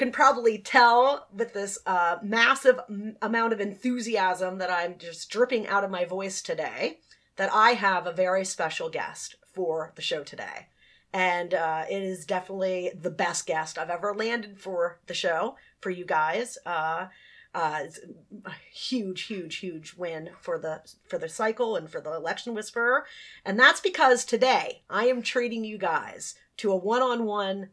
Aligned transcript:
can 0.00 0.10
probably 0.10 0.56
tell 0.56 1.26
with 1.30 1.52
this 1.52 1.78
uh, 1.84 2.16
massive 2.22 2.80
m- 2.88 3.16
amount 3.20 3.52
of 3.52 3.60
enthusiasm 3.60 4.56
that 4.56 4.70
I'm 4.70 4.96
just 4.96 5.28
dripping 5.28 5.68
out 5.68 5.84
of 5.84 5.90
my 5.90 6.06
voice 6.06 6.40
today 6.40 7.00
that 7.36 7.52
I 7.52 7.72
have 7.72 8.06
a 8.06 8.12
very 8.12 8.46
special 8.46 8.88
guest 8.88 9.34
for 9.52 9.92
the 9.96 10.00
show 10.00 10.24
today. 10.24 10.68
And 11.12 11.52
uh, 11.52 11.84
it 11.90 12.02
is 12.02 12.24
definitely 12.24 12.92
the 12.98 13.10
best 13.10 13.44
guest 13.44 13.76
I've 13.76 13.90
ever 13.90 14.14
landed 14.14 14.58
for 14.58 15.00
the 15.06 15.12
show 15.12 15.56
for 15.82 15.90
you 15.90 16.06
guys. 16.06 16.56
Uh, 16.64 17.08
uh, 17.54 17.80
it's 17.82 18.00
a 18.46 18.52
huge, 18.72 19.24
huge, 19.24 19.56
huge 19.56 19.92
win 19.98 20.30
for 20.40 20.58
the 20.58 20.80
for 21.08 21.18
the 21.18 21.28
cycle 21.28 21.76
and 21.76 21.90
for 21.90 22.00
the 22.00 22.14
election 22.14 22.54
whisperer, 22.54 23.04
and 23.44 23.58
that's 23.58 23.80
because 23.80 24.24
today 24.24 24.82
I 24.88 25.08
am 25.08 25.20
treating 25.20 25.64
you 25.64 25.76
guys 25.76 26.36
to 26.58 26.70
a 26.70 26.76
one-on-one 26.76 27.70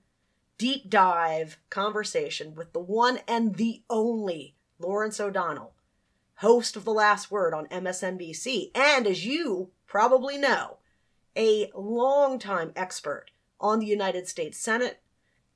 deep 0.58 0.90
dive 0.90 1.58
conversation 1.70 2.56
with 2.56 2.74
the 2.74 2.80
one 2.80 3.20
and 3.28 3.56
the 3.56 3.84
only 3.90 4.56
Lawrence 4.80 5.20
O'Donnell, 5.20 5.74
host 6.36 6.76
of 6.76 6.86
The 6.86 6.94
Last 6.94 7.32
Word 7.32 7.54
on 7.54 7.68
MSNBC, 7.68 8.72
and 8.76 9.08
as 9.08 9.26
you 9.26 9.72
probably 9.86 10.38
know, 10.38 10.78
a 11.36 11.70
longtime 11.76 12.72
expert 12.76 13.26
on 13.60 13.80
the 13.80 13.86
United 13.86 14.28
States 14.28 14.58
Senate, 14.58 15.00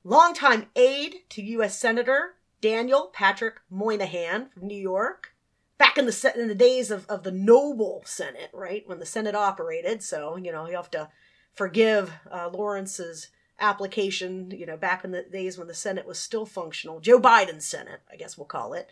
longtime 0.04 0.66
aide 0.76 1.16
to 1.30 1.42
U.S. 1.42 1.78
Senator 1.78 2.34
Daniel 2.60 3.10
Patrick 3.12 3.56
Moynihan 3.68 4.48
from 4.48 4.66
New 4.66 4.80
York. 4.80 5.34
Back 5.78 5.98
in 5.98 6.06
the 6.06 6.32
in 6.36 6.46
the 6.46 6.54
days 6.54 6.92
of, 6.92 7.06
of 7.06 7.24
the 7.24 7.32
noble 7.32 8.02
Senate, 8.06 8.50
right 8.52 8.84
when 8.86 9.00
the 9.00 9.06
Senate 9.06 9.34
operated, 9.34 10.00
so 10.02 10.36
you 10.36 10.52
know 10.52 10.68
you 10.68 10.76
have 10.76 10.90
to 10.92 11.08
forgive 11.52 12.12
uh, 12.30 12.48
Lawrence's 12.52 13.28
application. 13.58 14.50
You 14.50 14.66
know, 14.66 14.76
back 14.76 15.04
in 15.04 15.10
the 15.10 15.22
days 15.22 15.58
when 15.58 15.68
the 15.68 15.74
Senate 15.74 16.06
was 16.06 16.18
still 16.18 16.46
functional, 16.46 17.00
Joe 17.00 17.20
Biden's 17.20 17.66
Senate, 17.66 18.00
I 18.10 18.16
guess 18.16 18.36
we'll 18.36 18.46
call 18.46 18.74
it, 18.74 18.88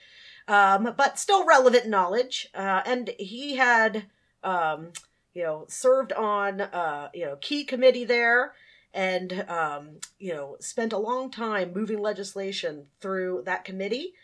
um, 0.49 0.95
but 0.97 1.19
still 1.19 1.47
relevant 1.47 1.89
knowledge. 1.89 2.49
Uh, 2.55 2.83
and 2.87 3.11
he 3.19 3.57
had, 3.57 4.07
um, 4.43 4.93
you 5.35 5.43
know, 5.43 5.67
served 5.69 6.13
on 6.13 6.61
uh, 6.61 7.09
you 7.15 7.25
know 7.25 7.37
key 7.37 7.65
committee 7.65 8.05
there 8.05 8.53
and 8.93 9.45
um, 9.49 9.99
you 10.19 10.33
know 10.33 10.57
spent 10.61 10.93
a 10.93 10.99
long 10.99 11.31
time 11.31 11.73
moving 11.75 11.99
legislation 11.99 12.87
through 13.01 13.43
that 13.47 13.65
committee. 13.65 14.15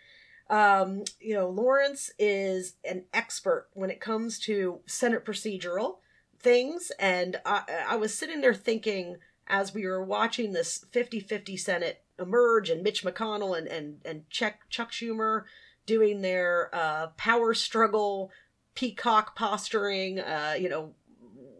Um, 0.48 1.02
you 1.20 1.34
know, 1.34 1.48
Lawrence 1.48 2.10
is 2.18 2.74
an 2.84 3.04
expert 3.12 3.68
when 3.72 3.90
it 3.90 4.00
comes 4.00 4.38
to 4.40 4.80
Senate 4.86 5.24
procedural 5.24 5.96
things, 6.38 6.92
and 6.98 7.40
I, 7.44 7.62
I 7.88 7.96
was 7.96 8.14
sitting 8.14 8.40
there 8.40 8.54
thinking 8.54 9.16
as 9.48 9.74
we 9.74 9.86
were 9.86 10.04
watching 10.04 10.52
this 10.52 10.84
50-50 10.92 11.58
Senate 11.58 12.02
emerge, 12.18 12.70
and 12.70 12.82
Mitch 12.82 13.04
McConnell 13.04 13.56
and 13.56 13.66
and 13.66 13.98
and 14.04 14.28
Chuck 14.30 14.54
Chuck 14.70 14.90
Schumer 14.90 15.44
doing 15.86 16.20
their 16.20 16.70
uh, 16.72 17.08
power 17.16 17.54
struggle, 17.54 18.30
peacock 18.74 19.36
posturing, 19.36 20.18
uh, 20.18 20.54
you 20.58 20.68
know, 20.68 20.94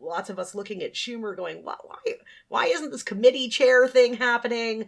lots 0.02 0.30
of 0.30 0.38
us 0.38 0.54
looking 0.54 0.82
at 0.82 0.94
Schumer 0.94 1.36
going, 1.36 1.64
why, 1.64 1.76
why, 1.82 2.14
why 2.48 2.66
isn't 2.66 2.90
this 2.90 3.02
committee 3.02 3.48
chair 3.48 3.86
thing 3.88 4.14
happening? 4.14 4.86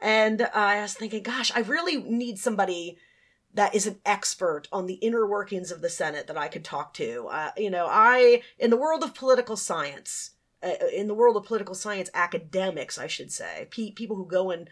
And 0.00 0.42
uh, 0.42 0.50
I 0.52 0.82
was 0.82 0.94
thinking, 0.94 1.22
gosh, 1.22 1.50
I 1.54 1.60
really 1.60 2.02
need 2.02 2.38
somebody 2.38 2.98
that 3.54 3.74
is 3.74 3.86
an 3.86 3.98
expert 4.04 4.68
on 4.70 4.86
the 4.86 4.94
inner 4.94 5.26
workings 5.26 5.70
of 5.70 5.80
the 5.80 5.88
Senate 5.88 6.26
that 6.26 6.36
I 6.36 6.48
could 6.48 6.64
talk 6.64 6.92
to. 6.94 7.28
Uh, 7.30 7.50
you 7.56 7.70
know, 7.70 7.86
I, 7.88 8.42
in 8.58 8.70
the 8.70 8.76
world 8.76 9.02
of 9.02 9.14
political 9.14 9.56
science, 9.56 10.32
in 10.92 11.08
the 11.08 11.14
world 11.14 11.36
of 11.36 11.44
political 11.44 11.74
science 11.74 12.10
academics, 12.14 12.98
I 12.98 13.06
should 13.06 13.32
say, 13.32 13.68
pe- 13.70 13.92
people 13.92 14.16
who 14.16 14.26
go 14.26 14.50
and 14.50 14.68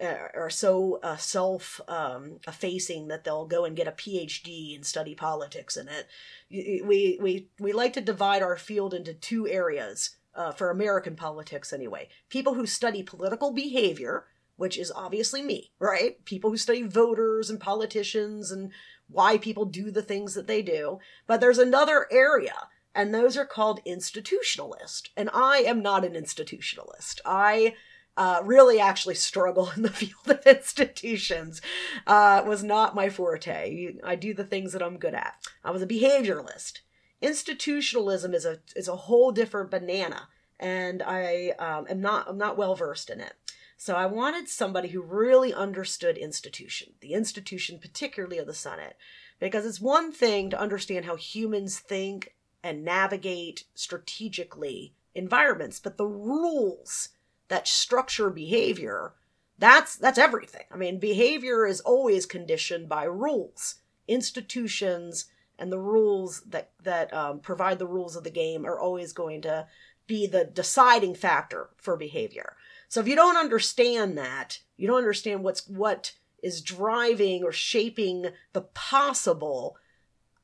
uh, 0.00 0.28
are 0.34 0.50
so 0.50 1.00
uh, 1.02 1.16
self 1.16 1.80
um, 1.88 2.38
effacing 2.46 3.08
that 3.08 3.24
they'll 3.24 3.46
go 3.46 3.64
and 3.64 3.76
get 3.76 3.88
a 3.88 3.92
PhD 3.92 4.74
and 4.74 4.86
study 4.86 5.14
politics 5.14 5.76
in 5.76 5.88
it. 5.88 6.06
We, 6.50 7.18
we, 7.20 7.48
we 7.58 7.72
like 7.72 7.92
to 7.94 8.00
divide 8.00 8.42
our 8.42 8.56
field 8.56 8.94
into 8.94 9.12
two 9.12 9.48
areas 9.48 10.16
uh, 10.34 10.52
for 10.52 10.70
American 10.70 11.16
politics, 11.16 11.72
anyway. 11.72 12.08
People 12.28 12.54
who 12.54 12.66
study 12.66 13.02
political 13.02 13.52
behavior, 13.52 14.26
which 14.56 14.78
is 14.78 14.92
obviously 14.94 15.42
me, 15.42 15.72
right? 15.80 16.24
People 16.24 16.50
who 16.50 16.56
study 16.56 16.82
voters 16.82 17.50
and 17.50 17.58
politicians 17.58 18.52
and 18.52 18.70
why 19.08 19.36
people 19.36 19.64
do 19.64 19.90
the 19.90 20.02
things 20.02 20.34
that 20.34 20.46
they 20.46 20.62
do. 20.62 21.00
But 21.26 21.40
there's 21.40 21.58
another 21.58 22.06
area 22.12 22.68
and 22.94 23.14
those 23.14 23.36
are 23.36 23.46
called 23.46 23.84
institutionalist. 23.84 25.08
And 25.16 25.30
I 25.32 25.58
am 25.58 25.82
not 25.82 26.04
an 26.04 26.14
institutionalist. 26.14 27.20
I 27.24 27.74
uh, 28.18 28.40
really 28.44 28.80
actually 28.80 29.14
struggle 29.14 29.70
in 29.76 29.82
the 29.82 29.90
field 29.90 30.28
of 30.28 30.46
institutions. 30.46 31.62
Uh, 32.06 32.42
was 32.44 32.62
not 32.62 32.94
my 32.94 33.08
forte. 33.08 33.94
I 34.04 34.16
do 34.16 34.34
the 34.34 34.44
things 34.44 34.72
that 34.72 34.82
I'm 34.82 34.98
good 34.98 35.14
at. 35.14 35.34
I 35.64 35.70
was 35.70 35.82
a 35.82 35.86
behavioralist. 35.86 36.80
Institutionalism 37.22 38.34
is 38.34 38.44
a 38.44 38.58
is 38.76 38.86
a 38.86 38.94
whole 38.94 39.32
different 39.32 39.72
banana, 39.72 40.28
and 40.60 41.02
I 41.02 41.50
um, 41.58 41.86
am 41.90 42.00
not 42.00 42.28
I'm 42.28 42.38
not 42.38 42.56
well 42.56 42.76
versed 42.76 43.10
in 43.10 43.20
it. 43.20 43.34
So 43.76 43.94
I 43.94 44.06
wanted 44.06 44.48
somebody 44.48 44.88
who 44.88 45.00
really 45.00 45.54
understood 45.54 46.16
institution, 46.16 46.94
the 47.00 47.12
institution 47.12 47.78
particularly 47.78 48.38
of 48.38 48.46
the 48.46 48.54
Senate, 48.54 48.96
because 49.38 49.64
it's 49.64 49.80
one 49.80 50.10
thing 50.10 50.50
to 50.50 50.60
understand 50.60 51.04
how 51.04 51.14
humans 51.14 51.78
think 51.78 52.34
and 52.62 52.84
navigate 52.84 53.64
strategically 53.74 54.94
environments, 55.14 55.80
but 55.80 55.96
the 55.96 56.06
rules 56.06 57.10
that 57.48 57.66
structure 57.66 58.30
behavior 58.30 59.14
that's 59.58 59.96
that's 59.96 60.18
everything. 60.18 60.64
I 60.70 60.76
mean 60.76 60.98
behavior 60.98 61.66
is 61.66 61.80
always 61.80 62.26
conditioned 62.26 62.88
by 62.88 63.04
rules. 63.04 63.76
Institutions 64.06 65.26
and 65.58 65.72
the 65.72 65.80
rules 65.80 66.42
that 66.42 66.70
that 66.82 67.12
um, 67.12 67.40
provide 67.40 67.78
the 67.78 67.86
rules 67.86 68.16
of 68.16 68.24
the 68.24 68.30
game 68.30 68.64
are 68.64 68.78
always 68.78 69.12
going 69.12 69.42
to 69.42 69.66
be 70.06 70.26
the 70.26 70.44
deciding 70.44 71.14
factor 71.14 71.70
for 71.76 71.96
behavior. 71.96 72.56
So 72.88 73.00
if 73.00 73.08
you 73.08 73.16
don't 73.16 73.36
understand 73.36 74.16
that 74.16 74.60
you 74.76 74.86
don't 74.86 74.98
understand 74.98 75.42
what's 75.42 75.66
what 75.66 76.12
is 76.40 76.62
driving 76.62 77.42
or 77.42 77.50
shaping 77.50 78.26
the 78.52 78.62
possible 78.62 79.76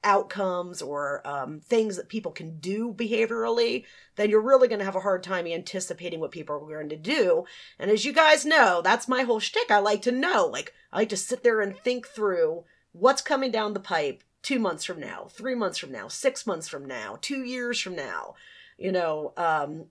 outcomes 0.05 0.83
or 0.83 1.27
um, 1.27 1.61
things 1.61 1.97
that 1.97 2.09
people 2.09 2.31
can 2.31 2.59
do 2.59 2.93
behaviorally, 2.93 3.85
then 4.17 4.31
you're 4.31 4.41
really 4.41 4.69
going 4.69 4.79
to 4.79 4.85
have 4.85 4.97
a 4.97 5.01
hard 5.01 5.23
time 5.23 5.47
anticipating 5.47 6.21
what 6.21 6.31
people 6.31 6.57
are 6.57 6.61
going 6.61 6.89
to 6.91 6.97
do. 6.97 7.45
And 7.79 7.91
as 7.91 8.05
you 8.05 8.13
guys 8.13 8.45
know, 8.45 8.81
that's 8.83 9.09
my 9.09 9.23
whole 9.23 9.41
shtick. 9.41 9.71
I 9.71 9.79
like 9.79 10.03
to 10.03 10.13
know. 10.13 10.47
Like, 10.47 10.73
I 10.93 10.99
like 10.99 11.09
to 11.09 11.17
sit 11.17 11.43
there 11.43 11.61
and 11.61 11.77
think 11.77 12.07
through 12.07 12.65
what's 12.93 13.23
coming 13.23 13.51
down 13.51 13.75
the 13.75 13.81
pipe 13.81 14.23
two 14.43 14.59
months 14.59 14.85
from 14.85 15.01
now, 15.01 15.27
three 15.31 15.55
months 15.55 15.79
from 15.79 15.91
now, 15.91 16.07
six 16.07 16.47
months 16.47 16.69
from 16.69 16.85
now, 16.85 17.19
two 17.21 17.43
years 17.43 17.81
from 17.81 17.97
now. 17.97 18.35
You 18.79 18.93
know, 18.93 19.33
um, 19.37 19.87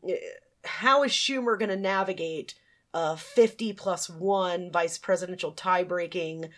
how 0.63 1.03
is 1.03 1.12
Schumer 1.12 1.57
going 1.57 1.69
to 1.69 1.75
navigate 1.75 2.53
a 2.94 3.18
50 3.18 3.74
plus 3.74 4.09
one 4.09 4.72
vice 4.72 4.97
presidential 4.97 5.51
tie 5.51 5.84
breaking? 5.84 6.50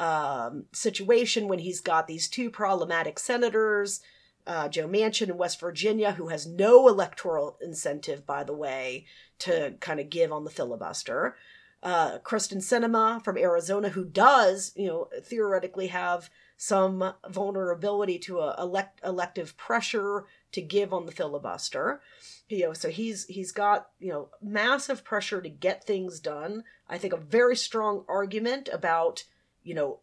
Um, 0.00 0.64
situation 0.72 1.48
when 1.48 1.58
he's 1.58 1.80
got 1.80 2.06
these 2.06 2.28
two 2.28 2.50
problematic 2.50 3.18
senators, 3.18 4.00
uh, 4.46 4.68
Joe 4.68 4.88
Manchin 4.88 5.28
in 5.28 5.36
West 5.36 5.60
Virginia, 5.60 6.12
who 6.12 6.28
has 6.28 6.46
no 6.46 6.88
electoral 6.88 7.58
incentive, 7.60 8.26
by 8.26 8.44
the 8.44 8.54
way, 8.54 9.04
to 9.40 9.74
kind 9.80 10.00
of 10.00 10.10
give 10.10 10.32
on 10.32 10.44
the 10.44 10.50
filibuster. 10.50 11.36
Uh, 11.82 12.18
Kyrsten 12.18 12.58
Sinema 12.58 13.22
from 13.22 13.38
Arizona, 13.38 13.90
who 13.90 14.04
does, 14.04 14.72
you 14.74 14.86
know, 14.86 15.08
theoretically 15.22 15.88
have 15.88 16.30
some 16.56 17.14
vulnerability 17.28 18.18
to 18.18 18.40
a 18.40 18.56
elect- 18.60 19.00
elective 19.04 19.56
pressure 19.56 20.26
to 20.50 20.60
give 20.60 20.92
on 20.92 21.06
the 21.06 21.12
filibuster. 21.12 22.00
You 22.48 22.66
know, 22.66 22.72
so 22.72 22.88
he's 22.88 23.26
he's 23.26 23.52
got 23.52 23.90
you 24.00 24.10
know 24.10 24.30
massive 24.42 25.04
pressure 25.04 25.40
to 25.40 25.48
get 25.48 25.84
things 25.84 26.18
done. 26.18 26.64
I 26.88 26.98
think 26.98 27.12
a 27.12 27.18
very 27.18 27.54
strong 27.54 28.04
argument 28.08 28.68
about 28.72 29.24
you 29.68 29.74
know, 29.74 30.00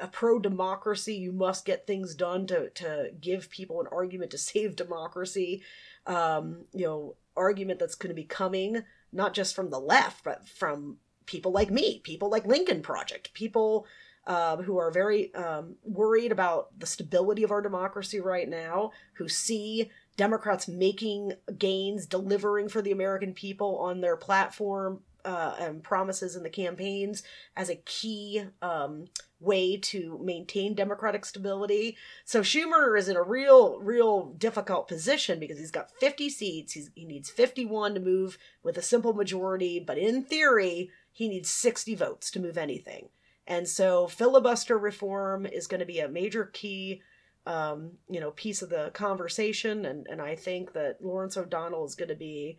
a 0.00 0.08
pro 0.08 0.40
democracy, 0.40 1.14
you 1.14 1.30
must 1.30 1.64
get 1.64 1.86
things 1.86 2.16
done 2.16 2.48
to, 2.48 2.70
to 2.70 3.12
give 3.20 3.48
people 3.48 3.80
an 3.80 3.86
argument 3.92 4.32
to 4.32 4.38
save 4.50 4.74
democracy. 4.74 5.62
Um, 6.06 6.64
you 6.72 6.84
know, 6.84 7.14
argument 7.36 7.78
that's 7.78 7.94
going 7.94 8.10
to 8.10 8.14
be 8.14 8.24
coming 8.24 8.82
not 9.12 9.32
just 9.32 9.54
from 9.54 9.70
the 9.70 9.78
left, 9.78 10.24
but 10.24 10.48
from 10.48 10.96
people 11.26 11.52
like 11.52 11.70
me, 11.70 12.00
people 12.00 12.28
like 12.28 12.44
Lincoln 12.44 12.82
Project, 12.82 13.32
people 13.32 13.86
um, 14.26 14.64
who 14.64 14.78
are 14.78 14.90
very 14.90 15.32
um, 15.34 15.76
worried 15.84 16.32
about 16.32 16.78
the 16.78 16.86
stability 16.86 17.44
of 17.44 17.52
our 17.52 17.62
democracy 17.62 18.20
right 18.20 18.48
now, 18.48 18.90
who 19.14 19.28
see 19.28 19.90
Democrats 20.16 20.66
making 20.66 21.34
gains, 21.56 22.06
delivering 22.06 22.68
for 22.68 22.82
the 22.82 22.92
American 22.92 23.32
people 23.32 23.78
on 23.78 24.00
their 24.00 24.16
platform, 24.16 25.00
uh, 25.24 25.54
and 25.58 25.82
promises 25.82 26.36
in 26.36 26.42
the 26.42 26.50
campaigns 26.50 27.22
as 27.56 27.68
a 27.68 27.76
key 27.76 28.42
um, 28.62 29.06
way 29.40 29.76
to 29.76 30.18
maintain 30.22 30.74
democratic 30.74 31.24
stability. 31.24 31.96
So 32.24 32.40
Schumer 32.40 32.98
is 32.98 33.08
in 33.08 33.16
a 33.16 33.22
real, 33.22 33.78
real 33.80 34.26
difficult 34.26 34.88
position 34.88 35.38
because 35.38 35.58
he's 35.58 35.70
got 35.70 35.90
50 35.98 36.30
seats. 36.30 36.72
He's, 36.72 36.90
he 36.94 37.04
needs 37.04 37.30
51 37.30 37.94
to 37.94 38.00
move 38.00 38.38
with 38.62 38.76
a 38.76 38.82
simple 38.82 39.12
majority. 39.12 39.80
But 39.80 39.98
in 39.98 40.22
theory, 40.22 40.90
he 41.12 41.28
needs 41.28 41.50
60 41.50 41.94
votes 41.94 42.30
to 42.32 42.40
move 42.40 42.58
anything. 42.58 43.08
And 43.46 43.68
so 43.68 44.06
filibuster 44.06 44.78
reform 44.78 45.46
is 45.46 45.66
going 45.66 45.80
to 45.80 45.86
be 45.86 46.00
a 46.00 46.08
major 46.08 46.46
key 46.46 47.02
um, 47.46 47.92
you 48.08 48.20
know, 48.20 48.30
piece 48.30 48.62
of 48.62 48.70
the 48.70 48.90
conversation 48.94 49.84
and, 49.84 50.06
and 50.06 50.22
I 50.22 50.34
think 50.34 50.72
that 50.72 51.04
Lawrence 51.04 51.36
O'Donnell 51.36 51.84
is 51.84 51.94
going 51.94 52.08
to 52.08 52.14
be 52.14 52.56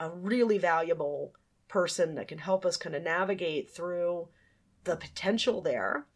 a 0.00 0.10
really 0.10 0.58
valuable 0.58 1.32
person 1.68 2.14
that 2.14 2.28
can 2.28 2.38
help 2.38 2.64
us 2.64 2.76
kind 2.76 2.94
of 2.94 3.02
navigate 3.02 3.70
through 3.70 4.28
the 4.84 4.96
potential 4.96 5.60
there. 5.60 6.06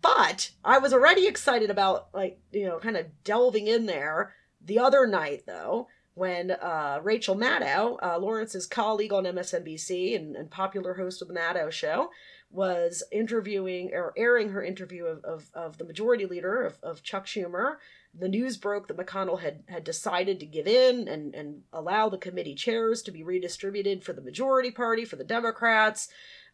But 0.00 0.50
I 0.64 0.78
was 0.78 0.92
already 0.92 1.26
excited 1.26 1.70
about 1.70 2.08
like, 2.12 2.40
you 2.52 2.66
know, 2.66 2.78
kind 2.78 2.96
of 2.96 3.06
delving 3.24 3.66
in 3.66 3.86
there 3.86 4.34
the 4.64 4.78
other 4.78 5.06
night 5.06 5.44
though 5.46 5.88
when 6.18 6.50
uh, 6.50 6.98
Rachel 7.02 7.36
Maddow, 7.36 7.96
uh, 8.02 8.18
Lawrence's 8.18 8.66
colleague 8.66 9.12
on 9.12 9.24
MSNBC 9.24 10.16
and, 10.16 10.34
and, 10.34 10.50
popular 10.50 10.94
host 10.94 11.22
of 11.22 11.28
the 11.28 11.34
Maddow 11.34 11.70
Show, 11.70 12.10
was 12.50 13.04
interviewing 13.12 13.90
or 13.94 14.12
airing 14.16 14.50
her 14.50 14.62
interview 14.62 15.04
of, 15.04 15.24
of, 15.24 15.48
of 15.54 15.78
the 15.78 15.84
majority 15.84 16.26
leader 16.26 16.62
of, 16.62 16.76
of 16.82 17.04
Chuck 17.04 17.26
Schumer. 17.26 17.76
The 18.14 18.28
news 18.28 18.56
broke 18.56 18.88
that 18.88 18.96
McConnell 18.96 19.40
had, 19.40 19.62
had 19.68 19.84
decided 19.84 20.40
to 20.40 20.46
give 20.46 20.66
in 20.66 21.08
and, 21.08 21.34
and 21.34 21.62
allow 21.72 22.08
the 22.08 22.18
committee 22.18 22.54
chairs 22.54 23.02
to 23.02 23.12
be 23.12 23.22
redistributed 23.22 24.04
for 24.04 24.12
the 24.12 24.22
majority 24.22 24.70
party, 24.70 25.04
for 25.04 25.16
the 25.16 25.24
Democrats. 25.24 26.08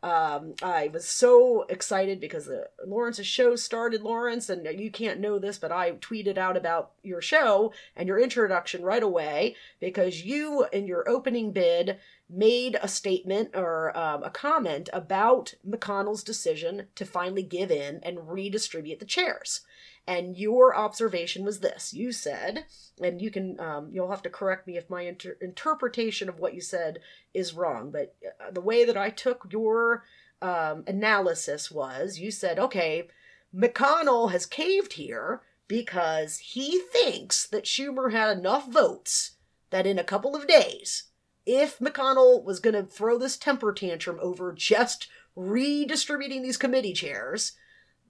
Um, 0.04 0.54
I 0.62 0.88
was 0.88 1.06
so 1.06 1.62
excited 1.70 2.20
because 2.20 2.44
the 2.44 2.68
Lawrence's 2.86 3.26
show 3.26 3.56
started, 3.56 4.02
Lawrence, 4.02 4.50
and 4.50 4.68
you 4.78 4.90
can't 4.90 5.18
know 5.18 5.38
this, 5.38 5.56
but 5.56 5.72
I 5.72 5.92
tweeted 5.92 6.36
out 6.36 6.58
about 6.58 6.90
your 7.02 7.22
show 7.22 7.72
and 7.96 8.06
your 8.06 8.20
introduction 8.20 8.82
right 8.82 9.02
away 9.02 9.56
because 9.80 10.22
you, 10.22 10.66
in 10.74 10.86
your 10.86 11.08
opening 11.08 11.52
bid, 11.52 11.98
made 12.28 12.76
a 12.82 12.88
statement 12.88 13.52
or 13.54 13.96
um, 13.96 14.22
a 14.22 14.28
comment 14.30 14.90
about 14.92 15.54
McConnell's 15.66 16.22
decision 16.22 16.88
to 16.96 17.06
finally 17.06 17.42
give 17.42 17.70
in 17.70 18.00
and 18.02 18.28
redistribute 18.28 19.00
the 19.00 19.06
chairs. 19.06 19.62
And 20.06 20.36
your 20.36 20.76
observation 20.76 21.44
was 21.44 21.60
this: 21.60 21.94
you 21.94 22.12
said, 22.12 22.66
and 23.00 23.22
you 23.22 23.30
can, 23.30 23.58
um, 23.58 23.88
you'll 23.90 24.10
have 24.10 24.22
to 24.22 24.30
correct 24.30 24.66
me 24.66 24.76
if 24.76 24.90
my 24.90 25.02
inter- 25.02 25.38
interpretation 25.40 26.28
of 26.28 26.38
what 26.38 26.54
you 26.54 26.60
said 26.60 26.98
is 27.32 27.54
wrong. 27.54 27.90
But 27.90 28.14
uh, 28.40 28.50
the 28.50 28.60
way 28.60 28.84
that 28.84 28.98
I 28.98 29.08
took 29.08 29.46
your 29.50 30.04
um, 30.42 30.84
analysis 30.86 31.70
was, 31.70 32.18
you 32.18 32.30
said, 32.30 32.58
okay, 32.58 33.08
McConnell 33.54 34.30
has 34.32 34.44
caved 34.44 34.94
here 34.94 35.40
because 35.68 36.38
he 36.38 36.80
thinks 36.92 37.46
that 37.46 37.64
Schumer 37.64 38.12
had 38.12 38.36
enough 38.36 38.70
votes 38.70 39.32
that 39.70 39.86
in 39.86 39.98
a 39.98 40.04
couple 40.04 40.36
of 40.36 40.46
days, 40.46 41.04
if 41.46 41.78
McConnell 41.78 42.44
was 42.44 42.60
going 42.60 42.74
to 42.74 42.82
throw 42.82 43.18
this 43.18 43.36
temper 43.36 43.72
tantrum 43.72 44.18
over 44.20 44.52
just 44.52 45.08
redistributing 45.34 46.42
these 46.42 46.56
committee 46.56 46.92
chairs, 46.92 47.52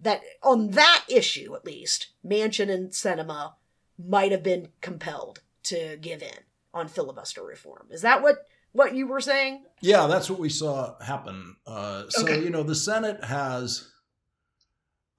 that 0.04 0.22
on 0.42 0.70
that 0.70 1.04
issue 1.08 1.54
at 1.54 1.64
least, 1.64 2.08
Manchin 2.24 2.70
and 2.70 2.90
Sinema 2.90 3.54
might 3.98 4.32
have 4.32 4.42
been 4.42 4.68
compelled 4.80 5.40
to 5.64 5.96
give 6.00 6.22
in 6.22 6.44
on 6.72 6.88
filibuster 6.88 7.42
reform. 7.42 7.88
Is 7.90 8.02
that 8.02 8.22
what 8.22 8.46
what 8.72 8.94
you 8.94 9.06
were 9.06 9.20
saying? 9.20 9.64
Yeah, 9.80 10.06
that's 10.06 10.28
what 10.28 10.38
we 10.38 10.48
saw 10.48 11.00
happen. 11.02 11.56
Uh, 11.66 12.04
so 12.08 12.22
okay. 12.22 12.42
you 12.42 12.50
know, 12.50 12.62
the 12.62 12.74
Senate 12.74 13.22
has 13.24 13.90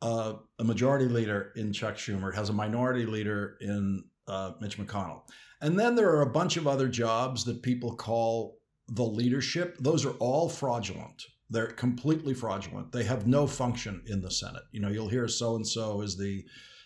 uh, 0.02 0.34
a 0.60 0.64
majority 0.64 1.06
leader 1.06 1.52
in 1.56 1.72
Chuck 1.74 1.96
Schumer, 1.96 2.34
has 2.34 2.50
a 2.50 2.54
minority 2.54 3.06
leader 3.06 3.58
in 3.62 4.04
uh, 4.28 4.52
Mitch 4.60 4.78
McConnell, 4.78 5.22
and 5.62 5.80
then 5.80 5.96
there 5.96 6.10
are 6.10 6.22
a 6.22 6.32
bunch 6.32 6.58
of 6.58 6.68
other 6.68 6.88
jobs 6.88 7.44
that 7.46 7.64
people 7.64 7.96
call 7.96 8.58
the 8.90 9.06
leadership. 9.06 9.78
Those 9.80 10.06
are 10.06 10.14
all 10.20 10.48
fraudulent. 10.48 11.24
They're 11.50 11.68
completely 11.68 12.34
fraudulent. 12.34 12.92
They 12.92 13.04
have 13.04 13.28
no 13.28 13.46
function 13.46 14.02
in 14.08 14.22
the 14.22 14.32
Senate. 14.32 14.64
You 14.72 14.80
know, 14.82 14.90
you'll 14.90 15.10
hear 15.10 15.28
so 15.28 15.56
and 15.56 15.68
so 15.68 16.02
is 16.02 16.18
the 16.18 16.44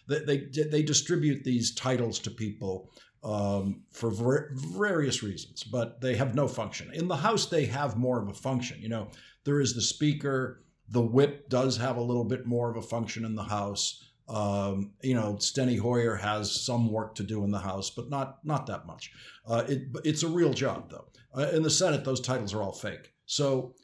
they, 0.08 0.20
they 0.26 0.64
they 0.64 0.84
distribute 0.84 1.44
these 1.44 1.74
titles 1.76 2.20
to 2.20 2.32
people 2.32 2.92
um, 3.24 3.84
for 3.92 4.12
ver- 4.12 4.52
various 4.54 5.24
reasons, 5.24 5.64
but 5.64 6.02
they 6.02 6.16
have 6.16 6.36
no 6.36 6.48
function. 6.48 6.92
In 6.94 7.08
the 7.08 7.18
House, 7.18 7.46
they 7.46 7.66
have 7.66 7.98
more 7.98 8.22
of 8.22 8.28
a 8.28 8.34
function. 8.34 8.82
You 8.82 8.90
know, 8.90 9.10
there 9.44 9.62
is 9.62 9.74
the 9.74 9.82
Speaker. 9.82 10.64
The 10.90 11.02
Whip 11.02 11.50
does 11.50 11.78
have 11.78 11.98
a 11.98 12.02
little 12.02 12.24
bit 12.24 12.46
more 12.46 12.70
of 12.70 12.78
a 12.78 12.82
function 12.82 13.26
in 13.26 13.36
the 13.36 13.44
House. 13.44 14.04
Um, 14.28 14.92
you 15.02 15.16
know, 15.16 15.36
Steny 15.36 15.80
Hoyer 15.80 16.16
has 16.16 16.52
some 16.52 16.92
work 16.92 17.16
to 17.16 17.24
do 17.24 17.44
in 17.44 17.52
the 17.52 17.60
House, 17.60 17.90
but 17.90 18.10
not 18.10 18.40
not 18.44 18.68
that 18.68 18.86
much. 18.86 19.12
Uh, 19.46 19.64
it, 19.68 19.84
it's 20.04 20.24
a 20.24 20.28
real 20.28 20.54
job, 20.54 20.90
though. 20.90 21.08
Uh, 21.36 21.50
in 21.50 21.64
the 21.64 21.70
Senate, 21.70 22.04
those 22.04 22.22
titles 22.22 22.54
are 22.54 22.62
all 22.62 22.72
fake. 22.72 23.14
So 23.26 23.76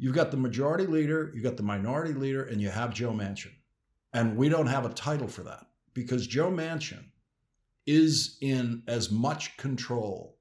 You've 0.00 0.14
got 0.14 0.30
the 0.30 0.38
majority 0.38 0.86
leader, 0.86 1.30
you've 1.34 1.44
got 1.44 1.58
the 1.58 1.62
minority 1.62 2.14
leader, 2.14 2.44
and 2.44 2.58
you 2.58 2.70
have 2.70 2.94
Joe 2.94 3.12
Manchin. 3.12 3.52
And 4.14 4.34
we 4.34 4.48
don't 4.48 4.66
have 4.66 4.86
a 4.86 4.94
title 4.94 5.28
for 5.28 5.42
that 5.42 5.66
because 5.92 6.26
Joe 6.26 6.50
Manchin 6.50 7.04
is 7.86 8.38
in 8.40 8.82
as 8.88 9.10
much 9.10 9.58
control 9.58 10.38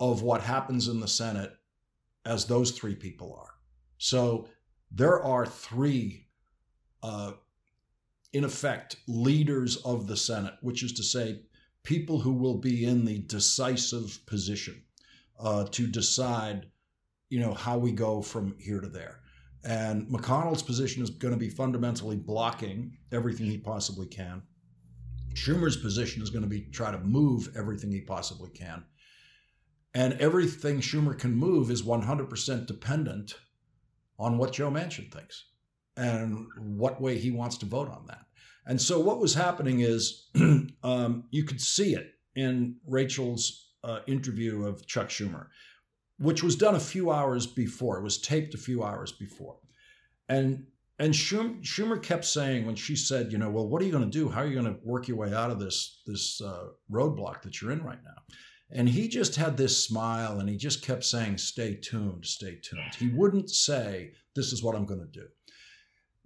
of 0.00 0.22
what 0.22 0.40
happens 0.40 0.88
in 0.88 0.98
the 0.98 1.06
Senate 1.06 1.52
as 2.26 2.46
those 2.46 2.72
three 2.72 2.96
people 2.96 3.32
are. 3.40 3.54
So 3.98 4.48
there 4.90 5.22
are 5.22 5.46
three, 5.46 6.26
uh, 7.00 7.34
in 8.32 8.42
effect, 8.42 8.96
leaders 9.06 9.76
of 9.78 10.08
the 10.08 10.16
Senate, 10.16 10.54
which 10.62 10.82
is 10.82 10.92
to 10.94 11.04
say, 11.04 11.42
people 11.84 12.18
who 12.18 12.32
will 12.32 12.58
be 12.58 12.84
in 12.84 13.04
the 13.04 13.18
decisive 13.18 14.18
position 14.26 14.82
uh, 15.38 15.64
to 15.70 15.86
decide 15.86 16.66
you 17.30 17.40
know, 17.40 17.54
how 17.54 17.78
we 17.78 17.92
go 17.92 18.22
from 18.22 18.54
here 18.58 18.80
to 18.80 18.88
there. 18.88 19.20
And 19.64 20.06
McConnell's 20.08 20.62
position 20.62 21.02
is 21.02 21.10
going 21.10 21.34
to 21.34 21.38
be 21.38 21.50
fundamentally 21.50 22.16
blocking 22.16 22.96
everything 23.12 23.46
he 23.46 23.58
possibly 23.58 24.06
can. 24.06 24.42
Schumer's 25.34 25.76
position 25.76 26.22
is 26.22 26.30
going 26.30 26.42
to 26.42 26.48
be 26.48 26.62
try 26.62 26.90
to 26.90 26.98
move 26.98 27.54
everything 27.56 27.90
he 27.92 28.00
possibly 28.00 28.50
can. 28.50 28.84
And 29.94 30.14
everything 30.14 30.80
Schumer 30.80 31.18
can 31.18 31.34
move 31.34 31.70
is 31.70 31.82
100% 31.82 32.66
dependent 32.66 33.34
on 34.18 34.38
what 34.38 34.52
Joe 34.52 34.70
Manchin 34.70 35.12
thinks 35.12 35.46
and 35.96 36.46
what 36.56 37.00
way 37.00 37.18
he 37.18 37.30
wants 37.30 37.58
to 37.58 37.66
vote 37.66 37.88
on 37.88 38.06
that. 38.06 38.26
And 38.66 38.80
so 38.80 39.00
what 39.00 39.18
was 39.18 39.34
happening 39.34 39.80
is 39.80 40.28
um, 40.82 41.24
you 41.30 41.44
could 41.44 41.60
see 41.60 41.94
it 41.94 42.12
in 42.36 42.76
Rachel's 42.86 43.72
uh, 43.82 44.00
interview 44.06 44.64
of 44.64 44.86
Chuck 44.86 45.08
Schumer 45.08 45.46
which 46.18 46.42
was 46.42 46.56
done 46.56 46.74
a 46.74 46.80
few 46.80 47.10
hours 47.10 47.46
before. 47.46 47.98
It 47.98 48.02
was 48.02 48.18
taped 48.18 48.54
a 48.54 48.58
few 48.58 48.82
hours 48.82 49.12
before. 49.12 49.56
And 50.28 50.66
and 51.00 51.14
Schumer 51.14 52.02
kept 52.02 52.24
saying 52.24 52.66
when 52.66 52.74
she 52.74 52.96
said, 52.96 53.30
you 53.30 53.38
know, 53.38 53.50
well, 53.50 53.68
what 53.68 53.80
are 53.80 53.84
you 53.84 53.92
going 53.92 54.10
to 54.10 54.18
do? 54.18 54.28
How 54.28 54.40
are 54.40 54.46
you 54.46 54.60
going 54.60 54.74
to 54.74 54.80
work 54.82 55.06
your 55.06 55.16
way 55.16 55.32
out 55.32 55.50
of 55.50 55.60
this 55.60 56.02
this 56.06 56.40
uh, 56.40 56.68
roadblock 56.90 57.42
that 57.42 57.60
you're 57.60 57.70
in 57.70 57.84
right 57.84 58.02
now? 58.04 58.22
And 58.70 58.88
he 58.88 59.08
just 59.08 59.36
had 59.36 59.56
this 59.56 59.82
smile, 59.82 60.40
and 60.40 60.48
he 60.48 60.56
just 60.56 60.84
kept 60.84 61.04
saying, 61.04 61.38
"Stay 61.38 61.76
tuned, 61.76 62.26
stay 62.26 62.58
tuned." 62.62 62.94
He 62.98 63.08
wouldn't 63.08 63.48
say, 63.48 64.12
"This 64.34 64.52
is 64.52 64.62
what 64.62 64.74
I'm 64.74 64.84
going 64.84 65.00
to 65.00 65.20
do." 65.20 65.26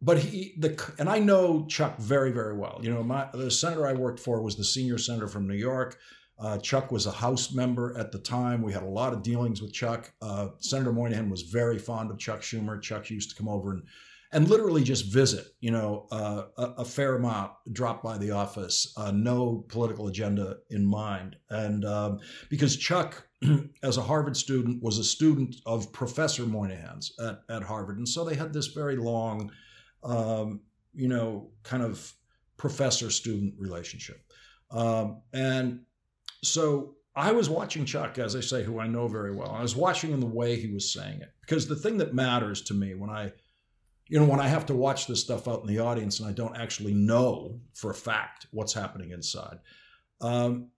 But 0.00 0.18
he 0.18 0.54
the 0.58 0.92
and 0.98 1.08
I 1.08 1.20
know 1.20 1.66
Chuck 1.66 1.98
very 1.98 2.32
very 2.32 2.56
well. 2.56 2.80
You 2.82 2.92
know, 2.92 3.04
my 3.04 3.28
the 3.32 3.50
senator 3.50 3.86
I 3.86 3.92
worked 3.92 4.18
for 4.18 4.42
was 4.42 4.56
the 4.56 4.64
senior 4.64 4.98
senator 4.98 5.28
from 5.28 5.46
New 5.46 5.54
York. 5.54 5.98
Uh, 6.42 6.58
Chuck 6.58 6.90
was 6.90 7.06
a 7.06 7.12
House 7.12 7.52
member 7.52 7.96
at 7.96 8.10
the 8.10 8.18
time. 8.18 8.62
We 8.62 8.72
had 8.72 8.82
a 8.82 8.88
lot 8.88 9.12
of 9.12 9.22
dealings 9.22 9.62
with 9.62 9.72
Chuck. 9.72 10.12
Uh, 10.20 10.48
Senator 10.58 10.92
Moynihan 10.92 11.30
was 11.30 11.42
very 11.42 11.78
fond 11.78 12.10
of 12.10 12.18
Chuck 12.18 12.40
Schumer. 12.40 12.82
Chuck 12.82 13.08
used 13.10 13.30
to 13.30 13.36
come 13.36 13.48
over 13.48 13.70
and 13.70 13.82
and 14.32 14.48
literally 14.48 14.82
just 14.82 15.12
visit, 15.12 15.46
you 15.60 15.70
know, 15.70 16.06
uh, 16.10 16.44
a, 16.56 16.62
a, 16.78 16.84
fair 16.86 17.16
amount, 17.16 17.52
drop 17.70 18.02
by 18.02 18.16
the 18.16 18.30
office, 18.30 18.92
uh, 18.96 19.10
no 19.10 19.66
political 19.68 20.08
agenda 20.08 20.56
in 20.70 20.86
mind. 20.86 21.36
And 21.50 21.84
um, 21.84 22.18
because 22.48 22.76
Chuck, 22.76 23.28
as 23.82 23.98
a 23.98 24.02
Harvard 24.02 24.36
student, 24.36 24.82
was 24.82 24.96
a 24.96 25.04
student 25.04 25.56
of 25.66 25.92
Professor 25.92 26.46
Moynihan's 26.46 27.12
at, 27.20 27.40
at 27.50 27.62
Harvard. 27.62 27.98
And 27.98 28.08
so 28.08 28.24
they 28.24 28.34
had 28.34 28.54
this 28.54 28.68
very 28.68 28.96
long, 28.96 29.52
um, 30.02 30.62
you 30.94 31.08
know, 31.08 31.50
kind 31.62 31.82
of 31.82 32.14
professor 32.56 33.10
student 33.10 33.52
relationship. 33.58 34.24
Um, 34.70 35.20
and 35.34 35.80
so 36.42 36.96
I 37.14 37.32
was 37.32 37.48
watching 37.48 37.84
Chuck, 37.84 38.18
as 38.18 38.34
I 38.34 38.40
say, 38.40 38.64
who 38.64 38.80
I 38.80 38.86
know 38.86 39.06
very 39.06 39.34
well. 39.34 39.50
I 39.50 39.62
was 39.62 39.76
watching 39.76 40.12
in 40.12 40.20
the 40.20 40.26
way 40.26 40.58
he 40.58 40.72
was 40.72 40.92
saying 40.92 41.20
it 41.20 41.32
because 41.42 41.68
the 41.68 41.76
thing 41.76 41.98
that 41.98 42.14
matters 42.14 42.62
to 42.62 42.74
me 42.74 42.94
when 42.94 43.10
I, 43.10 43.32
you 44.08 44.18
know, 44.18 44.26
when 44.26 44.40
I 44.40 44.48
have 44.48 44.66
to 44.66 44.74
watch 44.74 45.06
this 45.06 45.20
stuff 45.20 45.46
out 45.46 45.60
in 45.60 45.66
the 45.66 45.78
audience 45.78 46.20
and 46.20 46.28
I 46.28 46.32
don't 46.32 46.56
actually 46.56 46.94
know 46.94 47.60
for 47.74 47.90
a 47.90 47.94
fact 47.94 48.46
what's 48.50 48.72
happening 48.72 49.10
inside, 49.10 49.58
um, 50.20 50.70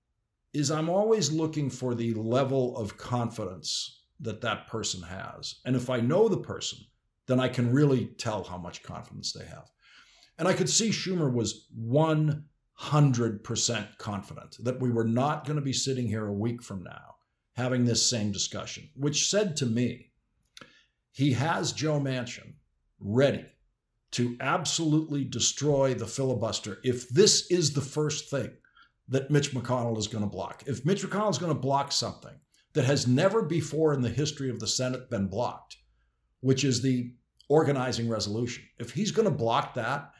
is 0.52 0.71
I'm 0.71 0.88
always 0.88 1.33
looking 1.33 1.71
for 1.71 1.94
the 1.94 2.14
level 2.14 2.76
of 2.76 2.97
confidence 2.97 4.02
that 4.21 4.40
that 4.40 4.66
person 4.66 5.02
has. 5.02 5.56
And 5.64 5.76
if 5.76 5.88
I 5.88 6.00
know 6.00 6.28
the 6.28 6.38
person, 6.38 6.78
then 7.26 7.40
I 7.40 7.49
can 7.49 7.73
really 7.73 8.06
tell 8.18 8.44
how 8.44 8.59
much 8.59 8.83
confidence 8.83 9.33
they 9.33 9.44
have. 9.44 9.71
And 10.38 10.49
I 10.49 10.52
could 10.52 10.68
see 10.68 10.90
Schumer 10.90 11.33
was 11.33 11.68
one 11.75 12.44
100% 12.81 13.99
confident 13.99 14.57
that 14.61 14.81
we 14.81 14.90
were 14.90 15.04
not 15.04 15.45
going 15.45 15.57
to 15.57 15.62
be 15.62 15.73
sitting 15.73 16.09
here 16.09 16.26
a 16.26 16.33
week 16.33 16.62
from 16.62 16.83
now 16.83 17.14
having 17.57 17.85
this 17.85 18.09
same 18.09 18.33
discussion, 18.33 18.88
which 18.97 19.31
said 19.31 19.57
to 19.57 19.66
me, 19.66 20.11
he 21.12 21.33
has 21.33 21.73
Joe 21.73 22.00
Manchin 22.00 22.54
ready 22.99 23.47
to 24.11 24.37
absolutely 24.40 25.25
destroy 25.25 25.95
the 25.95 26.07
filibuster 26.07 26.78
if 26.83 27.09
this 27.09 27.50
is 27.50 27.73
the 27.73 27.81
first 27.81 28.31
thing 28.31 28.50
that 29.09 29.31
Mitch 29.31 29.52
McConnell 29.52 29.99
is 29.99 30.09
going 30.09 30.25
to 30.25 30.31
block. 30.31 30.64
If 30.66 30.85
Mitch 30.85 31.02
McConnell 31.02 31.31
is 31.31 31.38
going 31.38 31.54
to 31.54 31.61
block 31.61 31.93
something 31.93 32.35
that 32.73 32.85
has 32.85 33.07
never 33.07 33.43
before 33.43 33.93
in 33.93 34.02
the 34.02 34.09
history 34.09 34.50
of 34.50 34.59
the 34.59 34.66
Senate 34.66 35.11
been 35.11 35.28
blocked, 35.28 35.76
which 36.40 36.64
is 36.64 36.83
the 36.83 37.12
organizing 37.49 38.09
resolution, 38.09 38.64
if 38.78 38.90
he's 38.90 39.11
going 39.12 39.28
to 39.28 39.35
block 39.35 39.75
that, 39.75 40.11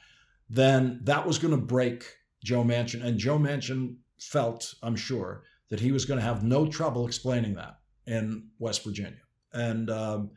then 0.49 1.01
that 1.05 1.27
was 1.27 1.39
going 1.39 1.53
to 1.53 1.67
break 1.67 2.05
Joe 2.45 2.63
Manchin. 2.63 3.03
And 3.05 3.19
Joe 3.19 3.39
Manchin 3.39 3.97
felt, 4.21 4.75
I'm 4.83 4.95
sure, 4.95 5.43
that 5.71 5.81
he 5.81 5.91
was 5.91 6.05
going 6.05 6.21
to 6.21 6.25
have 6.25 6.45
no 6.45 6.69
trouble 6.69 7.07
explaining 7.07 7.55
that 7.55 7.79
in 8.07 8.51
West 8.61 8.85
Virginia. 8.85 9.23
And 9.53 9.91
um, 9.91 10.31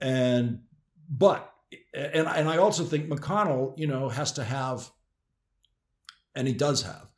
and 0.00 0.60
but 1.08 1.52
and 1.94 2.28
and 2.28 2.48
I 2.48 2.58
also 2.58 2.84
think 2.84 3.08
McConnell, 3.08 3.74
you 3.76 3.86
know, 3.86 4.08
has 4.08 4.32
to 4.32 4.44
have, 4.44 4.90
and 6.34 6.46
he 6.46 6.54
does 6.54 6.82
have, 6.82 7.08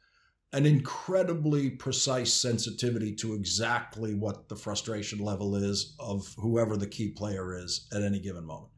an 0.53 0.65
incredibly 0.65 1.71
precise 1.71 2.33
sensitivity 2.33 3.15
to 3.17 3.35
exactly 3.35 4.15
what 4.15 4.49
the 4.49 4.57
frustration 4.57 5.19
level 5.19 5.57
is 5.57 5.95
of 5.99 6.35
whoever 6.39 6.77
the 6.77 6.87
key 6.87 7.11
player 7.11 7.59
is 7.59 7.89
at 7.93 8.03
any 8.03 8.21
given 8.21 8.47
moment. 8.47 8.71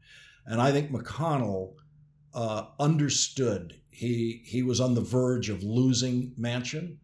And 0.45 0.61
I 0.61 0.71
think 0.71 0.91
McConnell 0.91 1.75
uh, 2.33 2.67
understood 2.79 3.79
he 3.89 4.41
he 4.45 4.63
was 4.63 4.79
on 4.79 4.95
the 4.95 5.01
verge 5.01 5.49
of 5.49 5.63
losing 5.63 6.33
Manchin, 6.39 6.97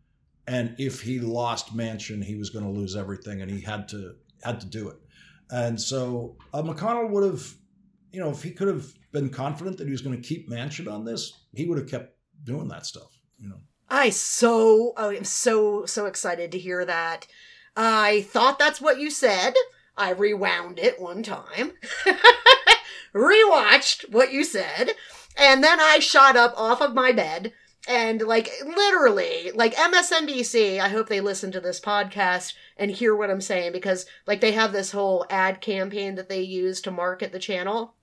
and 0.48 0.76
if 0.78 1.02
he 1.02 1.20
lost 1.20 1.76
Manchin, 1.76 2.24
he 2.24 2.36
was 2.36 2.50
going 2.50 2.66
to 2.66 2.72
lose 2.72 2.96
everything, 2.96 3.42
and 3.42 3.52
he 3.52 3.62
had 3.62 3.88
to 3.90 4.16
had 4.44 4.60
to 4.62 4.66
do 4.66 4.90
it. 4.90 4.98
And 5.50 5.80
so 5.80 6.38
uh, 6.54 6.62
McConnell 6.62 7.10
would 7.10 7.24
have, 7.24 7.54
you 8.12 8.20
know, 8.20 8.30
if 8.30 8.44
he 8.44 8.52
could 8.52 8.68
have 8.68 8.86
been 9.12 9.30
confident 9.30 9.78
that 9.78 9.86
he 9.86 9.92
was 9.92 10.02
going 10.02 10.20
to 10.20 10.28
keep 10.28 10.50
Manchin 10.50 10.92
on 10.92 11.06
this, 11.06 11.34
he 11.54 11.66
would 11.66 11.78
have 11.78 11.90
kept 11.90 12.18
doing 12.44 12.68
that 12.70 12.86
stuff. 12.86 13.18
You 13.40 13.50
know. 13.50 13.60
I 13.90 14.10
so 14.10 14.94
I 14.98 15.16
am 15.16 15.24
so 15.24 15.86
so 15.86 16.06
excited 16.06 16.52
to 16.52 16.60
hear 16.60 16.86
that. 16.86 17.28
I 17.76 18.22
thought 18.30 18.60
that's 18.60 18.82
what 18.82 19.00
you 19.00 19.12
said. 19.12 19.54
I 19.96 20.12
rewound 20.12 20.78
it 20.78 21.02
one 21.02 21.24
time, 21.24 21.72
rewatched 23.16 24.12
what 24.12 24.32
you 24.32 24.44
said, 24.44 24.92
and 25.38 25.64
then 25.64 25.80
I 25.80 26.00
shot 26.00 26.36
up 26.36 26.54
off 26.58 26.82
of 26.82 26.94
my 26.94 27.12
bed 27.12 27.54
and 27.88 28.22
like 28.22 28.50
literally 28.66 29.52
like 29.54 29.76
MSNBC 29.76 30.80
I 30.80 30.90
hope 30.90 31.08
they 31.08 31.22
listen 31.22 31.52
to 31.52 31.62
this 31.62 31.80
podcast 31.80 32.54
and 32.76 32.92
hear 32.92 33.16
what 33.16 33.30
I'm 33.30 33.42
saying 33.42 33.72
because 33.72 34.06
like 34.26 34.42
they 34.42 34.52
have 34.52 34.74
this 34.74 34.92
whole 34.92 35.26
ad 35.30 35.62
campaign 35.62 36.16
that 36.16 36.30
they 36.30 36.42
use 36.42 36.82
to 36.82 36.92
market 36.92 37.32
the 37.32 37.40
channel 37.40 37.96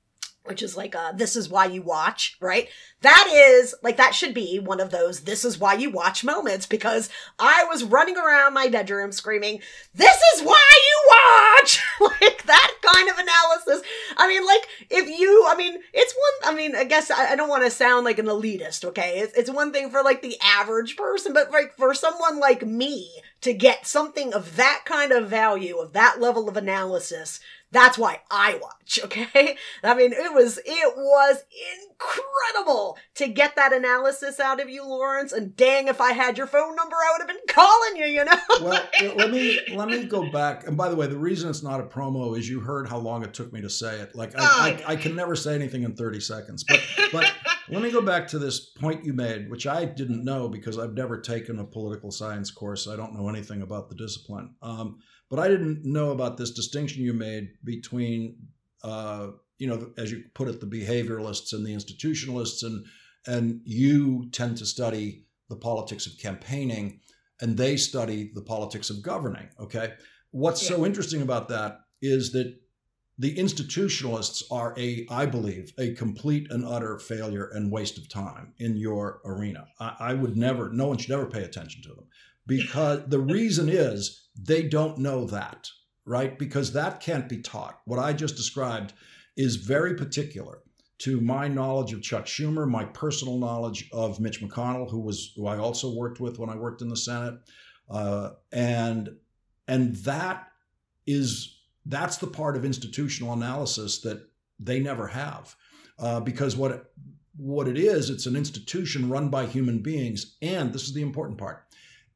which 0.44 0.62
is 0.62 0.76
like 0.76 0.94
uh 0.94 1.12
this 1.12 1.36
is 1.36 1.48
why 1.48 1.64
you 1.66 1.82
watch 1.82 2.36
right? 2.40 2.68
That 3.00 3.30
is 3.34 3.74
like 3.82 3.96
that 3.98 4.14
should 4.14 4.34
be 4.34 4.58
one 4.58 4.80
of 4.80 4.90
those 4.90 5.20
this 5.20 5.44
is 5.44 5.58
why 5.58 5.74
you 5.74 5.90
watch 5.90 6.24
moments 6.24 6.64
because 6.66 7.10
i 7.38 7.64
was 7.68 7.84
running 7.84 8.16
around 8.16 8.54
my 8.54 8.68
bedroom 8.68 9.12
screaming 9.12 9.60
this 9.94 10.16
is 10.34 10.42
why 10.42 10.70
you 10.72 11.10
watch! 11.12 11.82
Like 12.20 12.44
that 12.44 12.74
kind 12.82 13.08
of 13.08 13.18
analysis. 13.18 13.86
I 14.16 14.28
mean 14.28 14.44
like 14.44 14.66
if 14.90 15.08
you 15.08 15.44
i 15.48 15.56
mean 15.56 15.78
it's 15.92 16.14
one 16.14 16.52
i 16.52 16.56
mean 16.56 16.76
i 16.76 16.84
guess 16.84 17.10
i, 17.10 17.32
I 17.32 17.36
don't 17.36 17.48
want 17.48 17.64
to 17.64 17.70
sound 17.70 18.04
like 18.04 18.18
an 18.18 18.26
elitist 18.26 18.84
okay? 18.84 19.20
It's, 19.20 19.36
it's 19.36 19.50
one 19.50 19.72
thing 19.72 19.90
for 19.90 20.02
like 20.02 20.22
the 20.22 20.36
average 20.42 20.96
person 20.96 21.32
but 21.32 21.50
like 21.50 21.74
for 21.76 21.94
someone 21.94 22.40
like 22.40 22.66
me 22.66 23.10
to 23.42 23.52
get 23.52 23.86
something 23.86 24.32
of 24.32 24.56
that 24.56 24.82
kind 24.84 25.12
of 25.12 25.28
value 25.28 25.78
of 25.78 25.92
that 25.92 26.20
level 26.20 26.48
of 26.48 26.56
analysis 26.56 27.40
that's 27.74 27.98
why 27.98 28.20
I 28.30 28.54
watch, 28.62 29.00
okay? 29.04 29.56
I 29.82 29.94
mean, 29.94 30.12
it 30.12 30.32
was 30.32 30.58
it 30.64 30.96
was 30.96 31.42
incredible 31.90 32.96
to 33.16 33.26
get 33.26 33.56
that 33.56 33.72
analysis 33.72 34.38
out 34.38 34.60
of 34.60 34.70
you, 34.70 34.86
Lawrence. 34.86 35.32
And 35.32 35.56
dang, 35.56 35.88
if 35.88 36.00
I 36.00 36.12
had 36.12 36.38
your 36.38 36.46
phone 36.46 36.76
number, 36.76 36.94
I 36.94 37.12
would 37.12 37.28
have 37.28 37.28
been 37.28 37.46
calling 37.48 37.96
you. 37.96 38.06
You 38.06 38.24
know. 38.24 38.36
well, 38.62 38.82
let 39.16 39.30
me 39.32 39.58
let 39.74 39.88
me 39.88 40.04
go 40.04 40.30
back. 40.30 40.68
And 40.68 40.76
by 40.76 40.88
the 40.88 40.94
way, 40.94 41.08
the 41.08 41.18
reason 41.18 41.50
it's 41.50 41.64
not 41.64 41.80
a 41.80 41.84
promo 41.84 42.38
is 42.38 42.48
you 42.48 42.60
heard 42.60 42.88
how 42.88 42.98
long 42.98 43.24
it 43.24 43.34
took 43.34 43.52
me 43.52 43.60
to 43.60 43.68
say 43.68 43.98
it. 43.98 44.14
Like 44.14 44.38
I, 44.38 44.40
oh, 44.40 44.84
I, 44.88 44.92
I 44.92 44.96
can 44.96 45.16
never 45.16 45.34
say 45.34 45.54
anything 45.56 45.82
in 45.82 45.96
thirty 45.96 46.20
seconds. 46.20 46.62
But 46.62 46.80
but 47.10 47.32
let 47.68 47.82
me 47.82 47.90
go 47.90 48.02
back 48.02 48.28
to 48.28 48.38
this 48.38 48.60
point 48.60 49.04
you 49.04 49.12
made, 49.14 49.50
which 49.50 49.66
I 49.66 49.84
didn't 49.84 50.24
know 50.24 50.48
because 50.48 50.78
I've 50.78 50.94
never 50.94 51.20
taken 51.20 51.58
a 51.58 51.64
political 51.64 52.12
science 52.12 52.52
course. 52.52 52.86
I 52.86 52.94
don't 52.94 53.14
know 53.14 53.28
anything 53.28 53.62
about 53.62 53.88
the 53.88 53.96
discipline. 53.96 54.54
Um, 54.62 55.00
but 55.34 55.44
I 55.44 55.48
didn't 55.48 55.84
know 55.84 56.12
about 56.12 56.36
this 56.36 56.52
distinction 56.52 57.02
you 57.02 57.12
made 57.12 57.54
between, 57.64 58.36
uh, 58.84 59.30
you 59.58 59.66
know, 59.66 59.90
as 59.98 60.12
you 60.12 60.22
put 60.32 60.46
it, 60.46 60.60
the 60.60 60.66
behavioralists 60.66 61.52
and 61.52 61.66
the 61.66 61.74
institutionalists, 61.74 62.62
and 62.62 62.86
and 63.26 63.60
you 63.64 64.30
tend 64.30 64.58
to 64.58 64.64
study 64.64 65.24
the 65.48 65.56
politics 65.56 66.06
of 66.06 66.16
campaigning, 66.18 67.00
and 67.40 67.56
they 67.56 67.76
study 67.76 68.30
the 68.32 68.42
politics 68.42 68.90
of 68.90 69.02
governing. 69.02 69.48
Okay, 69.58 69.94
what's 70.30 70.62
yeah. 70.62 70.76
so 70.76 70.86
interesting 70.86 71.20
about 71.20 71.48
that 71.48 71.80
is 72.00 72.30
that 72.30 72.56
the 73.18 73.34
institutionalists 73.34 74.44
are 74.52 74.72
a, 74.78 75.04
I 75.10 75.26
believe, 75.26 75.72
a 75.80 75.94
complete 75.94 76.46
and 76.52 76.64
utter 76.64 77.00
failure 77.00 77.50
and 77.52 77.72
waste 77.72 77.98
of 77.98 78.08
time 78.08 78.54
in 78.58 78.76
your 78.76 79.20
arena. 79.24 79.66
I, 79.80 79.96
I 79.98 80.14
would 80.14 80.36
never, 80.36 80.70
no 80.70 80.86
one 80.86 80.98
should 80.98 81.10
ever 81.10 81.26
pay 81.26 81.42
attention 81.42 81.82
to 81.82 81.88
them 81.88 82.06
because 82.46 83.08
the 83.08 83.20
reason 83.20 83.68
is 83.68 84.23
they 84.36 84.62
don't 84.62 84.98
know 84.98 85.26
that, 85.26 85.70
right? 86.04 86.38
Because 86.38 86.72
that 86.72 87.00
can't 87.00 87.28
be 87.28 87.38
taught. 87.38 87.80
What 87.84 87.98
I 87.98 88.12
just 88.12 88.36
described 88.36 88.92
is 89.36 89.56
very 89.56 89.94
particular 89.94 90.60
to 90.98 91.20
my 91.20 91.48
knowledge 91.48 91.92
of 91.92 92.02
Chuck 92.02 92.26
Schumer, 92.26 92.68
my 92.68 92.84
personal 92.84 93.38
knowledge 93.38 93.88
of 93.92 94.20
Mitch 94.20 94.40
McConnell, 94.40 94.90
who 94.90 95.00
was 95.00 95.32
who 95.36 95.46
I 95.46 95.58
also 95.58 95.94
worked 95.94 96.20
with 96.20 96.38
when 96.38 96.50
I 96.50 96.56
worked 96.56 96.82
in 96.82 96.88
the 96.88 96.96
Senate, 96.96 97.34
uh, 97.90 98.30
and 98.52 99.10
and 99.66 99.96
that 99.96 100.48
is 101.06 101.58
that's 101.86 102.16
the 102.16 102.26
part 102.26 102.56
of 102.56 102.64
institutional 102.64 103.32
analysis 103.32 104.00
that 104.00 104.28
they 104.58 104.80
never 104.80 105.08
have, 105.08 105.54
uh, 105.98 106.20
because 106.20 106.56
what 106.56 106.92
what 107.36 107.66
it 107.66 107.76
is, 107.76 108.10
it's 108.10 108.26
an 108.26 108.36
institution 108.36 109.08
run 109.08 109.28
by 109.28 109.46
human 109.46 109.80
beings, 109.80 110.36
and 110.40 110.72
this 110.72 110.84
is 110.84 110.94
the 110.94 111.02
important 111.02 111.38
part 111.38 111.63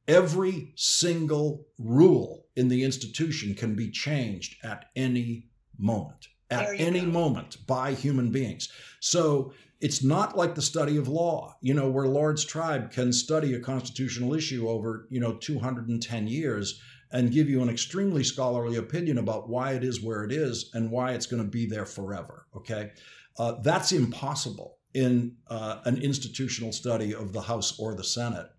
Every 0.08 0.72
single 0.74 1.66
rule 1.78 2.46
in 2.56 2.68
the 2.68 2.82
institution 2.82 3.54
can 3.54 3.74
be 3.74 3.90
changed 3.90 4.56
at 4.64 4.86
any 4.96 5.48
moment, 5.78 6.28
at 6.50 6.70
any 6.80 7.02
go. 7.02 7.06
moment 7.06 7.58
by 7.66 7.92
human 7.92 8.30
beings. 8.30 8.68
So 9.00 9.52
it's 9.80 10.02
not 10.02 10.36
like 10.36 10.54
the 10.54 10.62
study 10.62 10.96
of 10.96 11.08
law, 11.08 11.56
you 11.60 11.74
know, 11.74 11.88
where 11.88 12.06
Laurence 12.06 12.44
Tribe 12.44 12.90
can 12.90 13.12
study 13.12 13.54
a 13.54 13.60
constitutional 13.60 14.34
issue 14.34 14.68
over, 14.68 15.06
you 15.10 15.20
know, 15.20 15.34
210 15.34 16.26
years 16.26 16.80
and 17.12 17.30
give 17.30 17.48
you 17.48 17.62
an 17.62 17.68
extremely 17.68 18.24
scholarly 18.24 18.76
opinion 18.76 19.18
about 19.18 19.48
why 19.48 19.72
it 19.72 19.84
is 19.84 20.02
where 20.02 20.24
it 20.24 20.32
is 20.32 20.70
and 20.74 20.90
why 20.90 21.12
it's 21.12 21.26
going 21.26 21.42
to 21.42 21.48
be 21.48 21.66
there 21.66 21.86
forever. 21.86 22.46
Okay. 22.56 22.92
Uh, 23.38 23.52
that's 23.62 23.92
impossible 23.92 24.78
in 24.94 25.36
uh, 25.48 25.78
an 25.84 25.98
institutional 25.98 26.72
study 26.72 27.14
of 27.14 27.32
the 27.32 27.42
House 27.42 27.78
or 27.78 27.94
the 27.94 28.04
Senate 28.04 28.50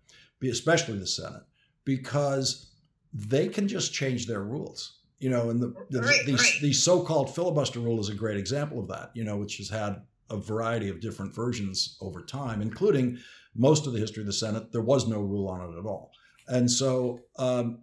especially 0.48 0.98
the 0.98 1.06
Senate, 1.06 1.42
because 1.84 2.72
they 3.12 3.48
can 3.48 3.68
just 3.68 3.92
change 3.92 4.26
their 4.26 4.42
rules. 4.42 4.96
You 5.18 5.28
know, 5.28 5.50
and 5.50 5.60
the, 5.60 5.74
the, 5.90 6.00
right, 6.00 6.24
the, 6.24 6.32
right. 6.32 6.58
the 6.62 6.72
so-called 6.72 7.34
filibuster 7.34 7.78
rule 7.78 8.00
is 8.00 8.08
a 8.08 8.14
great 8.14 8.38
example 8.38 8.80
of 8.80 8.88
that. 8.88 9.10
You 9.14 9.24
know, 9.24 9.36
which 9.36 9.58
has 9.58 9.68
had 9.68 10.02
a 10.30 10.38
variety 10.38 10.88
of 10.88 11.00
different 11.00 11.34
versions 11.34 11.98
over 12.00 12.22
time, 12.22 12.62
including 12.62 13.18
most 13.54 13.86
of 13.86 13.92
the 13.92 13.98
history 13.98 14.22
of 14.22 14.26
the 14.26 14.32
Senate. 14.32 14.72
There 14.72 14.80
was 14.80 15.06
no 15.06 15.20
rule 15.20 15.48
on 15.48 15.60
it 15.60 15.78
at 15.78 15.84
all, 15.84 16.12
and 16.48 16.70
so 16.70 17.20
um, 17.36 17.80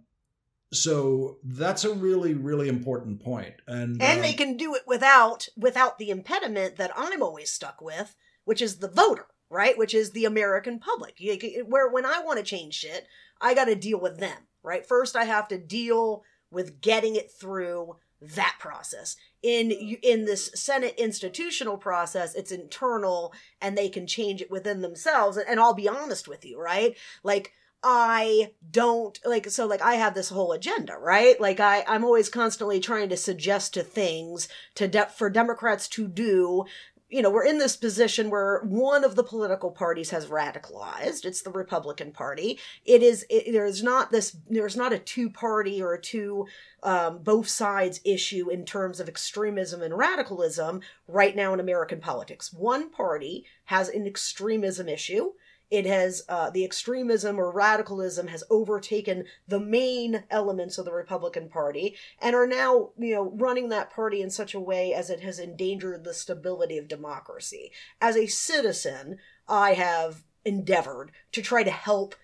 so 0.72 1.38
that's 1.44 1.84
a 1.84 1.94
really 1.94 2.34
really 2.34 2.68
important 2.68 3.22
point. 3.22 3.54
And 3.68 4.02
and 4.02 4.18
um, 4.18 4.22
they 4.22 4.32
can 4.32 4.56
do 4.56 4.74
it 4.74 4.82
without 4.86 5.46
without 5.56 5.98
the 5.98 6.10
impediment 6.10 6.76
that 6.76 6.90
I'm 6.96 7.22
always 7.22 7.50
stuck 7.50 7.80
with, 7.80 8.16
which 8.44 8.60
is 8.60 8.78
the 8.78 8.88
voter 8.88 9.26
right? 9.50 9.76
Which 9.76 9.94
is 9.94 10.10
the 10.10 10.24
American 10.24 10.78
public. 10.78 11.18
Where 11.66 11.88
when 11.88 12.06
I 12.06 12.20
want 12.20 12.38
to 12.38 12.44
change 12.44 12.74
shit, 12.74 13.06
I 13.40 13.54
got 13.54 13.66
to 13.66 13.74
deal 13.74 14.00
with 14.00 14.18
them, 14.18 14.38
right? 14.62 14.86
First, 14.86 15.16
I 15.16 15.24
have 15.24 15.48
to 15.48 15.58
deal 15.58 16.22
with 16.50 16.80
getting 16.80 17.16
it 17.16 17.30
through 17.30 17.96
that 18.20 18.56
process. 18.58 19.16
In 19.42 19.70
in 19.70 20.24
this 20.24 20.50
Senate 20.54 20.94
institutional 20.98 21.76
process, 21.76 22.34
it's 22.34 22.50
internal, 22.50 23.32
and 23.60 23.76
they 23.76 23.88
can 23.88 24.06
change 24.06 24.42
it 24.42 24.50
within 24.50 24.80
themselves. 24.80 25.36
And, 25.36 25.48
and 25.48 25.60
I'll 25.60 25.74
be 25.74 25.88
honest 25.88 26.26
with 26.26 26.44
you, 26.44 26.60
right? 26.60 26.96
Like 27.22 27.52
I 27.82 28.52
don't 28.68 29.18
like 29.24 29.48
so 29.50 29.66
like 29.66 29.82
I 29.82 29.94
have 29.94 30.14
this 30.14 30.30
whole 30.30 30.52
agenda, 30.52 30.96
right? 30.96 31.40
Like 31.40 31.60
I 31.60 31.84
I'm 31.86 32.04
always 32.04 32.28
constantly 32.28 32.80
trying 32.80 33.08
to 33.10 33.16
suggest 33.16 33.74
to 33.74 33.84
things 33.84 34.48
to 34.74 34.88
de- 34.88 35.06
for 35.06 35.30
Democrats 35.30 35.86
to 35.88 36.08
do 36.08 36.64
you 37.08 37.22
know, 37.22 37.30
we're 37.30 37.44
in 37.44 37.58
this 37.58 37.76
position 37.76 38.28
where 38.28 38.60
one 38.64 39.02
of 39.02 39.16
the 39.16 39.24
political 39.24 39.70
parties 39.70 40.10
has 40.10 40.26
radicalized. 40.26 41.24
It's 41.24 41.40
the 41.40 41.50
Republican 41.50 42.12
Party. 42.12 42.58
It 42.84 43.02
is, 43.02 43.24
it, 43.30 43.52
there's 43.52 43.82
not 43.82 44.10
this, 44.10 44.36
there's 44.48 44.76
not 44.76 44.92
a 44.92 44.98
two 44.98 45.30
party 45.30 45.80
or 45.80 45.94
a 45.94 46.00
two, 46.00 46.46
um, 46.82 47.18
both 47.18 47.48
sides 47.48 48.00
issue 48.04 48.50
in 48.50 48.64
terms 48.64 49.00
of 49.00 49.08
extremism 49.08 49.80
and 49.82 49.96
radicalism 49.96 50.82
right 51.06 51.34
now 51.34 51.54
in 51.54 51.60
American 51.60 52.00
politics. 52.00 52.52
One 52.52 52.90
party 52.90 53.46
has 53.64 53.88
an 53.88 54.06
extremism 54.06 54.88
issue 54.88 55.32
it 55.70 55.86
has 55.86 56.22
uh, 56.28 56.50
the 56.50 56.64
extremism 56.64 57.38
or 57.38 57.50
radicalism 57.50 58.28
has 58.28 58.44
overtaken 58.50 59.24
the 59.46 59.60
main 59.60 60.24
elements 60.30 60.78
of 60.78 60.84
the 60.84 60.92
Republican 60.92 61.48
Party 61.48 61.96
and 62.20 62.34
are 62.34 62.46
now 62.46 62.90
you 62.98 63.14
know 63.14 63.32
running 63.36 63.68
that 63.68 63.90
party 63.90 64.22
in 64.22 64.30
such 64.30 64.54
a 64.54 64.60
way 64.60 64.94
as 64.94 65.10
it 65.10 65.20
has 65.20 65.38
endangered 65.38 66.04
the 66.04 66.14
stability 66.14 66.78
of 66.78 66.88
democracy. 66.88 67.70
As 68.00 68.16
a 68.16 68.26
citizen, 68.26 69.18
I 69.48 69.74
have 69.74 70.24
endeavored 70.44 71.12
to 71.32 71.42
try 71.42 71.62
to 71.62 71.70
help 71.70 72.14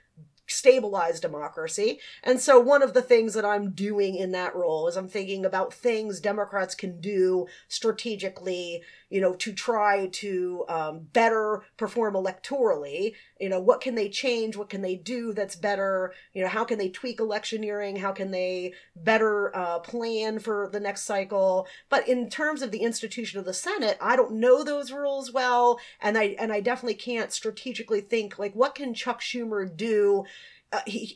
stabilize 0.46 1.20
democracy. 1.20 2.00
And 2.22 2.40
so 2.40 2.60
one 2.60 2.82
of 2.82 2.92
the 2.92 3.02
things 3.02 3.34
that 3.34 3.44
I'm 3.44 3.70
doing 3.70 4.16
in 4.16 4.32
that 4.32 4.54
role 4.54 4.88
is 4.88 4.96
I'm 4.96 5.08
thinking 5.08 5.44
about 5.44 5.72
things 5.72 6.20
Democrats 6.20 6.74
can 6.74 7.00
do 7.00 7.46
strategically, 7.68 8.82
you 9.14 9.20
know, 9.20 9.32
to 9.32 9.52
try 9.52 10.08
to 10.08 10.64
um, 10.68 11.06
better 11.12 11.62
perform 11.76 12.14
electorally. 12.14 13.14
You 13.38 13.48
know, 13.48 13.60
what 13.60 13.80
can 13.80 13.94
they 13.94 14.08
change? 14.08 14.56
What 14.56 14.68
can 14.68 14.82
they 14.82 14.96
do 14.96 15.32
that's 15.32 15.54
better? 15.54 16.12
You 16.32 16.42
know, 16.42 16.48
how 16.48 16.64
can 16.64 16.78
they 16.78 16.88
tweak 16.88 17.20
electioneering? 17.20 17.94
How 17.94 18.10
can 18.10 18.32
they 18.32 18.72
better 18.96 19.56
uh, 19.56 19.78
plan 19.78 20.40
for 20.40 20.68
the 20.72 20.80
next 20.80 21.02
cycle? 21.02 21.68
But 21.88 22.08
in 22.08 22.28
terms 22.28 22.60
of 22.60 22.72
the 22.72 22.80
institution 22.80 23.38
of 23.38 23.44
the 23.44 23.54
Senate, 23.54 23.98
I 24.00 24.16
don't 24.16 24.32
know 24.32 24.64
those 24.64 24.90
rules 24.90 25.32
well, 25.32 25.78
and 26.00 26.18
I 26.18 26.34
and 26.36 26.52
I 26.52 26.58
definitely 26.58 26.94
can't 26.94 27.32
strategically 27.32 28.00
think 28.00 28.36
like 28.36 28.54
what 28.54 28.74
can 28.74 28.94
Chuck 28.94 29.20
Schumer 29.20 29.64
do 29.64 30.24
uh, 30.74 30.80
he, 30.86 31.14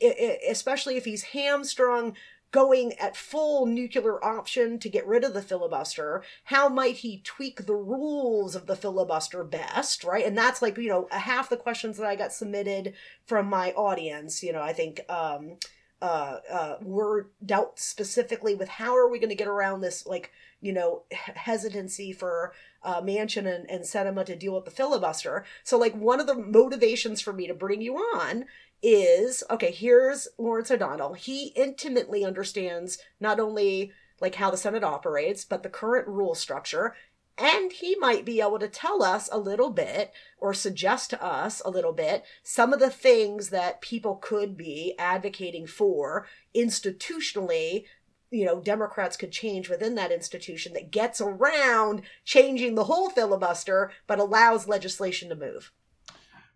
especially 0.49 0.97
if 0.97 1.05
he's 1.05 1.25
hamstrung 1.25 2.15
going 2.51 2.93
at 2.95 3.17
full 3.17 3.67
nuclear 3.67 4.23
option 4.25 4.79
to 4.79 4.89
get 4.89 5.07
rid 5.07 5.25
of 5.25 5.35
the 5.35 5.43
filibuster 5.43 6.23
how 6.45 6.69
might 6.69 6.97
he 6.97 7.21
tweak 7.25 7.67
the 7.67 7.75
rules 7.75 8.55
of 8.55 8.67
the 8.67 8.77
filibuster 8.77 9.45
best 9.45 10.05
right 10.05 10.25
and 10.25 10.37
that's 10.37 10.63
like 10.63 10.77
you 10.79 10.89
know 10.89 11.07
half 11.11 11.49
the 11.49 11.57
questions 11.57 11.97
that 11.97 12.07
i 12.07 12.17
got 12.17 12.33
submitted 12.33 12.95
from 13.27 13.47
my 13.47 13.73
audience 13.73 14.43
you 14.43 14.53
know 14.53 14.63
i 14.63 14.73
think 14.73 15.01
um 15.09 15.57
uh 16.01 16.39
uh 16.51 16.77
were 16.81 17.29
dealt 17.45 17.79
specifically 17.79 18.55
with 18.55 18.69
how 18.69 18.97
are 18.97 19.09
we 19.09 19.19
going 19.19 19.29
to 19.29 19.35
get 19.35 19.49
around 19.49 19.81
this 19.81 20.07
like 20.07 20.31
you 20.61 20.73
know 20.73 21.03
hesitancy 21.13 22.13
for 22.13 22.53
uh, 22.83 23.01
Manchin 23.01 23.47
and, 23.47 23.69
and 23.69 23.83
Sinema 23.83 24.25
to 24.25 24.37
deal 24.37 24.55
with 24.55 24.65
the 24.65 24.71
filibuster. 24.71 25.45
So, 25.65 25.77
like, 25.79 25.95
one 25.95 26.21
of 26.21 26.27
the 26.27 26.35
motivations 26.35 27.21
for 27.21 27.33
me 27.33 27.47
to 27.47 27.55
bring 27.55 27.81
you 27.81 27.97
on 27.97 28.45
is 28.83 29.43
okay, 29.51 29.73
here's 29.73 30.29
Lawrence 30.39 30.71
O'Donnell. 30.71 31.15
He 31.15 31.49
intimately 31.57 32.25
understands 32.25 32.99
not 33.21 33.41
only 33.41 33.93
like 34.21 34.37
how 34.37 34.51
the 34.51 34.57
Senate 34.57 34.85
operates, 34.85 35.45
but 35.45 35.63
the 35.63 35.69
current 35.69 36.09
rule 36.09 36.35
structure. 36.35 36.95
And 37.37 37.71
he 37.71 37.95
might 37.95 38.25
be 38.25 38.41
able 38.41 38.59
to 38.59 38.67
tell 38.67 39.01
us 39.01 39.29
a 39.31 39.39
little 39.39 39.71
bit 39.71 40.13
or 40.39 40.53
suggest 40.53 41.11
to 41.11 41.23
us 41.25 41.63
a 41.65 41.71
little 41.71 41.93
bit 41.93 42.25
some 42.43 42.73
of 42.73 42.81
the 42.81 42.91
things 42.91 43.51
that 43.51 43.81
people 43.81 44.17
could 44.17 44.57
be 44.57 44.95
advocating 44.99 45.67
for 45.67 46.27
institutionally 46.55 47.85
you 48.31 48.45
know 48.45 48.61
democrats 48.61 49.17
could 49.17 49.33
change 49.33 49.71
within 49.71 49.95
that 49.95 50.13
institution 50.13 50.73
that 50.73 50.91
gets 50.91 51.21
around 51.21 52.03
changing 52.25 52.75
the 52.75 52.85
whole 52.85 53.09
filibuster 53.09 53.91
but 54.07 54.19
allows 54.19 54.69
legislation 54.69 55.29
to 55.29 55.35
move 55.35 55.73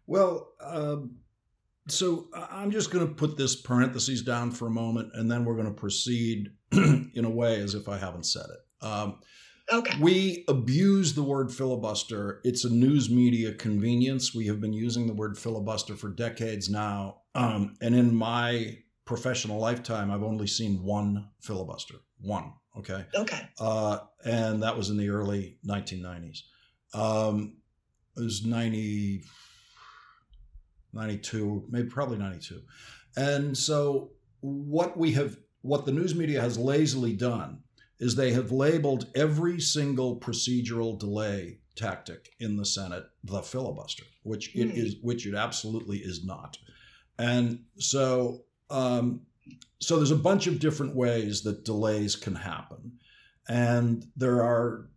well 0.06 0.48
um, 0.60 1.16
so 1.88 2.28
I'm 2.34 2.70
just 2.70 2.90
going 2.90 3.06
to 3.06 3.12
put 3.12 3.36
this 3.36 3.56
parentheses 3.56 4.22
down 4.22 4.50
for 4.50 4.66
a 4.66 4.70
moment, 4.70 5.10
and 5.14 5.30
then 5.30 5.44
we're 5.44 5.56
going 5.56 5.66
to 5.66 5.72
proceed 5.72 6.48
in 6.72 7.24
a 7.24 7.30
way 7.30 7.60
as 7.60 7.74
if 7.74 7.88
I 7.88 7.98
haven't 7.98 8.26
said 8.26 8.44
it. 8.44 8.86
Um, 8.86 9.18
okay. 9.72 9.98
We 10.00 10.44
abuse 10.48 11.14
the 11.14 11.22
word 11.22 11.52
filibuster. 11.52 12.40
It's 12.44 12.64
a 12.64 12.70
news 12.70 13.10
media 13.10 13.52
convenience. 13.54 14.34
We 14.34 14.46
have 14.46 14.60
been 14.60 14.72
using 14.72 15.06
the 15.06 15.14
word 15.14 15.36
filibuster 15.36 15.96
for 15.96 16.08
decades 16.10 16.70
now, 16.70 17.22
um, 17.34 17.74
and 17.80 17.94
in 17.94 18.14
my 18.14 18.78
professional 19.04 19.58
lifetime, 19.58 20.10
I've 20.10 20.22
only 20.22 20.46
seen 20.46 20.82
one 20.82 21.28
filibuster. 21.40 21.96
One. 22.20 22.52
Okay. 22.78 23.04
Okay. 23.14 23.48
Uh, 23.58 23.98
and 24.24 24.62
that 24.62 24.76
was 24.76 24.90
in 24.90 24.96
the 24.96 25.10
early 25.10 25.58
1990s. 25.66 26.42
Um, 26.94 27.56
it 28.16 28.22
was 28.22 28.44
90 28.44 29.24
92, 30.92 31.66
maybe 31.70 31.88
probably 31.88 32.18
92. 32.18 32.60
And 33.16 33.56
so 33.56 34.10
what 34.40 34.96
we 34.96 35.12
have 35.12 35.36
what 35.62 35.86
the 35.86 35.92
news 35.92 36.14
media 36.14 36.40
has 36.40 36.58
lazily 36.58 37.12
done 37.12 37.60
is 38.00 38.16
they 38.16 38.32
have 38.32 38.50
labeled 38.50 39.06
every 39.14 39.60
single 39.60 40.18
procedural 40.18 40.98
delay 40.98 41.58
tactic 41.76 42.30
in 42.40 42.56
the 42.56 42.66
Senate 42.66 43.04
the 43.24 43.42
filibuster, 43.42 44.04
which 44.24 44.54
it 44.56 44.68
mm. 44.68 44.76
is 44.76 44.96
which 45.02 45.26
it 45.26 45.34
absolutely 45.34 45.98
is 45.98 46.24
not. 46.24 46.58
And 47.18 47.60
so 47.78 48.42
um, 48.70 49.20
so 49.78 49.96
there's 49.96 50.10
a 50.10 50.16
bunch 50.16 50.46
of 50.46 50.58
different 50.58 50.96
ways 50.96 51.42
that 51.42 51.64
delays 51.64 52.16
can 52.16 52.34
happen. 52.34 52.98
And 53.48 54.04
there 54.16 54.42
are 54.42 54.88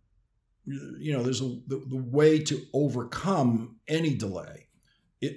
you 0.66 1.12
know 1.12 1.22
there's 1.22 1.42
a 1.42 1.60
the, 1.66 1.84
the 1.88 1.96
way 1.96 2.40
to 2.40 2.60
overcome 2.72 3.76
any 3.86 4.14
delay 4.14 4.65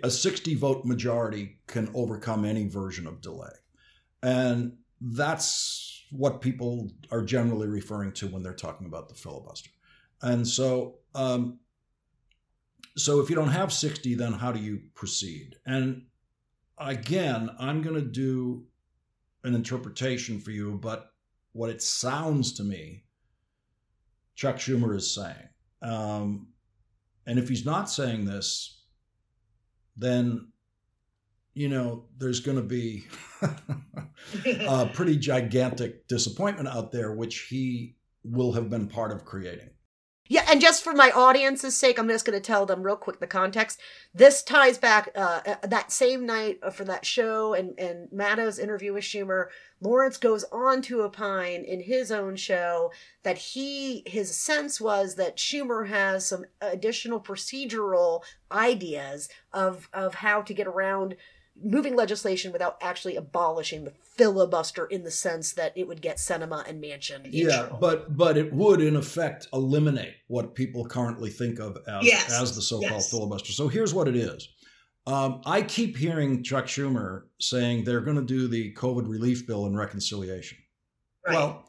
a 0.03 0.09
60 0.09 0.55
vote 0.55 0.85
majority 0.85 1.59
can 1.67 1.89
overcome 1.93 2.45
any 2.45 2.67
version 2.67 3.07
of 3.07 3.21
delay. 3.21 3.51
And 4.21 4.77
that's 5.01 6.05
what 6.11 6.41
people 6.41 6.91
are 7.11 7.23
generally 7.23 7.67
referring 7.67 8.11
to 8.13 8.27
when 8.27 8.43
they're 8.43 8.53
talking 8.53 8.87
about 8.87 9.09
the 9.09 9.15
filibuster. 9.15 9.69
And 10.21 10.47
so, 10.47 10.95
um, 11.15 11.59
so 12.97 13.21
if 13.21 13.29
you 13.29 13.35
don't 13.35 13.49
have 13.49 13.71
60, 13.71 14.15
then 14.15 14.33
how 14.33 14.51
do 14.51 14.59
you 14.59 14.81
proceed? 14.95 15.55
And 15.65 16.03
again, 16.77 17.49
I'm 17.59 17.81
going 17.81 17.95
to 17.95 18.01
do 18.01 18.65
an 19.43 19.55
interpretation 19.55 20.39
for 20.39 20.51
you, 20.51 20.77
but 20.81 21.11
what 21.53 21.69
it 21.69 21.81
sounds 21.81 22.53
to 22.53 22.63
me, 22.63 23.05
Chuck 24.35 24.57
Schumer 24.57 24.95
is 24.95 25.13
saying. 25.13 25.49
Um, 25.81 26.47
and 27.25 27.39
if 27.39 27.47
he's 27.47 27.65
not 27.65 27.89
saying 27.89 28.25
this, 28.25 28.78
then 29.99 30.47
you 31.53 31.67
know 31.67 32.05
there's 32.17 32.39
going 32.39 32.57
to 32.57 32.63
be 32.63 33.05
a 34.45 34.65
uh, 34.67 34.85
pretty 34.93 35.17
gigantic 35.17 36.07
disappointment 36.07 36.67
out 36.67 36.91
there 36.91 37.13
which 37.13 37.47
he 37.49 37.95
will 38.23 38.53
have 38.53 38.69
been 38.69 38.87
part 38.87 39.11
of 39.11 39.25
creating 39.25 39.69
yeah, 40.31 40.45
and 40.47 40.61
just 40.61 40.83
for 40.83 40.93
my 40.93 41.09
audience's 41.09 41.75
sake, 41.75 41.97
I'm 41.97 42.07
just 42.07 42.23
going 42.23 42.39
to 42.39 42.45
tell 42.45 42.67
them 42.67 42.83
real 42.83 42.95
quick 42.95 43.19
the 43.19 43.25
context. 43.25 43.79
This 44.13 44.43
ties 44.43 44.77
back 44.77 45.09
uh, 45.15 45.41
uh 45.43 45.55
that 45.63 45.91
same 45.91 46.27
night 46.27 46.59
uh, 46.61 46.69
for 46.69 46.85
that 46.85 47.03
show 47.03 47.55
and 47.55 47.77
and 47.79 48.11
Maddow's 48.11 48.59
interview 48.59 48.93
with 48.93 49.03
Schumer. 49.03 49.47
Lawrence 49.81 50.17
goes 50.17 50.45
on 50.51 50.83
to 50.83 51.01
opine 51.01 51.63
in 51.63 51.81
his 51.81 52.11
own 52.11 52.35
show 52.35 52.91
that 53.23 53.39
he 53.39 54.03
his 54.05 54.35
sense 54.35 54.79
was 54.79 55.15
that 55.15 55.37
Schumer 55.37 55.87
has 55.87 56.27
some 56.27 56.45
additional 56.61 57.19
procedural 57.19 58.21
ideas 58.51 59.29
of 59.51 59.89
of 59.93 60.13
how 60.13 60.43
to 60.43 60.53
get 60.53 60.67
around 60.67 61.15
moving 61.63 61.95
legislation 61.95 62.51
without 62.51 62.77
actually 62.81 63.15
abolishing 63.15 63.83
the 63.83 63.91
filibuster 63.91 64.85
in 64.85 65.03
the 65.03 65.11
sense 65.11 65.53
that 65.53 65.73
it 65.75 65.87
would 65.87 66.01
get 66.01 66.17
Sinema 66.17 66.67
and 66.67 66.83
Manchin. 66.83 67.27
Yeah, 67.29 67.69
but 67.79 68.15
but 68.15 68.37
it 68.37 68.53
would 68.53 68.81
in 68.81 68.95
effect 68.95 69.47
eliminate 69.53 70.15
what 70.27 70.55
people 70.55 70.85
currently 70.85 71.29
think 71.29 71.59
of 71.59 71.77
as 71.87 72.05
yes. 72.05 72.41
as 72.41 72.55
the 72.55 72.61
so-called 72.61 72.91
yes. 72.91 73.09
filibuster. 73.09 73.51
So 73.51 73.67
here's 73.67 73.93
what 73.93 74.07
it 74.07 74.15
is. 74.15 74.47
Um, 75.07 75.41
I 75.45 75.61
keep 75.61 75.97
hearing 75.97 76.43
Chuck 76.43 76.65
Schumer 76.65 77.23
saying 77.39 77.83
they're 77.83 78.01
going 78.01 78.17
to 78.17 78.23
do 78.23 78.47
the 78.47 78.73
COVID 78.73 79.09
relief 79.09 79.47
bill 79.47 79.65
and 79.65 79.77
reconciliation. 79.77 80.57
Right. 81.25 81.35
Well, 81.35 81.65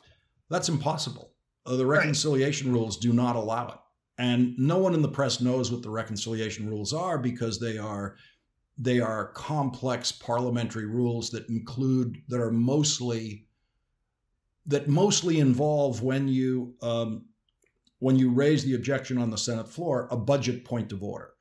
that's 0.50 0.68
impossible. 0.68 1.30
Uh, 1.64 1.76
the 1.76 1.86
reconciliation 1.86 2.68
right. 2.68 2.78
rules 2.78 2.96
do 2.96 3.12
not 3.12 3.36
allow 3.36 3.68
it. 3.68 3.78
And 4.18 4.58
no 4.58 4.76
one 4.76 4.92
in 4.92 5.00
the 5.00 5.08
press 5.08 5.40
knows 5.40 5.72
what 5.72 5.82
the 5.82 5.88
reconciliation 5.88 6.68
rules 6.68 6.92
are 6.92 7.16
because 7.16 7.58
they 7.58 7.78
are 7.78 8.16
they 8.80 8.98
are 8.98 9.32
complex 9.32 10.10
parliamentary 10.10 10.86
rules 10.86 11.30
that 11.30 11.48
include 11.50 12.22
that 12.28 12.40
are 12.40 12.50
mostly 12.50 13.46
that 14.66 14.88
mostly 14.88 15.38
involve 15.38 16.02
when 16.02 16.26
you 16.26 16.74
um, 16.80 17.26
when 17.98 18.16
you 18.16 18.30
raise 18.30 18.64
the 18.64 18.74
objection 18.74 19.18
on 19.18 19.30
the 19.30 19.36
Senate 19.36 19.68
floor 19.68 20.08
a 20.10 20.16
budget 20.16 20.64
point 20.64 20.92
of 20.92 21.02
order. 21.02 21.32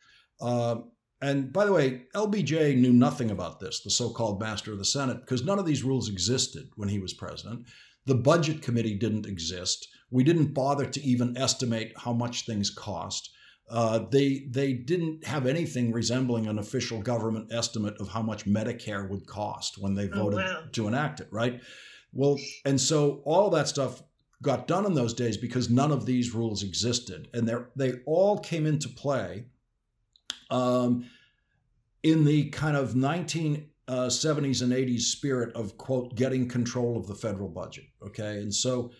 Uh, 0.41 0.75
and 1.21 1.51
by 1.51 1.65
the 1.65 1.73
way, 1.73 2.03
LBJ 2.13 2.77
knew 2.77 2.93
nothing 2.93 3.31
about 3.31 3.59
this, 3.59 3.81
the 3.81 3.89
so-called 3.89 4.39
master 4.39 4.71
of 4.71 4.77
the 4.77 4.85
Senate, 4.85 5.19
because 5.21 5.43
none 5.43 5.59
of 5.59 5.65
these 5.65 5.83
rules 5.83 6.07
existed 6.09 6.69
when 6.75 6.87
he 6.87 6.99
was 6.99 7.13
president. 7.13 7.65
The 8.05 8.15
budget 8.15 8.61
committee 8.61 8.95
didn't 8.95 9.25
exist. 9.25 9.89
We 10.11 10.23
didn't 10.23 10.53
bother 10.53 10.85
to 10.85 11.01
even 11.01 11.37
estimate 11.37 11.91
how 11.97 12.13
much 12.13 12.45
things 12.45 12.69
cost. 12.69 13.31
Uh, 13.69 13.99
they 14.09 14.47
they 14.49 14.73
didn't 14.73 15.23
have 15.25 15.45
anything 15.45 15.91
resembling 15.91 16.47
an 16.47 16.57
official 16.57 16.99
government 17.01 17.51
estimate 17.53 17.95
of 17.99 18.07
how 18.07 18.21
much 18.21 18.45
Medicare 18.45 19.07
would 19.07 19.27
cost 19.27 19.77
when 19.77 19.93
they 19.93 20.09
Oh, 20.09 20.23
voted 20.23 20.39
wow. 20.39 20.63
to 20.71 20.87
enact 20.87 21.19
it, 21.19 21.27
right? 21.31 21.61
Well, 22.11 22.37
and 22.65 22.81
so 22.81 23.21
all 23.25 23.51
that 23.51 23.67
stuff 23.67 24.01
got 24.41 24.65
done 24.67 24.85
in 24.87 24.95
those 24.95 25.13
days 25.13 25.37
because 25.37 25.69
none 25.69 25.91
of 25.91 26.05
these 26.07 26.33
rules 26.33 26.63
existed, 26.63 27.27
and 27.33 27.47
they 27.47 27.55
they 27.75 27.99
all 28.07 28.39
came 28.39 28.65
into 28.65 28.89
play 28.89 29.45
um, 30.49 31.05
in 32.01 32.25
the 32.25 32.49
kind 32.49 32.75
of 32.75 32.93
1970s 32.95 34.61
and 34.63 34.71
80s 34.73 35.01
spirit 35.01 35.55
of 35.55 35.77
quote 35.77 36.15
getting 36.15 36.47
control 36.47 36.97
of 36.97 37.05
the 37.05 37.15
federal 37.15 37.49
budget. 37.49 37.85
Okay, 38.03 38.37
and 38.39 38.53
so. 38.53 38.91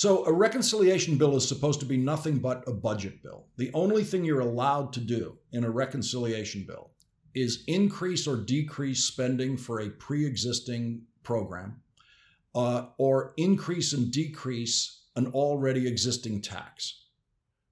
So, 0.00 0.24
a 0.24 0.32
reconciliation 0.32 1.18
bill 1.18 1.36
is 1.36 1.46
supposed 1.46 1.78
to 1.80 1.84
be 1.84 1.98
nothing 1.98 2.38
but 2.38 2.66
a 2.66 2.72
budget 2.72 3.22
bill. 3.22 3.48
The 3.58 3.70
only 3.74 4.02
thing 4.02 4.24
you're 4.24 4.40
allowed 4.40 4.94
to 4.94 5.00
do 5.00 5.36
in 5.52 5.62
a 5.62 5.70
reconciliation 5.70 6.64
bill 6.66 6.92
is 7.34 7.64
increase 7.66 8.26
or 8.26 8.38
decrease 8.38 9.04
spending 9.04 9.58
for 9.58 9.80
a 9.80 9.90
pre 9.90 10.24
existing 10.24 11.02
program 11.22 11.82
uh, 12.54 12.86
or 12.96 13.34
increase 13.36 13.92
and 13.92 14.10
decrease 14.10 15.02
an 15.16 15.26
already 15.34 15.86
existing 15.86 16.40
tax. 16.40 17.02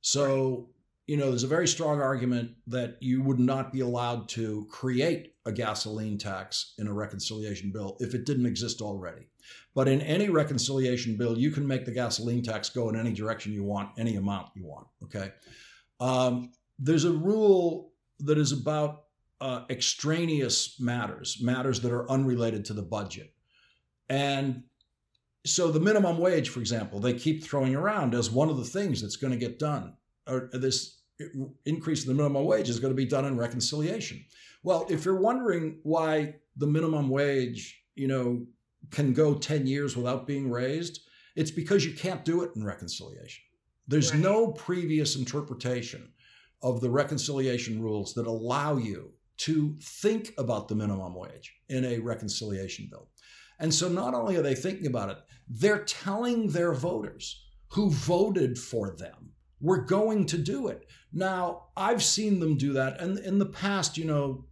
So, 0.03 0.69
you 1.07 1.17
know, 1.17 1.31
there's 1.31 1.45
a 1.45 1.57
very 1.57 1.67
strong 1.67 2.03
argument 2.03 2.51
that 2.67 2.99
you 3.01 3.23
would 3.23 3.41
not 3.41 3.73
be 3.73 3.81
allowed 3.81 4.29
to 4.37 4.67
create 4.71 5.33
a 5.47 5.53
gasoline 5.53 6.19
tax 6.19 6.75
in 6.77 6.89
a 6.89 6.93
reconciliation 6.93 7.73
bill 7.73 7.97
if 8.01 8.13
it 8.13 8.27
didn't 8.27 8.45
exist 8.45 8.83
already. 8.83 9.29
But 9.75 9.89
in 9.89 10.01
any 10.01 10.29
reconciliation 10.29 11.17
bill, 11.17 11.39
you 11.39 11.51
can 11.51 11.67
make 11.67 11.85
the 11.85 11.93
gasoline 11.93 12.43
tax 12.43 12.69
go 12.69 12.89
in 12.89 12.97
any 12.97 13.13
direction 13.13 13.53
you 13.53 13.65
want, 13.65 13.91
any 13.99 14.17
amount 14.17 14.49
you 14.55 14.67
want. 14.67 14.87
Okay. 15.05 15.33
Um, 16.01 16.53
there's 16.79 17.05
a 17.05 17.13
rule 17.13 17.93
that 18.21 18.39
is 18.39 18.53
about 18.53 19.05
uh, 19.41 19.63
extraneous 19.71 20.81
matters, 20.81 21.39
matters 21.41 21.81
that 21.81 21.93
are 21.93 22.11
unrelated 22.11 22.65
to 22.67 22.73
the 22.73 22.83
budget. 22.83 23.33
And 24.09 24.65
so 25.47 25.71
the 25.71 25.81
minimum 25.81 26.19
wage, 26.19 26.49
for 26.49 26.61
example, 26.61 26.99
they 26.99 27.15
keep 27.15 27.45
throwing 27.45 27.75
around 27.75 28.15
as 28.15 28.31
one 28.31 28.49
of 28.49 28.57
the 28.57 28.65
things 28.65 29.01
that's 29.01 29.17
going 29.17 29.33
to 29.33 29.39
get 29.39 29.59
done. 29.59 29.95
Or 30.27 30.51
this 30.53 31.01
increase 31.65 32.05
in 32.05 32.09
the 32.09 32.15
minimum 32.15 32.45
wage 32.45 32.69
is 32.69 32.81
going 32.81 32.93
to 32.93 32.97
be 32.97 33.07
done 33.07 33.25
in 33.25 33.37
reconciliation. 33.37 34.25
Well, 34.63 34.87
if 34.89 35.05
you're 35.05 35.21
wondering 35.21 35.79
why 35.83 36.37
the 36.57 36.67
minimum 36.67 37.09
wage, 37.09 37.81
you 37.95 38.09
know, 38.09 38.47
can 38.91 39.13
go 39.13 39.35
10 39.35 39.67
years 39.67 39.97
without 39.97 40.27
being 40.27 40.51
raised, 40.51 41.01
it's 41.37 41.51
because 41.51 41.85
you 41.85 41.93
can't 41.93 42.25
do 42.25 42.43
it 42.43 42.51
in 42.57 42.65
reconciliation. 42.65 43.45
There's 43.87 44.13
Right. 44.13 44.21
no 44.21 44.53
previous 44.53 45.17
interpretation 45.17 46.13
of 46.63 46.81
the 46.81 46.91
reconciliation 46.91 47.81
rules 47.81 48.15
that 48.15 48.27
allow 48.27 48.77
you 48.77 49.13
to 49.39 49.77
think 49.81 50.35
about 50.37 50.69
the 50.69 50.75
minimum 50.75 51.15
wage 51.15 51.55
in 51.69 51.85
a 51.85 51.99
reconciliation 51.99 52.89
bill. 52.91 53.09
And 53.61 53.73
so 53.73 53.89
not 53.89 54.15
only 54.15 54.37
are 54.37 54.43
they 54.43 54.55
thinking 54.55 54.87
about 54.87 55.11
it, 55.11 55.19
they're 55.49 55.85
telling 55.85 56.49
their 56.49 56.75
voters 56.75 57.45
who 57.69 57.91
voted 57.91 58.59
for 58.59 58.97
them, 58.97 59.33
we're 59.61 59.85
going 59.85 60.27
to 60.27 60.39
do 60.39 60.69
it. 60.69 60.87
Now, 61.13 61.69
I've 61.77 62.03
seen 62.03 62.41
them 62.41 62.57
do 62.57 62.73
that. 62.75 63.01
And 63.01 63.19
in 63.19 63.39
the 63.39 63.47
past, 63.47 63.97
you 63.97 64.05
know, 64.05 64.47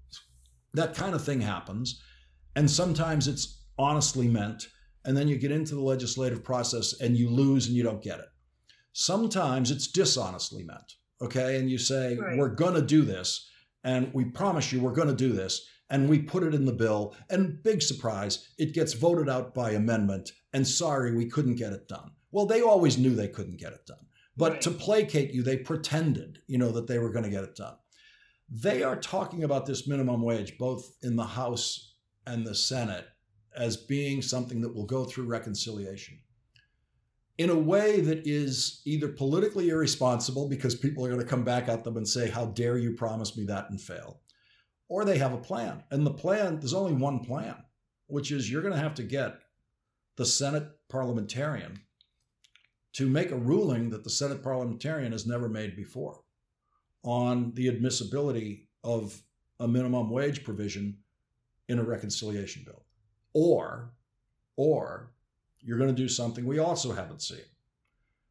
that 0.75 0.95
kind 0.95 1.15
of 1.15 1.25
thing 1.25 1.41
happens. 1.41 2.01
And 2.55 2.71
sometimes 2.71 3.29
it's 3.29 3.56
honestly 3.79 4.29
meant. 4.29 4.69
And 5.05 5.17
then 5.17 5.29
you 5.29 5.37
get 5.39 5.53
into 5.53 5.75
the 5.75 5.81
legislative 5.83 6.43
process 6.43 7.01
and 7.01 7.17
you 7.17 7.29
lose 7.31 7.67
and 7.69 7.77
you 7.77 7.83
don't 7.83 8.03
get 8.03 8.19
it. 8.19 8.27
Sometimes 8.93 9.71
it's 9.71 9.87
dishonestly 9.87 10.65
meant. 10.65 10.95
Okay. 11.23 11.59
And 11.59 11.71
you 11.71 11.79
say, 11.79 12.17
Right. 12.17 12.37
we're 12.37 12.55
going 12.55 12.75
to 12.75 12.83
do 12.83 13.03
this. 13.03 13.49
And 13.85 14.13
we 14.13 14.25
promise 14.25 14.73
you 14.73 14.81
we're 14.81 14.93
going 14.93 15.09
to 15.09 15.15
do 15.15 15.33
this. 15.33 15.67
And 15.91 16.09
we 16.09 16.19
put 16.19 16.43
it 16.43 16.55
in 16.55 16.65
the 16.65 16.73
bill. 16.73 17.15
And 17.31 17.63
big 17.63 17.81
surprise, 17.83 18.49
it 18.59 18.75
gets 18.75 18.95
voted 18.95 19.29
out 19.29 19.55
by 19.55 19.71
amendment. 19.71 20.33
And 20.53 20.67
sorry, 20.67 21.15
we 21.15 21.27
couldn't 21.31 21.55
get 21.57 21.73
it 21.73 21.87
done. 21.87 22.11
Well, 22.33 22.47
they 22.47 22.61
always 22.63 22.99
knew 22.99 23.15
they 23.15 23.29
couldn't 23.29 23.59
get 23.61 23.73
it 23.73 23.87
done. 23.87 24.07
But 24.37 24.53
Right. 24.53 24.61
to 24.63 24.71
placate 24.73 25.33
you, 25.33 25.43
they 25.43 25.57
pretended, 25.59 26.41
you 26.49 26.59
know, 26.59 26.73
that 26.73 26.87
they 26.89 26.99
were 26.99 27.13
going 27.13 27.25
to 27.25 27.31
get 27.31 27.45
it 27.45 27.55
done. 27.55 27.77
They 28.51 28.83
are 28.83 28.97
talking 28.97 29.45
about 29.45 29.67
this 29.67 29.87
minimum 29.89 30.23
wage, 30.23 30.59
both 30.59 30.97
in 31.03 31.17
the 31.17 31.25
House 31.25 31.95
and 32.27 32.47
the 32.47 32.55
Senate, 32.55 33.07
as 33.57 33.77
being 33.77 34.23
something 34.23 34.61
that 34.61 34.75
will 34.75 34.87
go 34.87 35.05
through 35.05 35.27
reconciliation 35.27 36.19
in 37.39 37.51
a 37.51 37.59
way 37.59 38.01
that 38.01 38.27
is 38.27 38.81
either 38.85 39.09
politically 39.09 39.69
irresponsible 39.69 40.49
because 40.49 40.75
people 40.75 41.05
are 41.05 41.11
going 41.11 41.21
to 41.21 41.27
come 41.27 41.45
back 41.45 41.69
at 41.69 41.85
them 41.85 41.97
and 41.97 42.09
say, 42.09 42.31
How 42.31 42.47
dare 42.47 42.79
you 42.79 42.93
promise 42.93 43.37
me 43.37 43.45
that 43.45 43.71
and 43.71 43.81
fail? 43.81 44.21
Or 44.89 45.05
they 45.05 45.19
have 45.19 45.33
a 45.33 45.39
plan. 45.39 45.83
And 45.91 46.07
the 46.07 46.13
plan, 46.13 46.59
there's 46.59 46.73
only 46.73 46.95
one 46.95 47.21
plan, 47.21 47.57
which 48.07 48.31
is 48.31 48.51
you're 48.51 48.63
going 48.63 48.75
to 48.75 48.81
have 48.81 48.95
to 48.95 49.03
get 49.03 49.41
the 50.17 50.25
Senate 50.25 50.69
parliamentarian 50.89 51.81
to 52.95 53.09
make 53.09 53.31
a 53.31 53.37
ruling 53.37 53.91
that 53.91 54.05
the 54.05 54.11
Senate 54.11 54.43
parliamentarian 54.43 55.13
has 55.13 55.27
never 55.27 55.49
made 55.49 55.77
before 55.77 56.21
on 57.03 57.53
the 57.55 57.69
admissibility 57.69 58.69
of 58.83 59.21
a 59.61 59.69
minimum 59.69 60.09
wage 60.09 60.45
provision 60.45 60.97
in 61.69 61.79
a 61.79 61.85
reconciliation 61.85 62.63
bill. 62.65 62.86
Or, 63.39 63.91
or 64.57 65.11
you're 65.61 65.77
going 65.77 65.95
to 65.95 66.03
do 66.03 66.09
something 66.09 66.47
we 66.47 66.59
also 66.59 66.93
haven't 66.93 67.21
seen, 67.21 67.45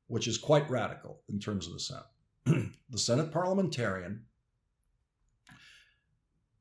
which 0.08 0.28
is 0.28 0.40
quite 0.40 0.68
radical 0.68 1.22
in 1.30 1.40
terms 1.40 1.68
of 1.68 1.74
the 1.74 1.80
Senate. 1.80 2.72
the 2.90 2.98
Senate 2.98 3.32
parliamentarian 3.32 4.24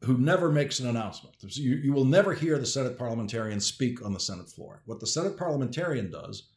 who 0.03 0.19
never 0.19 0.53
makes 0.53 0.79
an 0.79 0.89
announcement. 0.89 1.37
You, 1.41 1.77
you 1.77 1.95
will 1.95 2.05
never 2.05 2.35
hear 2.35 2.59
the 2.59 2.67
Senate 2.67 2.99
parliamentarian 2.99 3.61
speak 3.61 4.05
on 4.05 4.13
the 4.13 4.21
Senate 4.21 4.51
floor. 4.51 4.83
What 4.85 5.01
the 5.01 5.07
Senate 5.07 5.39
parliamentarian 5.39 6.11
does 6.11 6.51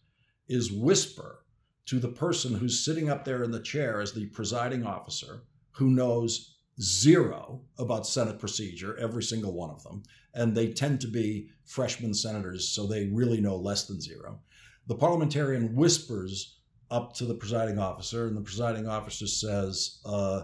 is 0.50 0.74
whisper 0.74 1.46
to 1.86 2.00
the 2.00 2.10
person 2.10 2.54
who's 2.54 2.84
sitting 2.84 3.10
up 3.10 3.24
there 3.24 3.44
in 3.44 3.52
the 3.52 3.62
chair 3.62 4.02
as 4.02 4.12
the 4.12 4.26
presiding 4.26 4.86
officer, 4.86 5.44
who 5.72 5.90
knows 5.90 6.57
zero 6.82 7.62
about 7.78 8.08
Senate 8.08 8.40
procedure, 8.40 8.98
every 8.98 9.24
single 9.24 9.54
one 9.54 9.70
of 9.70 9.84
them. 9.84 10.04
And 10.34 10.56
they 10.56 10.72
tend 10.72 11.02
to 11.02 11.08
be 11.08 11.50
freshman 11.66 12.14
senators, 12.14 12.70
so 12.70 12.86
they 12.86 13.08
really 13.08 13.42
know 13.42 13.56
less 13.56 13.88
than 13.88 14.00
zero. 14.00 14.40
The 14.88 14.96
parliamentarian 14.96 15.76
whispers 15.76 16.60
up 16.90 17.14
to 17.16 17.26
the 17.26 17.34
presiding 17.34 17.80
officer, 17.80 18.28
and 18.28 18.38
the 18.38 18.42
presiding 18.42 18.88
officer 18.88 19.28
says, 19.28 20.00
uh, 20.06 20.44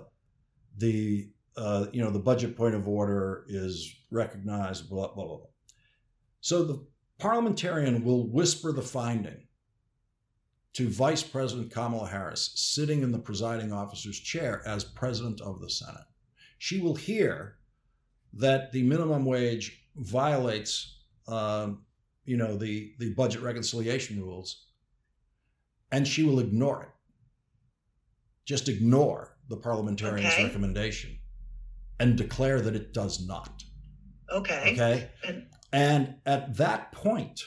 the 0.78 1.30
uh, 1.56 1.86
you 1.94 2.02
know 2.02 2.10
the 2.10 2.20
budget 2.20 2.58
point 2.58 2.74
of 2.74 2.88
order 2.88 3.46
is 3.48 3.96
recognized, 4.10 4.90
blah 4.90 5.14
blah 5.14 5.26
blah. 5.26 5.46
So 6.42 6.64
the 6.64 6.86
parliamentarian 7.20 8.04
will 8.04 8.28
whisper 8.28 8.72
the 8.72 8.82
finding 8.82 9.48
to 10.74 10.90
Vice 10.90 11.22
President 11.22 11.72
Kamala 11.72 12.10
Harris, 12.10 12.52
sitting 12.56 13.04
in 13.04 13.12
the 13.12 13.20
presiding 13.20 13.72
officer's 13.72 14.20
chair 14.20 14.64
as 14.66 14.84
president 14.84 15.40
of 15.42 15.62
the 15.62 15.70
Senate. 15.70 16.08
She 16.64 16.80
will 16.80 16.96
hear 16.96 17.58
that 18.32 18.72
the 18.72 18.84
minimum 18.84 19.26
wage 19.26 19.86
violates, 19.98 21.02
um, 21.28 21.84
you 22.24 22.38
know, 22.38 22.56
the 22.56 22.94
the 23.00 23.14
budget 23.16 23.42
reconciliation 23.42 24.22
rules, 24.24 24.68
and 25.92 26.08
she 26.08 26.24
will 26.24 26.40
ignore 26.40 26.84
it. 26.84 26.90
Just 28.46 28.70
ignore 28.70 29.36
the 29.50 29.58
parliamentarian's 29.58 30.34
Okay. 30.36 30.46
recommendation 30.46 31.20
and 32.00 32.18
declare 32.18 32.62
that 32.62 32.78
it 32.78 32.94
does 32.94 33.28
not. 33.28 33.62
Okay. 34.32 34.72
Okay. 34.72 35.12
And- 35.28 35.50
And 35.74 36.22
at 36.26 36.56
that 36.58 36.92
point, 36.94 37.42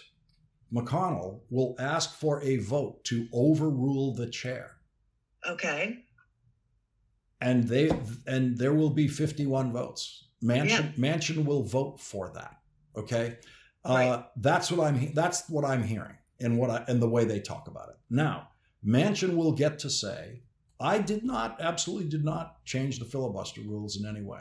McConnell 0.71 1.41
will 1.49 1.75
ask 1.79 2.11
for 2.19 2.43
a 2.43 2.57
vote 2.59 3.03
to 3.05 3.29
overrule 3.33 4.13
the 4.15 4.29
chair. 4.29 4.73
Okay. 5.47 6.05
And 7.49 7.69
they 7.69 7.91
and 8.27 8.59
there 8.59 8.75
will 8.75 8.91
be 8.91 9.07
51 9.09 9.73
votes. 9.73 10.25
Manchin 10.43 10.97
Manchin 10.99 11.45
will 11.45 11.63
vote 11.63 12.01
for 12.01 12.31
that. 12.35 12.57
Okay. 12.97 13.39
Uh, 13.85 13.89
Right. 13.95 14.25
that's 14.39 14.71
what 14.73 14.87
I'm 14.87 15.13
that's 15.15 15.49
what 15.49 15.65
I'm 15.65 15.83
hearing 15.85 16.17
and 16.41 16.59
what 16.59 16.71
I 16.71 16.85
and 16.89 17.01
the 17.01 17.09
way 17.09 17.25
they 17.25 17.41
talk 17.41 17.69
about 17.69 17.89
it. 17.91 17.97
Now, 18.11 18.49
Manchin 18.85 19.37
will 19.37 19.53
get 19.53 19.79
to 19.81 19.91
say, 19.91 20.43
I 20.81 20.99
did 20.99 21.23
not 21.25 21.61
absolutely 21.61 22.09
did 22.09 22.25
not 22.25 22.65
change 22.65 22.99
the 22.99 23.05
filibuster 23.05 23.61
rules 23.63 23.97
in 23.99 24.05
any 24.07 24.23
way. 24.23 24.41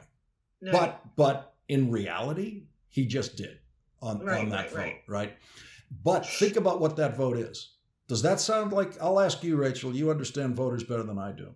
No. 0.61 0.71
But 0.71 0.89
but 1.15 1.37
in 1.67 1.91
reality, 1.91 2.63
he 2.89 3.05
just 3.05 3.35
did 3.37 3.59
on, 4.01 4.19
Right, 4.25 4.39
on 4.41 4.49
that 4.49 4.65
right, 4.65 4.69
vote, 4.71 4.79
right. 4.81 5.01
right. 5.07 5.33
But 6.03 6.25
think 6.25 6.55
about 6.55 6.79
what 6.81 6.95
that 6.97 7.15
vote 7.15 7.37
is. 7.37 7.73
Does 8.07 8.21
that 8.23 8.39
sound 8.39 8.71
like 8.73 8.99
I'll 9.01 9.19
ask 9.19 9.43
you, 9.43 9.55
Rachel, 9.57 9.95
you 9.95 10.11
understand 10.11 10.55
voters 10.55 10.83
better 10.83 11.03
than 11.03 11.17
I 11.19 11.31
do. 11.31 11.53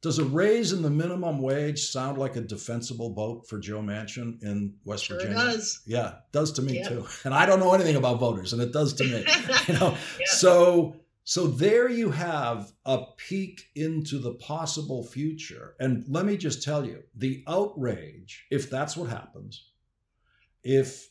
Does 0.00 0.18
a 0.18 0.24
raise 0.24 0.72
in 0.72 0.82
the 0.82 0.90
minimum 0.90 1.40
wage 1.40 1.80
sound 1.86 2.18
like 2.18 2.36
a 2.36 2.40
defensible 2.40 3.12
vote 3.12 3.48
for 3.48 3.58
Joe 3.58 3.80
Manchin 3.80 4.40
in 4.44 4.74
West 4.84 5.04
sure 5.06 5.16
Virginia? 5.16 5.36
does. 5.36 5.80
Yeah, 5.86 6.08
it 6.10 6.14
does 6.32 6.52
to 6.52 6.62
me 6.62 6.78
Yeah. 6.78 6.88
too. 6.88 7.06
And 7.24 7.34
I 7.34 7.46
don't 7.46 7.58
know 7.58 7.72
anything 7.74 7.96
about 7.96 8.20
voters, 8.20 8.52
and 8.52 8.62
it 8.62 8.72
does 8.72 8.92
to 8.94 9.04
me. 9.04 9.24
you 9.68 9.74
know, 9.74 9.96
Yeah. 10.20 10.26
so 10.28 10.94
So 11.24 11.46
there 11.46 11.90
you 11.90 12.10
have 12.12 12.72
a 12.86 13.04
peek 13.18 13.68
into 13.74 14.18
the 14.18 14.32
possible 14.34 15.04
future. 15.04 15.74
And 15.78 16.04
let 16.08 16.24
me 16.24 16.38
just 16.38 16.62
tell 16.62 16.86
you 16.86 17.02
the 17.14 17.44
outrage, 17.46 18.46
if 18.50 18.70
that's 18.70 18.96
what 18.96 19.10
happens, 19.10 19.66
if 20.64 21.10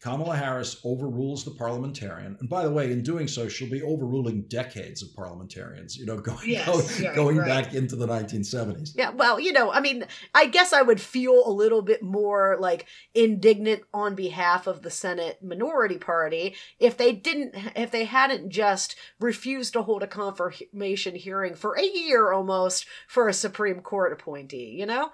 Kamala 0.00 0.34
Harris 0.34 0.80
overrules 0.82 1.44
the 1.44 1.50
parliamentarian, 1.50 2.34
and 2.40 2.48
by 2.48 2.64
the 2.64 2.70
way, 2.70 2.90
in 2.90 3.02
doing 3.02 3.28
so, 3.28 3.48
she'll 3.48 3.70
be 3.70 3.82
overruling 3.82 4.42
decades 4.48 5.02
of 5.02 5.14
parliamentarians. 5.14 5.94
You 5.94 6.06
know, 6.06 6.16
going 6.20 6.48
yes, 6.48 7.00
go, 7.00 7.14
going 7.14 7.36
right. 7.36 7.46
back 7.46 7.74
into 7.74 7.96
the 7.96 8.06
1970s. 8.06 8.92
Yeah, 8.96 9.10
well, 9.10 9.38
you 9.38 9.52
know, 9.52 9.70
I 9.70 9.80
mean, 9.80 10.06
I 10.34 10.46
guess 10.46 10.72
I 10.72 10.80
would 10.80 11.02
feel 11.02 11.46
a 11.46 11.52
little 11.52 11.82
bit 11.82 12.02
more 12.02 12.56
like 12.58 12.86
indignant 13.14 13.82
on 13.92 14.14
behalf 14.14 14.66
of 14.66 14.80
the 14.80 14.90
Senate 14.90 15.42
minority 15.42 15.98
party 15.98 16.54
if 16.78 16.96
they 16.96 17.12
didn't, 17.12 17.54
if 17.76 17.90
they 17.90 18.04
hadn't 18.04 18.48
just 18.48 18.96
refused 19.20 19.74
to 19.74 19.82
hold 19.82 20.02
a 20.02 20.06
confirmation 20.06 21.14
hearing 21.14 21.54
for 21.54 21.78
a 21.78 21.84
year 21.84 22.32
almost 22.32 22.86
for 23.06 23.28
a 23.28 23.34
Supreme 23.34 23.80
Court 23.80 24.14
appointee. 24.14 24.76
You 24.78 24.86
know. 24.86 25.10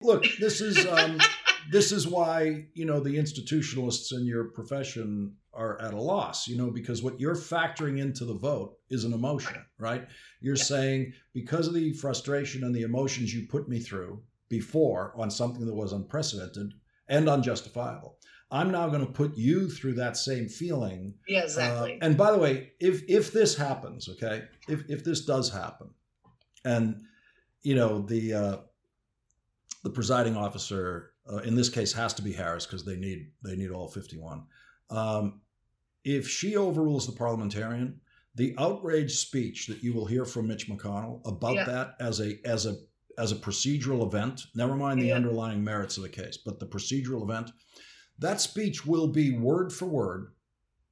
Look, 0.00 0.24
this 0.40 0.60
is. 0.60 0.84
Um, 0.86 1.20
this 1.70 1.92
is 1.92 2.06
why 2.06 2.66
you 2.74 2.84
know 2.84 3.00
the 3.00 3.16
institutionalists 3.16 4.12
in 4.12 4.24
your 4.24 4.44
profession 4.44 5.34
are 5.52 5.80
at 5.80 5.94
a 5.94 6.00
loss 6.00 6.46
you 6.46 6.56
know 6.56 6.70
because 6.70 7.02
what 7.02 7.18
you're 7.18 7.34
factoring 7.34 7.98
into 7.98 8.24
the 8.24 8.34
vote 8.34 8.76
is 8.90 9.04
an 9.04 9.12
emotion 9.12 9.64
right? 9.78 10.06
You're 10.40 10.56
saying 10.56 11.12
because 11.32 11.66
of 11.66 11.74
the 11.74 11.92
frustration 11.92 12.64
and 12.64 12.74
the 12.74 12.82
emotions 12.82 13.34
you 13.34 13.46
put 13.46 13.68
me 13.68 13.78
through 13.78 14.22
before 14.48 15.12
on 15.16 15.30
something 15.30 15.66
that 15.66 15.74
was 15.74 15.92
unprecedented 15.92 16.72
and 17.08 17.28
unjustifiable 17.28 18.18
i'm 18.50 18.70
now 18.70 18.88
going 18.88 19.04
to 19.04 19.12
put 19.12 19.36
you 19.36 19.68
through 19.68 19.94
that 19.94 20.16
same 20.16 20.48
feeling. 20.48 21.14
Yeah 21.26 21.42
exactly. 21.42 21.94
Uh, 21.94 22.04
and 22.06 22.16
by 22.16 22.30
the 22.32 22.38
way 22.38 22.72
if 22.80 23.02
if 23.08 23.32
this 23.32 23.56
happens 23.56 24.08
okay 24.08 24.44
if 24.68 24.88
if 24.88 25.04
this 25.04 25.24
does 25.24 25.50
happen 25.50 25.90
and 26.64 27.02
you 27.62 27.74
know 27.74 28.00
the 28.02 28.34
uh 28.34 28.56
the 29.82 29.90
presiding 29.90 30.36
officer 30.36 31.12
uh, 31.30 31.38
in 31.38 31.54
this 31.54 31.68
case 31.68 31.92
has 31.92 32.14
to 32.14 32.22
be 32.22 32.32
Harris 32.32 32.66
because 32.66 32.84
they 32.84 32.96
need 32.96 33.30
they 33.42 33.56
need 33.56 33.70
all 33.70 33.88
51. 33.88 34.44
Um, 34.90 35.40
if 36.04 36.28
she 36.28 36.56
overrules 36.56 37.06
the 37.06 37.12
parliamentarian, 37.12 38.00
the 38.36 38.54
outrage 38.58 39.16
speech 39.16 39.66
that 39.66 39.82
you 39.82 39.92
will 39.92 40.06
hear 40.06 40.24
from 40.24 40.46
Mitch 40.46 40.68
McConnell 40.68 41.20
about 41.26 41.54
yeah. 41.54 41.64
that 41.64 41.94
as 42.00 42.20
a 42.20 42.38
as 42.46 42.66
a 42.66 42.76
as 43.18 43.32
a 43.32 43.36
procedural 43.36 44.06
event, 44.06 44.42
never 44.54 44.76
mind 44.76 45.00
the 45.00 45.06
yeah. 45.06 45.14
underlying 45.14 45.64
merits 45.64 45.96
of 45.96 46.02
the 46.02 46.08
case, 46.08 46.36
but 46.36 46.60
the 46.60 46.66
procedural 46.66 47.22
event, 47.22 47.50
that 48.18 48.40
speech 48.40 48.84
will 48.84 49.08
be 49.08 49.36
word 49.36 49.72
for 49.72 49.86
word 49.86 50.32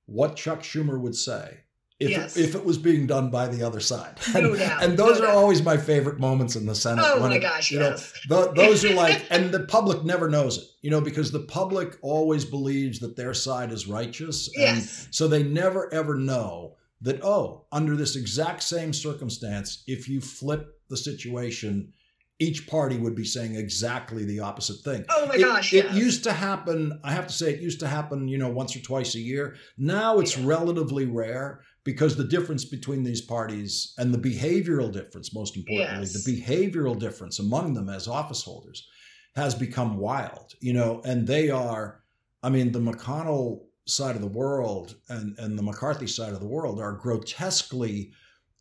what 0.06 0.36
Chuck 0.36 0.60
Schumer 0.60 0.98
would 0.98 1.14
say 1.14 1.63
if, 2.00 2.10
yes. 2.10 2.36
it, 2.36 2.44
if 2.44 2.54
it 2.54 2.64
was 2.64 2.76
being 2.76 3.06
done 3.06 3.30
by 3.30 3.46
the 3.46 3.62
other 3.62 3.80
side. 3.80 4.18
And, 4.34 4.44
no 4.44 4.56
doubt, 4.56 4.82
and 4.82 4.98
those 4.98 5.20
no 5.20 5.26
are 5.26 5.28
doubt. 5.28 5.36
always 5.36 5.62
my 5.62 5.76
favorite 5.76 6.18
moments 6.18 6.56
in 6.56 6.66
the 6.66 6.74
Senate. 6.74 7.04
Oh 7.06 7.20
my 7.20 7.36
it, 7.36 7.40
gosh, 7.40 7.70
you 7.70 7.78
yes. 7.78 8.12
Know, 8.28 8.52
those 8.52 8.84
are 8.84 8.94
like, 8.94 9.24
and 9.30 9.52
the 9.52 9.60
public 9.60 10.04
never 10.04 10.28
knows 10.28 10.58
it, 10.58 10.64
you 10.82 10.90
know, 10.90 11.00
because 11.00 11.30
the 11.30 11.40
public 11.40 11.96
always 12.02 12.44
believes 12.44 12.98
that 13.00 13.16
their 13.16 13.32
side 13.32 13.70
is 13.70 13.86
righteous. 13.86 14.48
And 14.56 14.78
yes. 14.78 15.08
so 15.12 15.28
they 15.28 15.44
never 15.44 15.92
ever 15.94 16.16
know 16.16 16.76
that, 17.02 17.22
oh, 17.22 17.66
under 17.70 17.94
this 17.94 18.16
exact 18.16 18.64
same 18.64 18.92
circumstance, 18.92 19.84
if 19.86 20.08
you 20.08 20.20
flip 20.20 20.66
the 20.90 20.96
situation, 20.96 21.92
each 22.40 22.66
party 22.66 22.96
would 22.96 23.14
be 23.14 23.24
saying 23.24 23.54
exactly 23.54 24.24
the 24.24 24.40
opposite 24.40 24.80
thing. 24.80 25.04
Oh 25.08 25.26
my 25.26 25.36
it, 25.36 25.40
gosh! 25.40 25.72
It 25.72 25.84
yes. 25.84 25.94
used 25.94 26.24
to 26.24 26.32
happen. 26.32 26.98
I 27.04 27.12
have 27.12 27.28
to 27.28 27.32
say, 27.32 27.52
it 27.52 27.60
used 27.60 27.80
to 27.80 27.86
happen. 27.86 28.26
You 28.26 28.38
know, 28.38 28.48
once 28.48 28.74
or 28.74 28.80
twice 28.80 29.14
a 29.14 29.20
year. 29.20 29.54
Now 29.78 30.18
it's 30.18 30.36
yeah. 30.36 30.46
relatively 30.46 31.06
rare 31.06 31.60
because 31.84 32.16
the 32.16 32.24
difference 32.24 32.64
between 32.64 33.02
these 33.02 33.20
parties 33.20 33.94
and 33.98 34.12
the 34.12 34.18
behavioral 34.18 34.90
difference, 34.90 35.34
most 35.34 35.56
importantly, 35.56 36.06
yes. 36.06 36.24
the 36.24 36.32
behavioral 36.32 36.98
difference 36.98 37.38
among 37.38 37.74
them 37.74 37.88
as 37.88 38.08
office 38.08 38.42
holders 38.42 38.88
has 39.36 39.54
become 39.54 39.98
wild, 39.98 40.54
you 40.60 40.72
know, 40.72 41.02
and 41.04 41.26
they 41.26 41.50
are, 41.50 42.00
I 42.42 42.48
mean, 42.48 42.72
the 42.72 42.80
McConnell 42.80 43.60
side 43.86 44.16
of 44.16 44.22
the 44.22 44.28
world 44.28 44.96
and, 45.08 45.38
and 45.38 45.58
the 45.58 45.62
McCarthy 45.62 46.06
side 46.06 46.32
of 46.32 46.40
the 46.40 46.46
world 46.46 46.80
are 46.80 46.92
grotesquely 46.92 48.12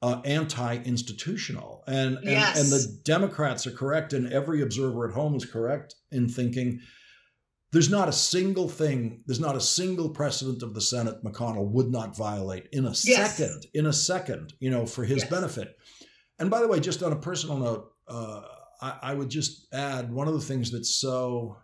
uh, 0.01 0.19
anti-institutional. 0.25 1.83
And, 1.87 2.17
and, 2.17 2.25
yes. 2.25 2.59
and 2.59 2.69
the 2.69 3.01
Democrats 3.03 3.65
are 3.65 3.71
correct, 3.71 4.11
and 4.11 4.33
every 4.33 4.61
observer 4.61 5.07
at 5.07 5.13
home 5.13 5.35
is 5.35 5.45
correct 5.45 5.95
in 6.11 6.27
thinking 6.27 6.81
there's 7.73 7.89
not 7.89 8.07
a 8.07 8.13
single 8.13 8.69
thing, 8.69 9.23
there's 9.25 9.39
not 9.39 9.55
a 9.55 9.61
single 9.61 10.07
precedent 10.07 10.61
of 10.61 10.75
the 10.75 10.79
Senate 10.81 11.23
McConnell 11.23 11.67
would 11.71 11.89
not 11.89 12.15
violate 12.15 12.67
in 12.71 12.85
a 12.85 12.93
yes. 13.03 13.35
second, 13.35 13.65
in 13.73 13.87
a 13.87 13.93
second, 13.93 14.53
you 14.59 14.69
know, 14.69 14.85
for 14.85 15.03
his 15.03 15.23
yes. 15.23 15.29
benefit. 15.29 15.75
And 16.37 16.51
by 16.51 16.61
the 16.61 16.67
way, 16.67 16.79
just 16.79 17.01
on 17.01 17.11
a 17.11 17.17
personal 17.17 17.57
note, 17.57 17.91
uh, 18.07 18.41
I, 18.79 18.99
I 19.01 19.13
would 19.15 19.29
just 19.29 19.73
add 19.73 20.11
one 20.11 20.27
of 20.27 20.35
the 20.35 20.41
things 20.41 20.71
that's 20.71 20.93
so 20.93 21.57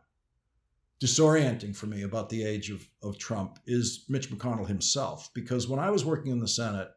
disorienting 1.01 1.75
for 1.75 1.85
me 1.85 2.01
about 2.01 2.29
the 2.29 2.43
age 2.43 2.71
of, 2.71 2.85
of 3.03 3.19
Trump 3.19 3.59
is 3.67 4.05
Mitch 4.09 4.31
McConnell 4.31 4.67
himself. 4.67 5.29
Because 5.35 5.67
when 5.67 5.79
I 5.79 5.91
was 5.91 6.03
working 6.03 6.31
in 6.31 6.39
the 6.39 6.47
Senate, 6.47 6.89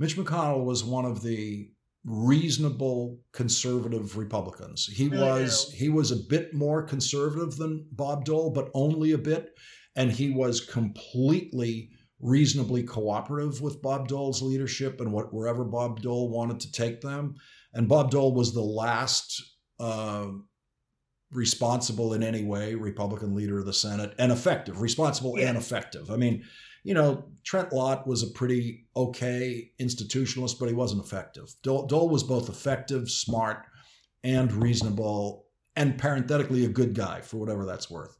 Mitch 0.00 0.16
McConnell 0.16 0.64
was 0.64 0.82
one 0.82 1.04
of 1.04 1.22
the 1.22 1.70
reasonable 2.04 3.20
conservative 3.32 4.16
Republicans. 4.16 4.86
He 4.86 5.08
was 5.08 5.70
he 5.72 5.88
was 5.88 6.10
a 6.10 6.16
bit 6.16 6.52
more 6.52 6.82
conservative 6.82 7.56
than 7.56 7.86
Bob 7.92 8.24
Dole, 8.24 8.50
but 8.50 8.70
only 8.74 9.12
a 9.12 9.18
bit, 9.18 9.50
and 9.94 10.10
he 10.10 10.30
was 10.30 10.60
completely 10.60 11.90
reasonably 12.20 12.82
cooperative 12.82 13.60
with 13.60 13.82
Bob 13.82 14.08
Dole's 14.08 14.42
leadership 14.42 15.00
and 15.00 15.12
what 15.12 15.32
wherever 15.32 15.64
Bob 15.64 16.00
Dole 16.00 16.30
wanted 16.30 16.60
to 16.60 16.72
take 16.72 17.00
them. 17.00 17.34
And 17.74 17.88
Bob 17.88 18.10
Dole 18.10 18.34
was 18.34 18.52
the 18.52 18.62
last 18.62 19.40
uh, 19.78 20.26
responsible 21.32 22.14
in 22.14 22.22
any 22.22 22.44
way 22.44 22.74
Republican 22.74 23.34
leader 23.34 23.58
of 23.58 23.66
the 23.66 23.72
Senate 23.72 24.14
and 24.18 24.30
effective, 24.30 24.80
responsible 24.80 25.38
yeah. 25.38 25.48
and 25.48 25.58
effective. 25.58 26.10
I 26.10 26.16
mean, 26.16 26.44
you 26.84 26.94
know, 26.94 27.24
Trent 27.44 27.72
Lott 27.72 28.06
was 28.06 28.22
a 28.22 28.28
pretty 28.28 28.86
okay 28.96 29.72
institutionalist, 29.80 30.58
but 30.58 30.68
he 30.68 30.74
wasn't 30.74 31.04
effective. 31.04 31.54
Dole, 31.62 31.86
Dole 31.86 32.08
was 32.08 32.22
both 32.22 32.48
effective, 32.48 33.10
smart, 33.10 33.66
and 34.24 34.52
reasonable, 34.52 35.46
and 35.76 35.98
parenthetically 35.98 36.64
a 36.64 36.68
good 36.68 36.94
guy 36.94 37.20
for 37.20 37.38
whatever 37.38 37.64
that's 37.64 37.90
worth. 37.90 38.16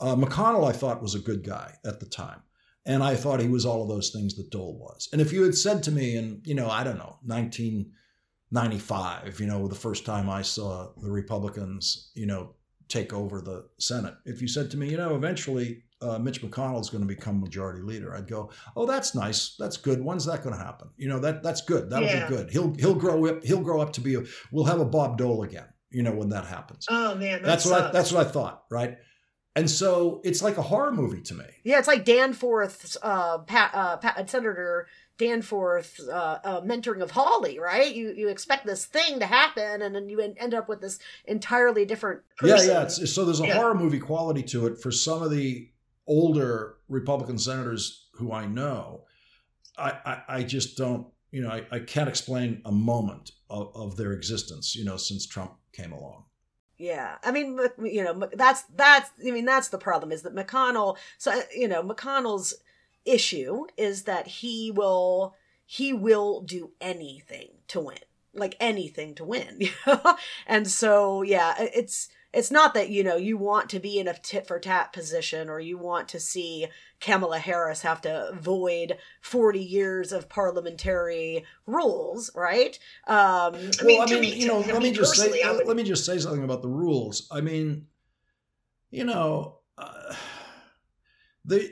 Uh, 0.00 0.14
McConnell, 0.14 0.68
I 0.68 0.72
thought, 0.72 1.02
was 1.02 1.14
a 1.14 1.20
good 1.20 1.44
guy 1.44 1.74
at 1.84 2.00
the 2.00 2.06
time. 2.06 2.42
And 2.84 3.02
I 3.02 3.16
thought 3.16 3.40
he 3.40 3.48
was 3.48 3.66
all 3.66 3.82
of 3.82 3.88
those 3.88 4.10
things 4.10 4.36
that 4.36 4.50
Dole 4.50 4.78
was. 4.78 5.08
And 5.12 5.20
if 5.20 5.32
you 5.32 5.42
had 5.42 5.56
said 5.56 5.82
to 5.84 5.90
me 5.90 6.16
in, 6.16 6.40
you 6.44 6.54
know, 6.54 6.70
I 6.70 6.84
don't 6.84 6.98
know, 6.98 7.18
1995, 7.24 9.40
you 9.40 9.46
know, 9.46 9.66
the 9.66 9.74
first 9.74 10.06
time 10.06 10.30
I 10.30 10.42
saw 10.42 10.92
the 10.96 11.10
Republicans, 11.10 12.12
you 12.14 12.26
know, 12.26 12.54
take 12.88 13.12
over 13.12 13.40
the 13.40 13.66
Senate, 13.78 14.14
if 14.24 14.40
you 14.40 14.46
said 14.46 14.70
to 14.70 14.76
me, 14.76 14.88
you 14.88 14.98
know, 14.98 15.16
eventually 15.16 15.82
uh, 16.00 16.18
Mitch 16.18 16.42
McConnell 16.42 16.80
is 16.80 16.90
going 16.90 17.02
to 17.02 17.06
become 17.06 17.40
majority 17.40 17.82
leader, 17.82 18.14
I'd 18.14 18.28
go, 18.28 18.50
"Oh, 18.76 18.86
that's 18.86 19.14
nice. 19.14 19.56
That's 19.58 19.76
good. 19.76 20.02
When's 20.02 20.26
that 20.26 20.42
going 20.42 20.56
to 20.56 20.62
happen? 20.62 20.88
You 20.96 21.08
know, 21.08 21.18
that 21.20 21.42
that's 21.42 21.62
good. 21.62 21.90
That'll 21.90 22.08
yeah. 22.08 22.28
be 22.28 22.34
good. 22.34 22.50
He'll 22.50 22.74
he'll 22.74 22.94
grow 22.94 23.26
up. 23.26 23.44
He'll 23.44 23.62
grow 23.62 23.80
up 23.80 23.92
to 23.94 24.00
be 24.00 24.14
a. 24.16 24.22
We'll 24.52 24.66
have 24.66 24.80
a 24.80 24.84
Bob 24.84 25.18
Dole 25.18 25.42
again. 25.42 25.66
You 25.90 26.02
know, 26.02 26.12
when 26.12 26.30
that 26.30 26.44
happens. 26.44 26.86
Oh 26.90 27.14
man, 27.14 27.42
that 27.42 27.44
that's 27.44 27.64
sucks. 27.64 27.80
what 27.80 27.90
I, 27.90 27.92
that's 27.92 28.12
what 28.12 28.26
I 28.26 28.30
thought. 28.30 28.64
Right. 28.70 28.98
And 29.54 29.70
so 29.70 30.20
it's 30.22 30.42
like 30.42 30.58
a 30.58 30.62
horror 30.62 30.92
movie 30.92 31.22
to 31.22 31.34
me. 31.34 31.46
Yeah, 31.64 31.78
it's 31.78 31.88
like 31.88 32.04
Danforth's 32.04 32.98
uh, 33.02 33.38
Pat, 33.38 33.70
uh, 33.72 33.96
Pat, 33.96 34.28
Senator 34.28 34.86
Danforth's 35.16 36.06
uh, 36.06 36.38
uh, 36.44 36.60
mentoring 36.60 37.00
of 37.00 37.12
Hawley, 37.12 37.58
right? 37.58 37.94
You 37.94 38.12
you 38.14 38.28
expect 38.28 38.66
this 38.66 38.84
thing 38.84 39.18
to 39.20 39.26
happen, 39.26 39.80
and 39.80 39.94
then 39.94 40.10
you 40.10 40.20
end 40.20 40.52
up 40.52 40.68
with 40.68 40.82
this 40.82 40.98
entirely 41.24 41.86
different. 41.86 42.20
Person. 42.36 42.68
Yeah, 42.68 42.74
yeah. 42.74 42.82
It's, 42.82 43.14
so 43.14 43.24
there's 43.24 43.40
a 43.40 43.46
yeah. 43.46 43.54
horror 43.54 43.74
movie 43.74 43.98
quality 43.98 44.42
to 44.42 44.66
it 44.66 44.78
for 44.78 44.92
some 44.92 45.22
of 45.22 45.30
the 45.30 45.70
older 46.06 46.76
Republican 46.88 47.38
senators 47.38 48.08
who 48.14 48.32
I 48.32 48.46
know, 48.46 49.04
I, 49.76 49.90
I, 50.04 50.22
I 50.36 50.42
just 50.42 50.76
don't, 50.76 51.06
you 51.30 51.42
know, 51.42 51.50
I, 51.50 51.66
I 51.70 51.78
can't 51.80 52.08
explain 52.08 52.62
a 52.64 52.72
moment 52.72 53.32
of, 53.50 53.72
of 53.74 53.96
their 53.96 54.12
existence, 54.12 54.74
you 54.74 54.84
know, 54.84 54.96
since 54.96 55.26
Trump 55.26 55.52
came 55.72 55.92
along. 55.92 56.24
Yeah, 56.78 57.16
I 57.24 57.30
mean, 57.30 57.58
you 57.82 58.04
know, 58.04 58.28
that's 58.34 58.64
that's. 58.64 59.10
I 59.26 59.30
mean, 59.30 59.46
that's 59.46 59.68
the 59.68 59.78
problem 59.78 60.12
is 60.12 60.22
that 60.22 60.34
McConnell. 60.34 60.98
So 61.16 61.32
uh, 61.32 61.40
you 61.56 61.68
know, 61.68 61.82
McConnell's 61.82 62.52
issue 63.06 63.64
is 63.78 64.02
that 64.02 64.26
he 64.26 64.70
will 64.70 65.34
he 65.64 65.94
will 65.94 66.42
do 66.42 66.72
anything 66.80 67.48
to 67.68 67.80
win, 67.80 67.98
like 68.34 68.56
anything 68.60 69.14
to 69.14 69.24
win. 69.24 69.62
and 70.46 70.68
so 70.68 71.22
yeah, 71.22 71.54
it's 71.58 72.10
it's 72.36 72.50
not 72.50 72.74
that 72.74 72.90
you 72.90 73.02
know 73.02 73.16
you 73.16 73.38
want 73.38 73.70
to 73.70 73.80
be 73.80 73.98
in 73.98 74.06
a 74.06 74.14
tit 74.14 74.46
for 74.46 74.58
tat 74.58 74.92
position 74.92 75.48
or 75.48 75.58
you 75.58 75.78
want 75.78 76.06
to 76.08 76.20
see 76.20 76.66
Kamala 77.00 77.38
Harris 77.38 77.80
have 77.80 78.02
to 78.02 78.32
void 78.38 78.98
40 79.22 79.58
years 79.58 80.12
of 80.12 80.28
parliamentary 80.28 81.44
rules, 81.66 82.30
right? 82.34 82.78
Um, 83.06 83.16
I 83.16 83.70
well, 83.80 83.86
mean, 83.86 84.02
I 84.02 84.06
mean, 84.06 84.20
me, 84.20 84.34
you 84.34 84.48
know, 84.48 84.58
let 84.60 84.82
me 84.82 84.92
just 84.92 85.14
say, 85.16 85.30
would... 85.44 85.66
let 85.66 85.76
me 85.76 85.82
just 85.82 86.04
say 86.04 86.18
something 86.18 86.44
about 86.44 86.60
the 86.60 86.68
rules. 86.68 87.26
I 87.30 87.40
mean, 87.40 87.86
you 88.90 89.04
know, 89.04 89.60
uh, 89.78 90.14
the 91.46 91.70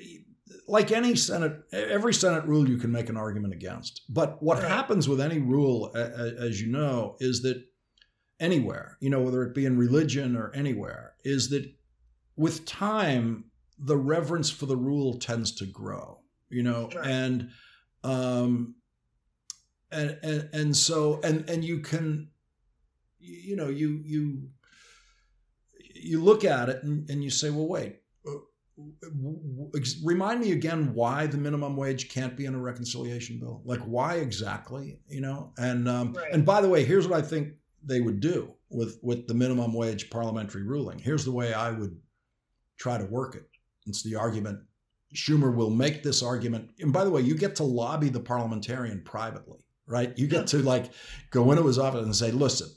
like 0.67 0.93
any 0.93 1.15
Senate, 1.15 1.61
every 1.73 2.15
Senate 2.15 2.47
rule 2.47 2.67
you 2.67 2.79
can 2.79 2.91
make 2.91 3.11
an 3.11 3.19
argument 3.19 3.53
against. 3.53 4.03
But 4.09 4.43
what 4.43 4.63
right. 4.63 4.69
happens 4.69 5.11
with 5.11 5.21
any 5.21 5.41
rule, 5.41 5.93
as 5.95 6.61
you 6.63 6.69
know, 6.69 7.17
is 7.21 7.43
that 7.43 7.63
anywhere, 8.41 8.97
you 9.01 9.11
know, 9.11 9.21
whether 9.21 9.43
it 9.43 9.55
be 9.55 9.67
in 9.67 9.79
religion 9.79 10.37
or 10.37 10.53
anywhere, 10.55 11.15
is 11.25 11.51
that 11.51 11.73
with 12.37 12.65
time, 12.67 13.45
the 13.79 13.97
reverence 13.97 14.51
for 14.51 14.67
the 14.67 14.77
rule 14.77 15.19
tends 15.19 15.53
to 15.53 15.67
grow, 15.67 16.21
you 16.49 16.63
know, 16.63 16.91
right. 16.95 17.07
and, 17.07 17.51
um, 18.03 18.75
and, 19.91 20.19
and, 20.23 20.49
and 20.53 20.77
so, 20.77 21.21
and, 21.23 21.49
and 21.49 21.65
you 21.65 21.81
can, 21.81 22.29
you 23.21 23.57
know, 23.57 23.69
you, 23.69 24.01
you, 24.05 24.49
you 25.95 26.23
look 26.23 26.45
at 26.45 26.69
it 26.69 26.83
and, 26.83 27.09
and 27.09 27.23
you 27.23 27.31
say, 27.31 27.51
well, 27.51 27.69
wait, 27.69 28.01
remind 30.03 30.41
me 30.41 30.53
again 30.53 30.93
why 30.95 31.27
the 31.27 31.37
minimum 31.37 31.77
wage 31.77 32.09
can't 32.09 32.37
be 32.37 32.45
in 32.45 32.55
a 32.55 32.59
reconciliation 32.59 33.39
bill 33.39 33.63
like 33.65 33.79
why 33.83 34.17
exactly 34.17 34.99
you 35.09 35.21
know 35.21 35.53
and 35.59 35.89
um, 35.89 36.13
right. 36.15 36.33
and 36.33 36.45
by 36.45 36.61
the 36.61 36.69
way 36.69 36.85
here's 36.85 37.07
what 37.07 37.17
i 37.17 37.23
think 37.23 37.53
they 37.85 38.01
would 38.01 38.21
do 38.21 38.53
with 38.71 38.99
with 39.03 39.27
the 39.27 39.35
minimum 39.35 39.73
wage 39.73 40.11
parliamentary 40.11 40.63
ruling 40.63 40.99
here's 40.99 41.25
the 41.25 41.33
way 41.33 41.53
i 41.53 41.71
would 41.71 41.97
try 42.79 42.99
to 42.99 43.05
work 43.07 43.35
it 43.35 43.49
it's 43.87 44.03
the 44.03 44.15
argument 44.15 44.59
schumer 45.15 45.55
will 45.55 45.71
make 45.71 46.03
this 46.03 46.23
argument 46.23 46.71
and 46.81 46.93
by 46.93 47.05
the 47.05 47.11
way 47.11 47.21
you 47.21 47.35
get 47.35 47.55
to 47.55 47.65
lobby 47.65 48.09
the 48.09 48.21
parliamentarian 48.21 49.03
privately 49.05 49.61
right 49.87 50.17
you 50.19 50.27
get 50.27 50.47
to 50.47 50.59
like 50.59 50.93
go 51.31 51.51
into 51.53 51.67
his 51.67 51.79
office 51.79 52.05
and 52.05 52.17
say 52.17 52.31
listen 52.31 52.69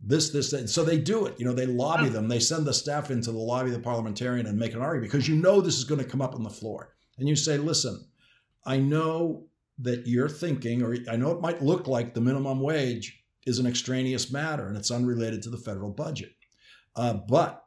this, 0.00 0.30
this, 0.30 0.50
that. 0.50 0.68
So 0.68 0.84
they 0.84 0.98
do 0.98 1.26
it. 1.26 1.38
You 1.38 1.46
know, 1.46 1.52
they 1.52 1.66
lobby 1.66 2.08
them. 2.08 2.28
They 2.28 2.38
send 2.38 2.66
the 2.66 2.74
staff 2.74 3.10
into 3.10 3.32
the 3.32 3.38
lobby 3.38 3.70
of 3.70 3.76
the 3.76 3.82
parliamentarian 3.82 4.46
and 4.46 4.58
make 4.58 4.74
an 4.74 4.82
argument 4.82 5.10
because 5.10 5.28
you 5.28 5.36
know 5.36 5.60
this 5.60 5.78
is 5.78 5.84
going 5.84 6.02
to 6.02 6.08
come 6.08 6.22
up 6.22 6.34
on 6.34 6.42
the 6.42 6.50
floor. 6.50 6.94
And 7.18 7.28
you 7.28 7.36
say, 7.36 7.56
listen, 7.56 8.04
I 8.64 8.78
know 8.78 9.46
that 9.78 10.06
you're 10.06 10.28
thinking, 10.28 10.82
or 10.82 10.96
I 11.10 11.16
know 11.16 11.30
it 11.32 11.40
might 11.40 11.62
look 11.62 11.86
like 11.86 12.14
the 12.14 12.20
minimum 12.20 12.60
wage 12.60 13.22
is 13.46 13.58
an 13.58 13.66
extraneous 13.66 14.30
matter 14.30 14.66
and 14.66 14.76
it's 14.76 14.90
unrelated 14.90 15.42
to 15.42 15.50
the 15.50 15.56
federal 15.56 15.90
budget. 15.90 16.32
Uh, 16.94 17.14
but 17.14 17.64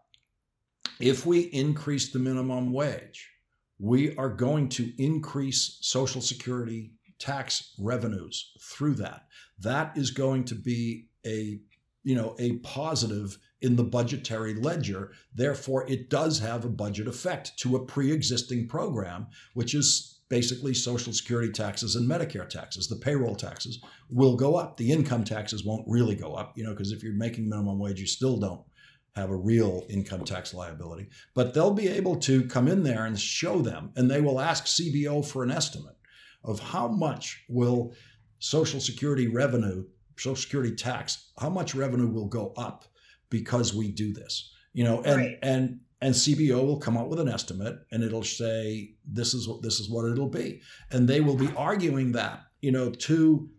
if 1.00 1.26
we 1.26 1.42
increase 1.42 2.12
the 2.12 2.20
minimum 2.20 2.74
wage, 2.74 3.30
we 3.80 4.15
are 4.18 4.30
going 4.30 4.68
to 4.70 4.92
increase 5.02 5.78
Social 5.82 6.22
Security 6.22 6.92
tax 7.18 7.74
revenues 7.80 8.52
through 8.62 8.96
that. 8.96 9.28
That 9.60 9.98
is 9.98 10.12
going 10.12 10.46
to 10.46 10.56
be 10.56 11.08
a 11.26 11.60
you 12.04 12.15
know, 12.15 12.36
a 12.39 12.58
positive 12.60 13.38
in 13.62 13.76
the 13.76 13.84
budgetary 13.84 14.56
ledger. 14.56 15.12
Therefore, 15.36 15.86
it 15.89 16.10
does 16.10 16.39
have 16.39 16.63
a 16.63 16.70
budget 16.70 17.08
effect 17.08 17.58
to 17.60 17.76
a 17.76 17.86
pre-existing 17.86 18.68
program, 18.68 19.28
which 19.54 19.76
is 19.76 20.19
basically 20.30 20.74
Social 20.74 21.12
Security 21.12 21.52
taxes 21.52 21.96
and 21.96 22.10
Medicare 22.10 22.48
taxes. 22.48 22.88
The 22.88 22.96
payroll 22.96 23.36
taxes 23.36 23.82
will 24.10 24.36
go 24.36 24.56
up. 24.56 24.78
The 24.78 24.92
income 24.92 25.24
taxes 25.24 25.65
won't 25.65 25.88
really 25.88 26.15
go 26.15 26.36
up, 26.36 26.54
you 26.56 26.63
know, 26.63 26.72
because 26.72 26.92
if 26.92 27.04
you're 27.04 27.13
making 27.13 27.50
minimum 27.50 27.80
wage, 27.80 28.00
you 28.00 28.08
still 28.08 28.38
don't 28.38 28.62
have 29.15 29.32
a 29.32 29.36
real 29.36 29.86
income 29.89 30.24
tax 30.24 30.54
liability. 30.54 31.10
But 31.34 31.54
they'll 31.54 31.74
be 31.74 31.89
able 31.89 32.15
to 32.18 32.46
come 32.46 32.68
in 32.68 32.84
there 32.84 33.06
and 33.06 33.20
show 33.20 33.62
them, 33.62 33.92
and 33.96 34.10
they 34.10 34.22
will 34.22 34.39
ask 34.39 34.65
CBO 34.65 35.26
for 35.26 35.44
an 35.44 35.52
estimate 35.52 35.98
of 36.44 36.60
how 36.60 36.88
much 36.88 37.44
will 37.50 37.94
Social 38.39 38.80
Security 38.80 39.28
revenue 39.28 39.84
Social 40.18 40.36
Security 40.36 40.76
tax, 40.76 41.32
how 41.39 41.50
much 41.50 41.74
revenue 41.74 42.08
will 42.08 42.28
go 42.28 42.54
up 42.58 42.86
because 43.30 43.74
we 43.74 43.89
do 43.92 44.13
this? 44.13 44.54
You 44.74 44.84
know, 44.84 45.02
and 45.02 45.18
right. 45.18 45.39
and 45.42 45.80
and 46.02 46.14
CBO 46.14 46.66
will 46.66 46.80
come 46.80 46.98
out 46.98 47.10
with 47.10 47.20
an 47.20 47.28
estimate 47.28 47.80
and 47.92 48.04
it'll 48.04 48.24
say 48.24 48.94
this 49.06 49.34
is 49.34 49.48
what 49.48 49.62
this 49.62 49.80
is 49.80 49.90
what 49.90 50.10
it'll 50.10 50.30
be, 50.30 50.62
and 50.92 51.08
they 51.08 51.22
will 51.22 51.36
be 51.36 51.50
arguing 51.56 52.12
that 52.14 52.42
you 52.62 52.72
know 52.72 52.90
to 52.90 53.50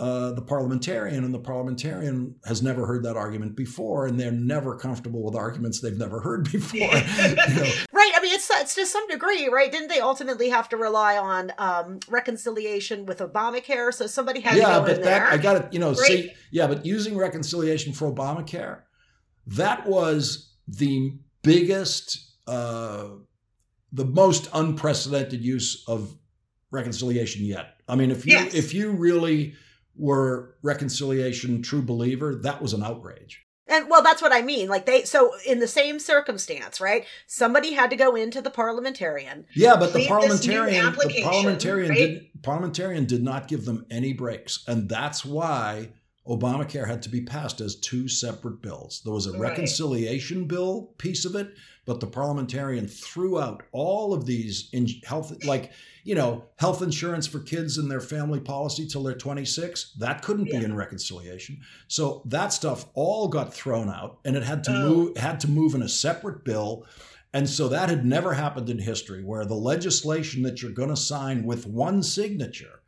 uh, 0.00 0.32
the 0.32 0.40
parliamentarian, 0.40 1.24
and 1.24 1.34
the 1.34 1.38
parliamentarian 1.38 2.34
has 2.46 2.62
never 2.62 2.86
heard 2.86 3.02
that 3.02 3.18
argument 3.18 3.54
before, 3.54 4.06
and 4.06 4.18
they're 4.18 4.32
never 4.32 4.74
comfortable 4.74 5.22
with 5.22 5.36
arguments 5.36 5.82
they've 5.82 5.98
never 5.98 6.20
heard 6.20 6.50
before. 6.50 6.78
you 6.80 6.84
know. 6.88 7.70
Right. 7.92 8.12
I 8.14 8.20
mean, 8.22 8.32
it's, 8.32 8.48
it's 8.50 8.74
to 8.76 8.86
some 8.86 9.06
degree, 9.08 9.48
right? 9.48 9.70
Didn't 9.70 9.88
they 9.88 10.00
ultimately 10.00 10.48
have 10.48 10.70
to 10.70 10.78
rely 10.78 11.18
on 11.18 11.52
um, 11.58 12.00
reconciliation 12.08 13.04
with 13.04 13.18
Obamacare? 13.18 13.92
So 13.92 14.06
somebody 14.06 14.40
had 14.40 14.56
yeah, 14.56 14.68
to 14.68 14.80
go 14.80 14.86
but 14.86 14.90
in 14.90 15.02
that 15.02 15.04
there. 15.04 15.26
I 15.26 15.36
got 15.36 15.56
it. 15.56 15.72
You 15.72 15.80
know, 15.80 15.88
right? 15.88 15.98
see, 15.98 16.32
yeah, 16.50 16.66
but 16.66 16.86
using 16.86 17.18
reconciliation 17.18 17.92
for 17.92 18.10
Obamacare, 18.10 18.80
that 19.48 19.86
was 19.86 20.54
the 20.66 21.12
biggest, 21.42 22.36
uh, 22.46 23.08
the 23.92 24.04
most 24.04 24.48
unprecedented 24.52 25.42
use 25.42 25.84
of 25.86 26.16
reconciliation 26.70 27.44
yet. 27.44 27.80
I 27.88 27.96
mean, 27.96 28.10
if 28.10 28.26
you 28.26 28.32
yes. 28.32 28.54
if 28.54 28.72
you 28.72 28.92
really 28.92 29.54
were 29.96 30.56
reconciliation 30.62 31.62
true 31.62 31.82
believer, 31.82 32.36
that 32.36 32.62
was 32.62 32.72
an 32.72 32.82
outrage. 32.82 33.44
And 33.70 33.88
well, 33.88 34.02
that's 34.02 34.20
what 34.20 34.32
I 34.32 34.42
mean. 34.42 34.68
Like 34.68 34.84
they, 34.84 35.04
so 35.04 35.32
in 35.46 35.60
the 35.60 35.68
same 35.68 36.00
circumstance, 36.00 36.80
right? 36.80 37.06
Somebody 37.28 37.72
had 37.72 37.90
to 37.90 37.96
go 37.96 38.16
into 38.16 38.42
the 38.42 38.50
parliamentarian. 38.50 39.46
Yeah, 39.54 39.76
but 39.76 39.92
the 39.92 40.08
parliamentarian, 40.08 40.86
the 40.86 41.22
parliamentarian, 41.22 41.90
right? 41.90 41.98
did, 41.98 42.42
parliamentarian 42.42 43.04
did 43.04 43.22
not 43.22 43.46
give 43.46 43.64
them 43.64 43.86
any 43.88 44.12
breaks, 44.12 44.64
and 44.66 44.88
that's 44.88 45.24
why 45.24 45.90
Obamacare 46.30 46.86
had 46.86 47.02
to 47.02 47.08
be 47.08 47.20
passed 47.20 47.60
as 47.60 47.74
two 47.74 48.06
separate 48.06 48.62
bills. 48.62 49.02
There 49.04 49.12
was 49.12 49.26
a 49.26 49.32
right. 49.32 49.50
reconciliation 49.50 50.46
bill 50.46 50.94
piece 50.96 51.24
of 51.24 51.34
it, 51.34 51.54
but 51.84 51.98
the 51.98 52.06
parliamentarian 52.06 52.86
threw 52.86 53.40
out 53.40 53.64
all 53.72 54.14
of 54.14 54.26
these 54.26 54.68
in 54.72 54.86
health, 55.04 55.44
like 55.44 55.72
you 56.04 56.14
know, 56.14 56.44
health 56.56 56.82
insurance 56.82 57.26
for 57.26 57.40
kids 57.40 57.76
and 57.76 57.90
their 57.90 58.00
family 58.00 58.40
policy 58.40 58.86
till 58.86 59.02
they're 59.02 59.14
26. 59.14 59.94
That 59.98 60.22
couldn't 60.22 60.46
yeah. 60.46 60.60
be 60.60 60.64
in 60.64 60.76
reconciliation. 60.76 61.60
So 61.88 62.22
that 62.26 62.52
stuff 62.52 62.86
all 62.94 63.28
got 63.28 63.52
thrown 63.52 63.90
out, 63.90 64.18
and 64.24 64.36
it 64.36 64.44
had 64.44 64.62
to 64.64 64.72
oh. 64.72 64.88
move 64.88 65.16
had 65.16 65.40
to 65.40 65.50
move 65.50 65.74
in 65.74 65.82
a 65.82 65.88
separate 65.88 66.44
bill. 66.44 66.86
And 67.32 67.48
so 67.48 67.68
that 67.68 67.88
had 67.88 68.04
never 68.04 68.34
happened 68.34 68.70
in 68.70 68.78
history, 68.78 69.24
where 69.24 69.44
the 69.44 69.54
legislation 69.54 70.42
that 70.42 70.62
you're 70.62 70.72
going 70.72 70.88
to 70.88 70.96
sign 70.96 71.44
with 71.44 71.66
one 71.66 72.02
signature 72.02 72.79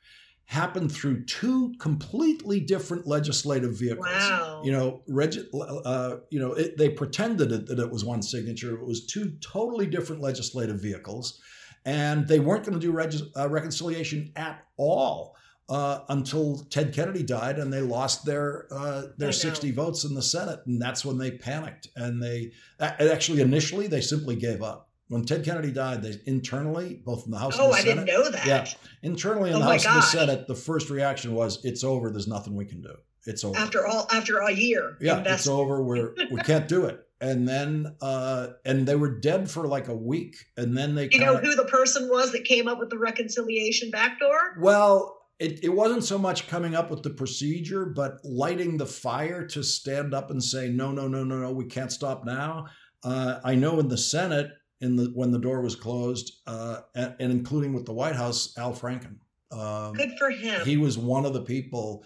happened 0.53 0.93
through 0.93 1.25
two 1.25 1.73
completely 1.79 2.61
different 2.61 3.07
legislative 3.07 3.79
vehicles. 3.79 4.07
Wow. 4.07 4.63
You 4.65 4.73
know, 4.73 5.03
reg- 5.09 5.47
uh, 5.55 6.17
you 6.31 6.39
know, 6.39 6.53
it, 6.53 6.77
they 6.77 6.91
pretended 6.91 7.51
it, 7.53 7.67
that 7.67 7.79
it 7.79 7.91
was 7.91 8.05
one 8.05 8.23
signature. 8.23 8.75
It 8.75 8.87
was 8.87 9.07
two 9.07 9.33
totally 9.41 9.87
different 9.87 10.23
legislative 10.23 10.81
vehicles 10.81 11.41
and 11.85 12.29
they 12.29 12.39
weren't 12.39 12.65
going 12.65 12.79
to 12.79 12.81
do 12.81 12.93
reg- 12.93 13.15
uh, 13.37 13.49
reconciliation 13.49 14.33
at 14.37 14.65
all 14.77 15.37
uh, 15.69 16.01
until 16.09 16.59
Ted 16.71 16.93
Kennedy 16.93 17.23
died, 17.23 17.59
and 17.59 17.73
they 17.73 17.81
lost 17.81 18.25
their 18.25 18.67
uh, 18.71 19.05
their 19.17 19.33
sixty 19.33 19.71
votes 19.71 20.05
in 20.05 20.15
the 20.15 20.23
Senate, 20.23 20.61
and 20.67 20.81
that's 20.81 21.05
when 21.05 21.19
they 21.19 21.31
panicked. 21.31 21.89
And 21.97 22.23
they 22.23 22.53
actually 22.79 23.41
initially 23.41 23.87
they 23.87 24.01
simply 24.01 24.37
gave 24.37 24.63
up. 24.63 24.89
When 25.13 25.25
Ted 25.25 25.45
Kennedy 25.45 25.71
died, 25.71 26.03
they 26.03 26.19
internally, 26.25 27.03
both 27.05 27.27
in 27.27 27.33
the 27.33 27.39
House 27.39 27.57
oh, 27.59 27.65
and 27.65 27.73
the 27.73 27.77
I 27.77 27.81
Senate. 27.81 28.07
didn't 28.07 28.23
know 28.23 28.31
that. 28.31 28.47
Yeah, 28.47 28.67
internally 29.03 29.51
in 29.51 29.57
oh 29.57 29.59
the 29.59 29.65
House 29.67 29.85
gosh. 29.85 29.95
and 29.95 30.03
the 30.03 30.07
Senate, 30.07 30.47
the 30.49 30.55
first 30.55 30.89
reaction 30.89 31.35
was, 31.35 31.63
"It's 31.65 31.85
over. 31.85 32.11
There's 32.11 32.29
nothing 32.29 32.55
we 32.55 32.65
can 32.65 32.81
do. 32.81 32.95
It's 33.27 33.45
over." 33.45 33.59
After 33.59 33.87
all, 33.87 34.09
after 34.11 34.39
a 34.39 34.51
year. 34.51 34.97
Yeah, 35.01 35.19
investment. 35.19 35.39
it's 35.39 35.49
over. 35.49 35.83
We're 35.83 36.15
we 36.31 36.41
can't 36.41 36.67
do 36.67 36.87
it 36.87 37.07
and 37.21 37.47
then 37.47 37.95
uh, 38.01 38.49
and 38.65 38.87
they 38.87 38.97
were 38.97 39.21
dead 39.21 39.51
for 39.51 39.69
like 39.69 39.89
a 39.89 39.95
week, 39.95 40.37
and 40.57 40.77
then 40.77 40.95
they. 40.95 41.05
You 41.05 41.11
kinda, 41.11 41.27
know 41.27 41.37
who 41.37 41.55
the 41.55 41.67
person 41.67 42.09
was 42.09 42.33
that 42.33 42.45
came 42.45 42.67
up 42.67 42.79
with 42.79 42.91
the 42.91 42.99
reconciliation 42.99 43.91
backdoor? 43.91 44.57
Well, 44.59 45.23
it, 45.39 45.63
it 45.63 45.69
wasn't 45.69 46.05
so 46.05 46.19
much 46.19 46.49
coming 46.49 46.75
up 46.75 46.91
with 46.91 47.03
the 47.03 47.11
procedure, 47.11 47.87
but 47.87 48.25
lighting 48.25 48.77
the 48.77 48.87
fire 48.87 49.47
to 49.49 49.63
stand 49.63 50.15
up 50.15 50.31
and 50.31 50.43
say, 50.43 50.69
no, 50.69 50.91
no, 50.91 51.07
no, 51.07 51.23
no, 51.23 51.39
no, 51.39 51.53
we 51.53 51.67
can't 51.67 51.93
stop 51.93 52.25
now. 52.25 52.67
Uh, 53.05 53.41
I 53.45 53.55
know 53.55 53.79
in 53.81 53.89
the 53.89 53.99
Senate, 53.99 54.53
in 54.83 54.97
the 54.97 55.11
when 55.15 55.31
the 55.31 55.39
door 55.39 55.63
was 55.63 55.75
closed, 55.75 56.41
uh, 56.47 56.81
and, 56.95 57.15
and, 57.19 57.33
including 57.33 57.73
with 57.73 57.87
the 57.87 57.93
White 57.93 58.17
House, 58.17 58.53
Al 58.59 58.75
Franken. 58.75 59.17
Um, 59.51 59.95
Good 59.95 60.13
for 60.19 60.31
him. 60.31 60.65
He 60.65 60.77
was 60.77 60.99
one 60.99 61.25
of 61.25 61.33
the 61.33 61.43
people 61.43 62.05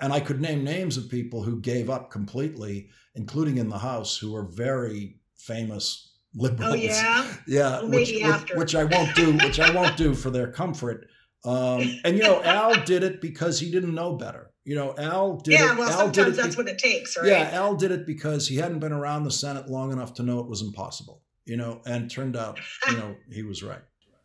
and 0.00 0.12
I 0.12 0.20
could 0.20 0.40
name 0.40 0.64
names 0.64 0.96
of 0.96 1.08
people 1.08 1.42
who 1.42 1.60
gave 1.60 1.90
up 1.90 2.10
completely, 2.10 2.88
including 3.14 3.58
in 3.58 3.68
the 3.68 3.78
House, 3.78 4.16
who 4.16 4.34
are 4.36 4.44
very 4.44 5.16
famous 5.36 6.16
liberals. 6.34 6.72
Oh 6.72 6.76
yeah, 6.76 7.34
yeah. 7.46 7.80
Well, 7.80 7.90
which, 7.90 8.12
which, 8.12 8.50
which, 8.54 8.74
I 8.74 8.84
won't 8.84 9.14
do. 9.14 9.32
Which 9.44 9.58
I 9.58 9.74
won't 9.74 9.96
do 9.96 10.14
for 10.14 10.30
their 10.30 10.50
comfort. 10.50 11.06
Um, 11.44 12.00
and 12.04 12.16
you 12.16 12.22
know, 12.22 12.42
Al 12.42 12.74
did 12.84 13.02
it 13.02 13.20
because 13.20 13.60
he 13.60 13.70
didn't 13.70 13.94
know 13.94 14.16
better. 14.16 14.50
You 14.64 14.74
know, 14.74 14.94
Al 14.98 15.38
did 15.38 15.54
yeah, 15.54 15.72
it. 15.72 15.78
well, 15.78 15.88
Al 15.88 15.98
sometimes 15.98 16.36
that's 16.36 16.56
be- 16.56 16.62
what 16.62 16.70
it 16.70 16.78
takes, 16.78 17.16
right? 17.16 17.26
Yeah, 17.26 17.50
Al 17.52 17.74
did 17.74 17.90
it 17.90 18.06
because 18.06 18.46
he 18.46 18.56
hadn't 18.56 18.80
been 18.80 18.92
around 18.92 19.24
the 19.24 19.30
Senate 19.30 19.68
long 19.68 19.92
enough 19.92 20.14
to 20.14 20.22
know 20.22 20.40
it 20.40 20.48
was 20.48 20.62
impossible. 20.62 21.22
You 21.48 21.56
know, 21.56 21.80
and 21.86 22.10
turned 22.10 22.36
out, 22.36 22.60
you 22.90 22.96
know, 22.96 23.16
he 23.32 23.42
was 23.42 23.62
right. 23.62 23.80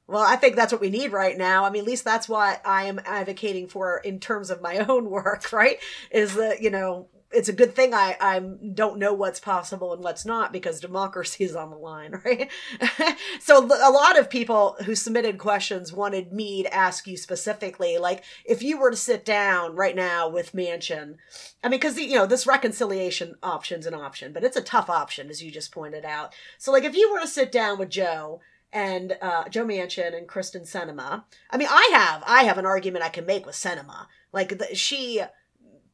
Well, 0.07 0.21
I 0.21 0.35
think 0.35 0.55
that's 0.55 0.73
what 0.73 0.81
we 0.81 0.89
need 0.89 1.13
right 1.13 1.37
now. 1.37 1.63
I 1.63 1.69
mean, 1.69 1.81
at 1.81 1.87
least 1.87 2.03
that's 2.03 2.27
what 2.27 2.61
I 2.65 2.83
am 2.83 2.99
advocating 3.05 3.67
for 3.67 3.99
in 3.99 4.19
terms 4.19 4.49
of 4.49 4.61
my 4.61 4.77
own 4.89 5.09
work, 5.09 5.53
right? 5.53 5.77
Is 6.11 6.35
that, 6.35 6.61
you 6.61 6.69
know, 6.69 7.07
it's 7.33 7.49
a 7.49 7.53
good 7.53 7.75
thing 7.75 7.93
I 7.93 8.15
I 8.19 8.39
don't 8.39 8.99
know 8.99 9.13
what's 9.13 9.39
possible 9.39 9.93
and 9.93 10.03
what's 10.03 10.25
not 10.25 10.53
because 10.53 10.79
democracy 10.79 11.43
is 11.43 11.55
on 11.55 11.69
the 11.69 11.77
line, 11.77 12.21
right? 12.25 12.49
so 13.39 13.65
a 13.65 13.91
lot 13.91 14.17
of 14.17 14.29
people 14.29 14.75
who 14.85 14.95
submitted 14.95 15.37
questions 15.37 15.91
wanted 15.91 16.31
me 16.31 16.63
to 16.63 16.73
ask 16.73 17.07
you 17.07 17.17
specifically, 17.17 17.97
like 17.97 18.23
if 18.45 18.61
you 18.61 18.79
were 18.79 18.91
to 18.91 18.97
sit 18.97 19.25
down 19.25 19.75
right 19.75 19.95
now 19.95 20.29
with 20.29 20.53
Manchin, 20.53 21.15
I 21.63 21.69
mean, 21.69 21.79
because 21.79 21.97
you 21.97 22.15
know 22.15 22.25
this 22.25 22.47
reconciliation 22.47 23.35
option's 23.43 23.85
an 23.85 23.93
option, 23.93 24.33
but 24.33 24.43
it's 24.43 24.57
a 24.57 24.61
tough 24.61 24.89
option 24.89 25.29
as 25.29 25.43
you 25.43 25.51
just 25.51 25.71
pointed 25.71 26.05
out. 26.05 26.33
So 26.57 26.71
like 26.71 26.83
if 26.83 26.95
you 26.95 27.11
were 27.11 27.19
to 27.19 27.27
sit 27.27 27.51
down 27.51 27.79
with 27.79 27.89
Joe 27.89 28.41
and 28.71 29.17
uh, 29.21 29.47
Joe 29.49 29.65
Manchin 29.65 30.17
and 30.17 30.27
Kyrsten 30.27 30.63
Sinema, 30.63 31.23
I 31.49 31.57
mean, 31.57 31.67
I 31.69 31.89
have 31.93 32.23
I 32.25 32.43
have 32.43 32.57
an 32.57 32.65
argument 32.65 33.05
I 33.05 33.09
can 33.09 33.25
make 33.25 33.45
with 33.45 33.55
Sinema, 33.55 34.07
like 34.31 34.57
the, 34.57 34.75
she 34.75 35.21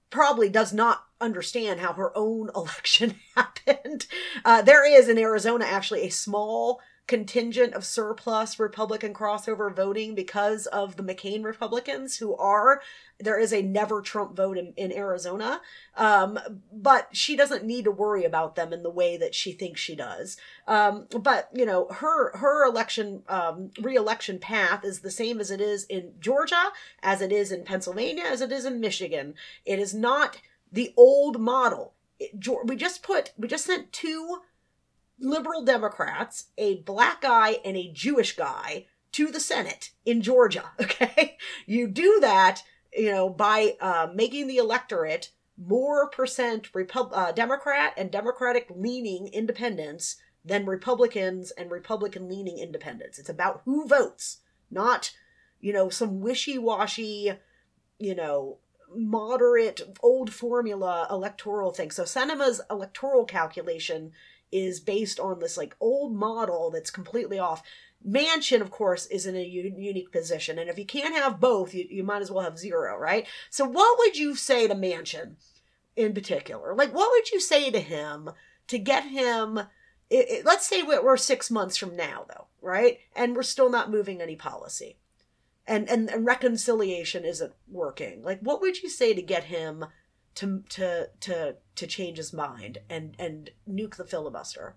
probably 0.09 0.49
does 0.49 0.73
not 0.73 1.05
understand 1.21 1.79
how 1.79 1.93
her 1.93 2.11
own 2.17 2.49
election 2.55 3.15
happened. 3.35 4.07
Uh, 4.43 4.61
there 4.61 4.85
is 4.85 5.09
in 5.09 5.17
Arizona 5.17 5.65
actually 5.65 6.03
a 6.03 6.09
small 6.11 6.81
contingent 7.09 7.73
of 7.73 7.83
surplus 7.83 8.59
Republican 8.59 9.15
crossover 9.15 9.75
voting 9.75 10.13
because 10.13 10.67
of 10.67 10.95
the 10.95 11.01
McCain 11.01 11.43
Republicans 11.43 12.17
who 12.17 12.35
are 12.35 12.81
there 13.19 13.39
is 13.39 13.51
a 13.51 13.63
never 13.63 13.99
Trump 14.03 14.35
vote 14.35 14.59
in, 14.59 14.73
in 14.77 14.93
Arizona. 14.93 15.59
Um, 15.97 16.39
but 16.71 17.09
she 17.11 17.35
doesn't 17.35 17.65
need 17.65 17.85
to 17.85 17.91
worry 17.91 18.25
about 18.25 18.55
them 18.55 18.71
in 18.71 18.83
the 18.83 18.91
way 18.91 19.17
that 19.17 19.33
she 19.33 19.53
thinks 19.53 19.81
she 19.81 19.95
does. 19.95 20.37
Um, 20.67 21.07
but 21.19 21.49
you 21.51 21.65
know, 21.65 21.87
her 21.89 22.37
her 22.37 22.63
election 22.63 23.23
um, 23.27 23.71
re-election 23.81 24.37
path 24.37 24.85
is 24.85 24.99
the 24.99 25.09
same 25.09 25.39
as 25.39 25.49
it 25.49 25.59
is 25.59 25.85
in 25.85 26.13
Georgia, 26.19 26.69
as 27.01 27.21
it 27.21 27.31
is 27.31 27.51
in 27.51 27.63
Pennsylvania, 27.63 28.25
as 28.27 28.39
it 28.39 28.51
is 28.51 28.65
in 28.65 28.79
Michigan. 28.79 29.33
It 29.65 29.79
is 29.79 29.95
not 29.95 30.39
the 30.71 30.93
old 30.95 31.41
model. 31.41 31.95
It, 32.19 32.47
we 32.65 32.75
just 32.75 33.01
put 33.01 33.33
we 33.35 33.47
just 33.47 33.65
sent 33.65 33.91
two 33.91 34.41
liberal 35.19 35.63
Democrats, 35.63 36.45
a 36.57 36.77
black 36.81 37.21
guy 37.21 37.57
and 37.65 37.75
a 37.77 37.91
Jewish 37.91 38.35
guy, 38.35 38.85
to 39.11 39.27
the 39.27 39.39
Senate 39.39 39.91
in 40.05 40.21
Georgia. 40.21 40.71
Okay, 40.81 41.37
you 41.65 41.87
do 41.87 42.19
that, 42.21 42.61
you 42.93 43.11
know, 43.11 43.29
by 43.29 43.75
uh, 43.79 44.07
making 44.13 44.47
the 44.47 44.57
electorate 44.57 45.31
more 45.57 46.09
percent 46.09 46.73
Repub- 46.73 47.11
uh, 47.13 47.31
Democrat 47.31 47.93
and 47.97 48.11
Democratic 48.11 48.67
leaning 48.69 49.27
independents 49.27 50.17
than 50.43 50.65
Republicans 50.65 51.51
and 51.51 51.69
Republican 51.69 52.29
leaning 52.29 52.57
independents. 52.57 53.19
It's 53.19 53.29
about 53.29 53.61
who 53.65 53.87
votes, 53.87 54.39
not, 54.71 55.11
you 55.59 55.73
know, 55.73 55.89
some 55.89 56.21
wishy 56.21 56.57
washy, 56.57 57.33
you 57.99 58.15
know, 58.15 58.57
moderate 58.95 59.81
old 60.01 60.33
formula 60.33 61.07
electoral 61.09 61.71
thing. 61.71 61.91
So 61.91 62.03
Sinema's 62.03 62.61
electoral 62.71 63.25
calculation 63.25 64.11
is 64.51 64.79
based 64.79 65.19
on 65.19 65.39
this 65.39 65.57
like 65.57 65.75
old 65.79 66.15
model 66.15 66.71
that's 66.71 66.91
completely 66.91 67.39
off. 67.39 67.63
Manchin, 68.07 68.61
of 68.61 68.71
course, 68.71 69.05
is 69.07 69.25
in 69.25 69.35
a 69.35 69.43
u- 69.43 69.73
unique 69.77 70.11
position, 70.11 70.57
and 70.57 70.69
if 70.69 70.79
you 70.79 70.85
can't 70.85 71.15
have 71.15 71.39
both, 71.39 71.73
you, 71.73 71.85
you 71.89 72.03
might 72.03 72.21
as 72.21 72.31
well 72.31 72.43
have 72.43 72.57
zero, 72.57 72.97
right? 72.97 73.27
So, 73.49 73.65
what 73.65 73.99
would 73.99 74.17
you 74.17 74.35
say 74.35 74.67
to 74.67 74.75
Manchin 74.75 75.35
in 75.95 76.13
particular? 76.13 76.73
Like, 76.73 76.93
what 76.93 77.11
would 77.11 77.29
you 77.31 77.41
say 77.41 77.69
to 77.69 77.79
him 77.79 78.29
to 78.67 78.79
get 78.79 79.03
him? 79.03 79.59
It, 80.09 80.29
it, 80.29 80.45
let's 80.45 80.65
say 80.65 80.81
we're 80.81 81.17
six 81.17 81.51
months 81.51 81.75
from 81.75 81.95
now, 81.95 82.25
though, 82.29 82.47
right? 82.61 82.99
And 83.15 83.35
we're 83.35 83.43
still 83.43 83.69
not 83.69 83.91
moving 83.91 84.21
any 84.21 84.37
policy, 84.37 84.97
and, 85.67 85.89
and 85.89 86.09
and 86.09 86.25
reconciliation 86.25 87.25
isn't 87.25 87.53
working. 87.69 88.23
Like, 88.23 88.39
what 88.39 88.61
would 88.61 88.81
you 88.81 88.89
say 88.89 89.13
to 89.13 89.21
get 89.21 89.43
him 89.45 89.85
to 90.35 90.63
to 90.69 91.09
to 91.21 91.55
to 91.75 91.87
change 91.87 92.17
his 92.17 92.33
mind 92.33 92.79
and 92.89 93.15
and 93.19 93.51
nuke 93.67 93.95
the 93.95 94.05
filibuster. 94.05 94.75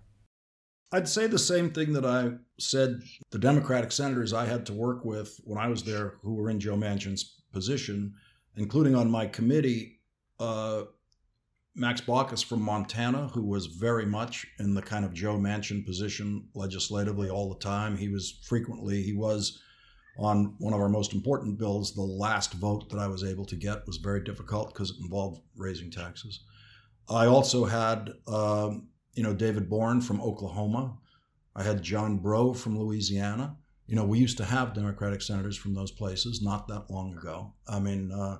I'd 0.91 1.09
say 1.09 1.25
the 1.25 1.39
same 1.39 1.71
thing 1.71 1.93
that 1.93 2.05
I 2.05 2.33
said 2.59 3.01
the 3.31 3.39
Democratic 3.39 3.91
senators 3.91 4.31
I 4.31 4.45
had 4.45 4.65
to 4.67 4.73
work 4.73 5.03
with 5.03 5.39
when 5.43 5.57
I 5.57 5.67
was 5.67 5.83
there 5.83 6.15
who 6.21 6.35
were 6.35 6.49
in 6.49 6.59
Joe 6.59 6.75
Manchin's 6.75 7.41
position, 7.51 8.13
including 8.57 8.95
on 8.95 9.09
my 9.09 9.25
committee, 9.25 10.01
uh, 10.39 10.83
Max 11.75 12.01
Baucus 12.01 12.43
from 12.43 12.61
Montana, 12.61 13.29
who 13.29 13.43
was 13.43 13.65
very 13.65 14.05
much 14.05 14.45
in 14.59 14.75
the 14.75 14.83
kind 14.83 15.03
of 15.03 15.13
Joe 15.13 15.37
Manchin 15.37 15.83
position 15.83 16.47
legislatively 16.53 17.29
all 17.29 17.49
the 17.49 17.59
time. 17.59 17.97
He 17.97 18.09
was 18.09 18.39
frequently, 18.43 19.01
he 19.01 19.13
was 19.13 19.59
on 20.17 20.55
one 20.59 20.73
of 20.73 20.79
our 20.79 20.89
most 20.89 21.13
important 21.13 21.57
bills, 21.57 21.93
the 21.93 22.01
last 22.01 22.53
vote 22.53 22.89
that 22.89 22.99
I 22.99 23.07
was 23.07 23.23
able 23.23 23.45
to 23.45 23.55
get 23.55 23.85
was 23.87 23.97
very 23.97 24.23
difficult 24.23 24.73
because 24.73 24.91
it 24.91 24.97
involved 25.01 25.41
raising 25.57 25.89
taxes. 25.89 26.41
I 27.09 27.25
also 27.25 27.65
had, 27.65 28.11
um, 28.27 28.87
you 29.13 29.23
know, 29.23 29.33
David 29.33 29.69
Boren 29.69 30.01
from 30.01 30.21
Oklahoma. 30.21 30.97
I 31.55 31.63
had 31.63 31.81
John 31.81 32.17
Breaux 32.17 32.53
from 32.53 32.79
Louisiana. 32.79 33.57
You 33.87 33.95
know, 33.95 34.05
we 34.05 34.19
used 34.19 34.37
to 34.37 34.45
have 34.45 34.73
Democratic 34.73 35.21
senators 35.21 35.57
from 35.57 35.73
those 35.73 35.91
places 35.91 36.41
not 36.41 36.67
that 36.67 36.89
long 36.89 37.17
ago. 37.17 37.53
I 37.67 37.79
mean, 37.79 38.11
uh, 38.11 38.37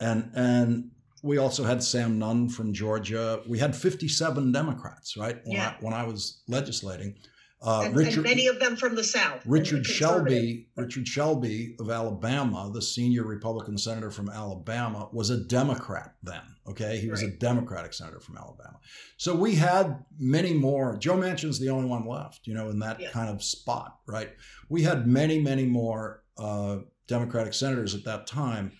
and 0.00 0.30
and 0.34 0.90
we 1.22 1.38
also 1.38 1.64
had 1.64 1.82
Sam 1.82 2.18
Nunn 2.18 2.48
from 2.48 2.72
Georgia. 2.72 3.42
We 3.46 3.58
had 3.58 3.74
57 3.74 4.52
Democrats, 4.52 5.16
right? 5.16 5.38
When, 5.44 5.56
yeah. 5.56 5.70
I, 5.70 5.84
when 5.84 5.92
I 5.92 6.04
was 6.04 6.42
legislating. 6.46 7.16
Uh, 7.60 7.82
and, 7.86 7.96
Richard, 7.96 8.14
and 8.14 8.22
many 8.22 8.46
of 8.46 8.60
them 8.60 8.76
from 8.76 8.94
the 8.94 9.02
South. 9.02 9.42
Richard 9.44 9.84
Shelby, 9.84 10.68
Richard 10.76 11.08
Shelby 11.08 11.74
of 11.80 11.90
Alabama, 11.90 12.70
the 12.72 12.82
senior 12.82 13.24
Republican 13.24 13.76
senator 13.76 14.12
from 14.12 14.30
Alabama, 14.30 15.08
was 15.12 15.30
a 15.30 15.36
Democrat 15.36 16.14
then. 16.22 16.42
Okay, 16.68 16.98
he 16.98 17.10
was 17.10 17.22
right. 17.22 17.32
a 17.32 17.36
Democratic 17.36 17.94
senator 17.94 18.20
from 18.20 18.36
Alabama. 18.36 18.78
So 19.16 19.34
we 19.34 19.56
had 19.56 20.04
many 20.18 20.52
more. 20.52 20.96
Joe 20.98 21.16
Manchin's 21.16 21.58
the 21.58 21.70
only 21.70 21.88
one 21.88 22.06
left, 22.06 22.46
you 22.46 22.54
know, 22.54 22.68
in 22.68 22.78
that 22.78 23.00
yeah. 23.00 23.10
kind 23.10 23.28
of 23.28 23.42
spot, 23.42 23.98
right? 24.06 24.30
We 24.68 24.82
had 24.82 25.08
many, 25.08 25.40
many 25.40 25.64
more 25.64 26.22
uh, 26.36 26.78
Democratic 27.08 27.54
senators 27.54 27.94
at 27.94 28.04
that 28.04 28.28
time 28.28 28.70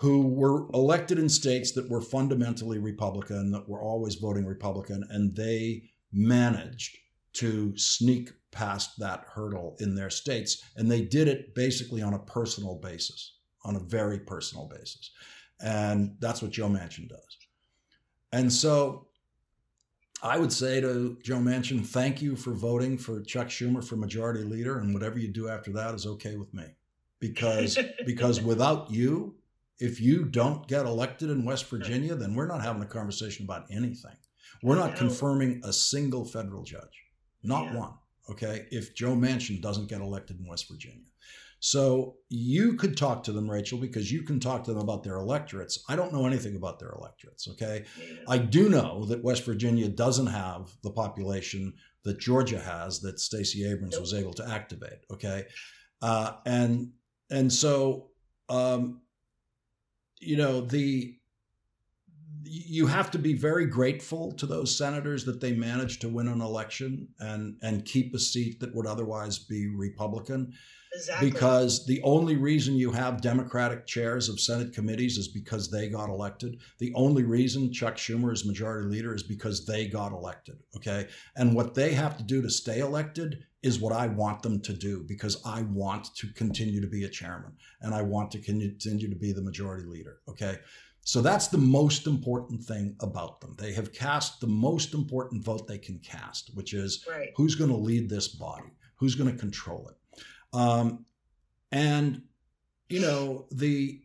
who 0.00 0.26
were 0.26 0.68
elected 0.72 1.18
in 1.18 1.28
states 1.28 1.72
that 1.72 1.88
were 1.88 2.00
fundamentally 2.00 2.78
Republican, 2.78 3.52
that 3.52 3.68
were 3.68 3.80
always 3.80 4.16
voting 4.16 4.44
Republican, 4.44 5.04
and 5.08 5.36
they 5.36 5.84
managed 6.12 6.98
to 7.34 7.76
sneak 7.76 8.30
past 8.50 8.98
that 8.98 9.24
hurdle 9.32 9.76
in 9.80 9.94
their 9.94 10.10
states. 10.10 10.62
And 10.76 10.90
they 10.90 11.02
did 11.02 11.28
it 11.28 11.54
basically 11.54 12.02
on 12.02 12.14
a 12.14 12.18
personal 12.18 12.76
basis, 12.76 13.36
on 13.64 13.76
a 13.76 13.80
very 13.80 14.18
personal 14.18 14.66
basis. 14.66 15.10
And 15.60 16.16
that's 16.20 16.42
what 16.42 16.50
Joe 16.50 16.68
Manchin 16.68 17.08
does. 17.08 17.38
And 18.32 18.52
so 18.52 19.08
I 20.22 20.38
would 20.38 20.52
say 20.52 20.80
to 20.80 21.18
Joe 21.22 21.36
Manchin, 21.36 21.84
thank 21.86 22.20
you 22.20 22.36
for 22.36 22.52
voting 22.52 22.98
for 22.98 23.20
Chuck 23.22 23.48
Schumer 23.48 23.84
for 23.84 23.96
majority 23.96 24.42
leader. 24.42 24.78
And 24.78 24.92
whatever 24.92 25.18
you 25.18 25.28
do 25.28 25.48
after 25.48 25.72
that 25.72 25.94
is 25.94 26.06
okay 26.06 26.36
with 26.36 26.52
me. 26.52 26.64
Because, 27.20 27.78
because 28.06 28.40
without 28.40 28.90
you, 28.90 29.36
if 29.78 30.00
you 30.00 30.24
don't 30.24 30.66
get 30.68 30.86
elected 30.86 31.30
in 31.30 31.44
West 31.44 31.68
Virginia, 31.70 32.14
then 32.14 32.34
we're 32.34 32.46
not 32.46 32.62
having 32.62 32.82
a 32.82 32.86
conversation 32.86 33.44
about 33.44 33.66
anything. 33.70 34.16
We're 34.62 34.76
not 34.76 34.96
confirming 34.96 35.62
a 35.64 35.72
single 35.72 36.24
federal 36.24 36.64
judge. 36.64 37.04
Not 37.42 37.66
yeah. 37.66 37.76
one. 37.76 37.92
Okay. 38.30 38.66
If 38.70 38.94
Joe 38.94 39.14
Manchin 39.14 39.60
doesn't 39.60 39.88
get 39.88 40.00
elected 40.00 40.38
in 40.40 40.46
West 40.46 40.68
Virginia. 40.68 41.04
So 41.62 42.16
you 42.30 42.74
could 42.74 42.96
talk 42.96 43.22
to 43.24 43.32
them, 43.32 43.50
Rachel, 43.50 43.78
because 43.78 44.10
you 44.10 44.22
can 44.22 44.40
talk 44.40 44.64
to 44.64 44.72
them 44.72 44.80
about 44.80 45.04
their 45.04 45.16
electorates. 45.16 45.84
I 45.90 45.96
don't 45.96 46.12
know 46.12 46.26
anything 46.26 46.56
about 46.56 46.78
their 46.78 46.92
electorates. 46.92 47.48
Okay. 47.48 47.84
I 48.26 48.38
do 48.38 48.70
know 48.70 49.04
that 49.06 49.22
West 49.22 49.44
Virginia 49.44 49.88
doesn't 49.88 50.28
have 50.28 50.70
the 50.82 50.90
population 50.90 51.74
that 52.04 52.18
Georgia 52.18 52.58
has 52.58 53.00
that 53.00 53.20
Stacey 53.20 53.70
Abrams 53.70 54.00
was 54.00 54.14
able 54.14 54.32
to 54.34 54.48
activate. 54.48 55.00
Okay. 55.10 55.44
Uh, 56.00 56.32
and 56.46 56.92
and 57.30 57.52
so 57.52 58.08
um, 58.48 59.02
you 60.18 60.36
know 60.36 60.60
the 60.62 61.16
you 62.44 62.86
have 62.86 63.10
to 63.10 63.18
be 63.18 63.34
very 63.34 63.66
grateful 63.66 64.32
to 64.32 64.46
those 64.46 64.76
senators 64.76 65.24
that 65.24 65.40
they 65.40 65.52
managed 65.52 66.00
to 66.00 66.08
win 66.08 66.28
an 66.28 66.40
election 66.40 67.08
and 67.18 67.56
and 67.62 67.84
keep 67.84 68.14
a 68.14 68.18
seat 68.18 68.60
that 68.60 68.74
would 68.74 68.86
otherwise 68.86 69.38
be 69.38 69.68
Republican. 69.68 70.52
Exactly. 70.92 71.30
Because 71.30 71.86
the 71.86 72.02
only 72.02 72.36
reason 72.36 72.74
you 72.74 72.90
have 72.90 73.20
Democratic 73.20 73.86
chairs 73.86 74.28
of 74.28 74.40
Senate 74.40 74.72
committees 74.72 75.18
is 75.18 75.28
because 75.28 75.70
they 75.70 75.88
got 75.88 76.08
elected. 76.08 76.58
The 76.78 76.92
only 76.94 77.22
reason 77.22 77.72
Chuck 77.72 77.96
Schumer 77.96 78.32
is 78.32 78.44
majority 78.44 78.88
leader 78.88 79.14
is 79.14 79.22
because 79.22 79.64
they 79.64 79.86
got 79.86 80.10
elected. 80.10 80.58
Okay. 80.76 81.06
And 81.36 81.54
what 81.54 81.74
they 81.74 81.92
have 81.92 82.16
to 82.16 82.24
do 82.24 82.42
to 82.42 82.50
stay 82.50 82.80
elected 82.80 83.44
is 83.62 83.78
what 83.78 83.92
I 83.92 84.08
want 84.08 84.42
them 84.42 84.60
to 84.62 84.72
do 84.72 85.04
because 85.06 85.40
I 85.44 85.62
want 85.62 86.14
to 86.16 86.32
continue 86.32 86.80
to 86.80 86.86
be 86.88 87.04
a 87.04 87.08
chairman 87.08 87.52
and 87.82 87.94
I 87.94 88.02
want 88.02 88.32
to 88.32 88.38
continue 88.40 88.76
to 88.78 89.16
be 89.16 89.32
the 89.32 89.42
majority 89.42 89.86
leader. 89.86 90.18
Okay. 90.28 90.58
So 91.02 91.20
that's 91.20 91.48
the 91.48 91.58
most 91.58 92.06
important 92.06 92.62
thing 92.62 92.94
about 93.00 93.40
them. 93.40 93.56
They 93.58 93.72
have 93.72 93.92
cast 93.92 94.40
the 94.40 94.46
most 94.46 94.94
important 94.94 95.44
vote 95.44 95.66
they 95.66 95.78
can 95.78 95.98
cast, 95.98 96.54
which 96.54 96.74
is 96.74 97.06
right. 97.10 97.30
who's 97.36 97.54
going 97.54 97.70
to 97.70 97.76
lead 97.76 98.08
this 98.08 98.28
body, 98.28 98.70
who's 98.96 99.14
going 99.14 99.30
to 99.30 99.38
control 99.38 99.88
it. 99.88 99.96
Um, 100.52 101.04
and 101.72 102.22
you 102.88 103.00
know 103.00 103.46
the 103.52 104.02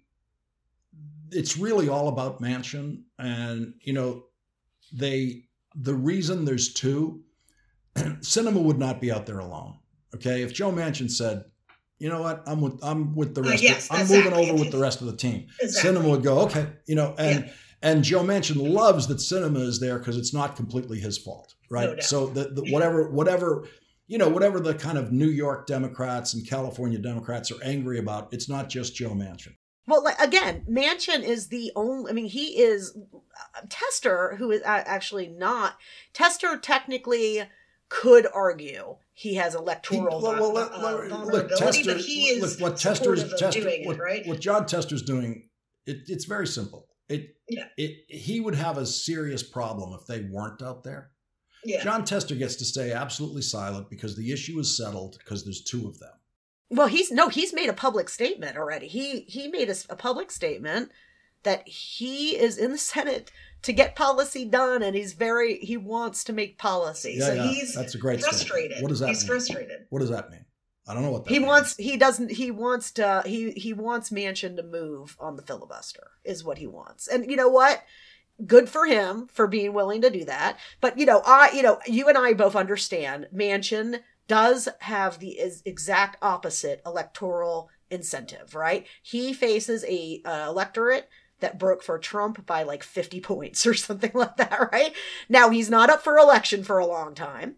it's 1.32 1.58
really 1.58 1.90
all 1.90 2.08
about 2.08 2.42
Manchin 2.42 3.02
and 3.20 3.74
you 3.82 3.94
know, 3.94 4.26
they 4.94 5.44
the 5.76 5.94
reason 5.94 6.46
there's 6.46 6.74
two, 6.74 7.22
Sinema 7.96 8.62
would 8.62 8.80
not 8.80 9.02
be 9.02 9.12
out 9.12 9.26
there 9.26 9.40
alone. 9.40 9.78
Okay, 10.14 10.42
if 10.42 10.54
Joe 10.54 10.72
Manchin 10.72 11.12
said, 11.12 11.44
you 12.00 12.10
know 12.10 12.22
what, 12.22 12.44
I'm 12.48 12.62
with 12.62 12.80
I'm 12.84 13.16
with 13.16 13.36
the 13.36 13.42
uh, 13.42 13.50
rest. 13.50 13.64
Uh, 13.64 13.68
yes, 13.68 13.90
of, 13.90 13.96
I'm 13.96 14.02
exactly. 14.02 14.32
moving 14.32 14.50
over 14.50 14.60
with 14.60 14.72
the 14.72 14.80
rest 14.80 15.02
of 15.02 15.08
the 15.08 15.16
team. 15.16 15.48
Exactly. 15.62 15.92
Sinema 15.92 16.10
would 16.10 16.24
go, 16.24 16.40
okay, 16.42 16.68
you 16.88 16.96
know, 16.96 17.16
and. 17.18 17.46
Yeah. 17.46 17.52
And 17.82 18.04
Joe 18.04 18.24
Manchin 18.24 18.74
loves 18.74 19.06
that 19.08 19.18
Sinema 19.18 19.60
is 19.60 19.80
there 19.80 20.00
because 20.00 20.18
it's 20.18 20.34
not 20.34 20.56
completely 20.56 21.00
his 21.00 21.20
fault, 21.20 21.54
right? 21.70 21.92
No 21.92 22.00
so 22.00 22.26
the, 22.26 22.46
the, 22.46 22.64
whatever 22.72 23.12
whatever 23.12 23.68
you 24.08 24.18
know, 24.18 24.30
whatever 24.30 24.60
the 24.60 24.74
kind 24.74 24.98
of 24.98 25.12
New 25.12 25.28
York 25.28 25.66
Democrats 25.66 26.34
and 26.34 26.48
California 26.48 27.00
Democrats 27.00 27.52
are 27.52 27.64
angry 27.64 28.00
about, 28.00 28.34
it's 28.34 28.48
not 28.48 28.70
just 28.70 28.96
Joe 28.96 29.12
Manchin. 29.12 29.56
Well, 29.88 30.04
like, 30.04 30.20
again, 30.20 30.66
Manchin 30.70 31.24
is 31.24 31.48
the 31.48 31.72
only. 31.76 32.10
I 32.10 32.14
mean, 32.14 32.28
he 32.28 32.60
is 32.62 32.98
uh, 33.14 33.62
Tester, 33.70 34.36
who 34.38 34.52
is 34.52 34.62
actually 34.66 35.28
not 35.28 35.78
Tester. 36.14 36.58
Technically, 36.58 37.44
could 37.96 38.28
argue 38.34 38.98
he 39.14 39.36
has 39.36 39.56
electoral 39.56 40.20
he, 40.20 40.26
well, 40.26 40.54
well, 40.54 40.58
uh, 40.58 41.24
look, 41.24 41.50
Tester, 41.58 41.94
but 41.94 42.02
he 42.02 42.26
is 42.26 42.60
look, 42.60 42.72
what 42.72 42.78
Tester's 42.78 43.34
Tester, 43.40 43.70
what, 43.86 43.98
right? 43.98 44.28
what 44.28 44.42
Jon 44.42 44.66
Tester's 44.66 45.02
doing. 45.02 45.48
It, 45.86 46.00
it's 46.08 46.26
very 46.26 46.48
simple. 46.48 46.88
It, 47.08 47.36
yeah. 47.48 47.68
it 47.78 48.04
he 48.10 48.42
would 48.42 48.56
have 48.56 48.78
a 48.78 48.86
serious 48.86 49.44
problem 49.44 49.98
if 49.98 50.06
they 50.08 50.28
weren't 50.30 50.62
out 50.62 50.84
there. 50.84 51.12
Yeah. 51.64 51.84
Jon 51.84 52.04
Tester 52.04 52.36
gets 52.36 52.56
to 52.58 52.66
stay 52.66 52.92
absolutely 52.92 53.44
silent 53.44 53.90
because 53.90 54.18
the 54.18 54.32
issue 54.32 54.60
is 54.60 54.76
settled 54.76 55.18
because 55.20 55.46
there's 55.46 55.64
two 55.64 55.88
of 55.88 55.98
them. 56.00 56.12
Well, 56.70 56.88
he's 56.88 57.12
no, 57.12 57.30
he's 57.30 57.54
made 57.54 57.70
a 57.70 57.74
public 57.74 58.10
statement 58.10 58.58
already. 58.58 58.88
He 58.88 59.22
he 59.22 59.48
made 59.48 59.70
a, 59.70 59.76
a 59.90 59.96
public 59.96 60.32
statement 60.32 60.92
that 61.44 61.66
he 61.68 62.36
is 62.36 62.58
in 62.58 62.72
the 62.72 62.78
Senate 62.78 63.32
to 63.66 63.74
get 63.74 63.96
policy 63.96 64.46
done, 64.46 64.84
and 64.84 64.96
he's 64.96 65.14
very 65.14 65.58
he 65.58 65.76
wants 65.76 66.24
to 66.26 66.34
make 66.34 66.58
policy. 66.58 67.16
Yeah, 67.18 67.26
so 67.26 67.34
yeah. 67.34 67.48
he's 67.48 67.74
that's 67.74 67.96
a 67.96 67.98
great 67.98 68.22
frustrated. 68.22 68.74
Statement. 68.74 68.84
What 68.84 68.90
does 68.90 69.00
that 69.00 69.10
he's 69.10 69.22
mean? 69.22 69.28
frustrated. 69.28 69.86
What 69.90 70.00
does 70.00 70.10
that 70.10 70.30
mean? 70.30 70.46
I 70.88 70.94
don't 70.94 71.02
know 71.02 71.12
what 71.12 71.26
that 71.26 71.32
he 71.32 71.40
means. 71.40 71.48
wants. 71.48 71.78
He 71.78 71.98
doesn't. 71.98 72.32
He 72.32 72.52
wants 72.52 72.92
to. 72.94 73.24
He 73.26 73.52
he 73.52 73.74
wants 73.74 74.12
Manchin 74.12 74.56
to 74.58 74.64
move 74.64 75.18
on 75.20 75.36
the 75.36 75.42
filibuster. 75.42 76.12
Is 76.24 76.44
what 76.44 76.60
he 76.60 76.68
wants. 76.68 77.08
And 77.08 77.30
you 77.30 77.36
know 77.36 77.50
what? 77.50 77.84
good 78.46 78.68
for 78.68 78.86
him 78.86 79.28
for 79.28 79.48
being 79.48 79.72
willing 79.72 80.02
to 80.02 80.10
do 80.10 80.26
that. 80.26 80.58
But 80.82 81.00
you 81.00 81.06
know, 81.06 81.22
I 81.26 81.52
you 81.54 81.64
know, 81.64 81.80
you 81.88 82.10
and 82.10 82.18
I 82.18 82.34
both 82.34 82.54
understand 82.54 83.28
Manchin 83.34 84.02
does 84.28 84.68
have 84.80 85.20
the 85.20 85.40
exact 85.66 86.18
opposite 86.22 86.82
electoral 86.86 87.70
incentive, 87.90 88.56
right? 88.56 88.86
He 89.02 89.34
faces 89.34 89.86
a 89.86 90.22
uh, 90.26 90.48
electorate 90.50 91.08
that 91.40 91.60
broke 91.60 91.84
for 91.84 92.00
Trump 92.00 92.46
by 92.46 92.64
like 92.64 92.84
50 92.84 93.20
points 93.22 93.66
or 93.66 93.74
something 93.74 94.12
like 94.16 94.38
that, 94.38 94.70
right? 94.72 94.94
Now 95.30 95.50
he's 95.50 95.70
not 95.70 95.90
up 95.90 96.04
for 96.04 96.18
election 96.18 96.64
for 96.64 96.80
a 96.80 96.86
long 96.86 97.14
time. 97.16 97.56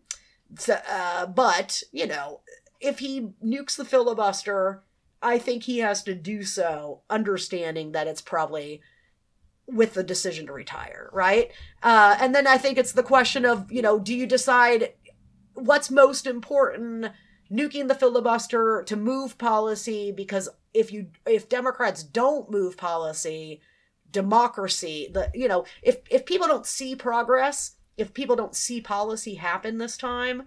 So, 0.58 0.80
uh, 0.90 1.26
but, 1.28 1.84
you 1.92 2.08
know, 2.08 2.42
if 2.80 3.00
he 3.00 3.30
nukes 3.44 3.76
the 3.76 3.86
filibuster, 3.86 4.84
I 5.22 5.40
think 5.40 5.64
he 5.64 5.80
has 5.80 6.04
to 6.04 6.16
do 6.16 6.44
so 6.44 7.02
understanding 7.10 7.92
that 7.92 8.08
it's 8.08 8.22
probably 8.22 8.82
with 9.68 9.94
the 9.94 10.04
decision 10.04 10.46
to 10.46 10.54
retire, 10.54 11.10
right? 11.12 11.52
Uh, 11.84 12.16
and 12.22 12.34
then 12.34 12.48
I 12.48 12.58
think 12.58 12.78
it's 12.78 12.94
the 12.94 13.04
question 13.04 13.44
of, 13.44 13.70
you 13.72 13.82
know, 13.82 14.00
do 14.00 14.16
you 14.16 14.26
decide 14.26 14.94
what's 15.54 15.92
most 15.92 16.26
important? 16.26 17.08
nuking 17.52 17.88
the 17.88 17.96
filibuster 17.96 18.84
to 18.84 18.96
move 18.96 19.38
policy 19.38 20.12
because 20.12 20.50
if 20.74 20.92
you 20.92 21.08
if 21.26 21.48
democrats 21.48 22.04
don't 22.04 22.52
move 22.52 22.78
policy 22.78 23.62
democracy 24.12 25.10
the 25.14 25.30
you 25.34 25.48
know 25.48 25.66
if 25.82 25.98
if 26.10 26.26
people 26.26 26.48
don't 26.48 26.66
see 26.66 26.96
progress 26.96 27.76
if 27.98 28.14
people 28.14 28.36
don't 28.36 28.56
see 28.56 28.80
policy 28.80 29.36
happen 29.36 29.78
this 29.78 29.98
time 29.98 30.44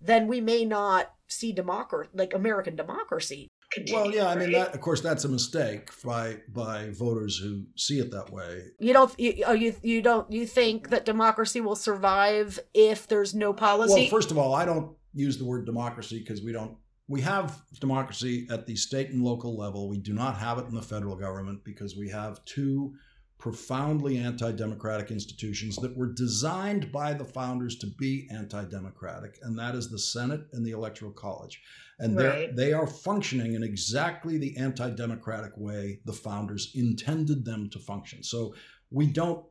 then 0.00 0.26
we 0.26 0.40
may 0.40 0.64
not 0.64 1.12
see 1.28 1.52
democracy 1.52 2.10
like 2.14 2.34
american 2.34 2.74
democracy 2.74 3.48
continue. 3.74 4.00
Well, 4.00 4.14
yeah, 4.14 4.28
I 4.28 4.36
mean 4.36 4.52
that. 4.52 4.74
Of 4.74 4.80
course, 4.80 5.00
that's 5.00 5.24
a 5.24 5.28
mistake 5.28 5.90
by 6.02 6.38
by 6.48 6.90
voters 6.90 7.36
who 7.36 7.64
see 7.76 7.98
it 7.98 8.10
that 8.12 8.30
way. 8.30 8.62
You 8.78 8.92
don't. 8.92 9.18
You, 9.18 9.44
oh, 9.46 9.52
you 9.52 9.74
you 9.82 10.00
don't. 10.00 10.30
You 10.30 10.46
think 10.46 10.90
that 10.90 11.04
democracy 11.04 11.60
will 11.60 11.76
survive 11.76 12.58
if 12.72 13.06
there's 13.06 13.34
no 13.34 13.52
policy? 13.52 14.02
Well, 14.02 14.10
first 14.10 14.30
of 14.30 14.38
all, 14.38 14.54
I 14.54 14.64
don't 14.64 14.96
use 15.12 15.38
the 15.38 15.44
word 15.44 15.66
democracy 15.66 16.20
because 16.20 16.42
we 16.42 16.52
don't. 16.52 16.76
We 17.06 17.20
have 17.20 17.60
democracy 17.80 18.46
at 18.50 18.66
the 18.66 18.76
state 18.76 19.10
and 19.10 19.22
local 19.22 19.58
level. 19.58 19.88
We 19.88 19.98
do 19.98 20.14
not 20.14 20.38
have 20.38 20.58
it 20.58 20.66
in 20.66 20.74
the 20.74 20.82
federal 20.82 21.16
government 21.16 21.62
because 21.62 21.96
we 21.96 22.08
have 22.08 22.42
two 22.46 22.94
profoundly 23.44 24.16
anti 24.16 24.50
democratic 24.52 25.10
institutions 25.10 25.76
that 25.76 25.94
were 25.94 26.10
designed 26.10 26.90
by 26.90 27.12
the 27.12 27.26
founders 27.26 27.76
to 27.76 27.86
be 27.86 28.26
anti 28.30 28.64
democratic, 28.64 29.38
and 29.42 29.58
that 29.58 29.74
is 29.74 29.90
the 29.90 29.98
Senate 29.98 30.46
and 30.54 30.64
the 30.64 30.70
Electoral 30.70 31.12
College. 31.12 31.60
And 31.98 32.16
right. 32.16 32.56
they 32.56 32.72
are 32.72 32.86
functioning 32.86 33.52
in 33.52 33.62
exactly 33.62 34.38
the 34.38 34.56
anti 34.56 34.88
democratic 34.88 35.52
way 35.58 36.00
the 36.06 36.12
founders 36.14 36.72
intended 36.74 37.44
them 37.44 37.68
to 37.68 37.78
function. 37.78 38.22
So 38.22 38.54
we 38.90 39.08
don't 39.08 39.44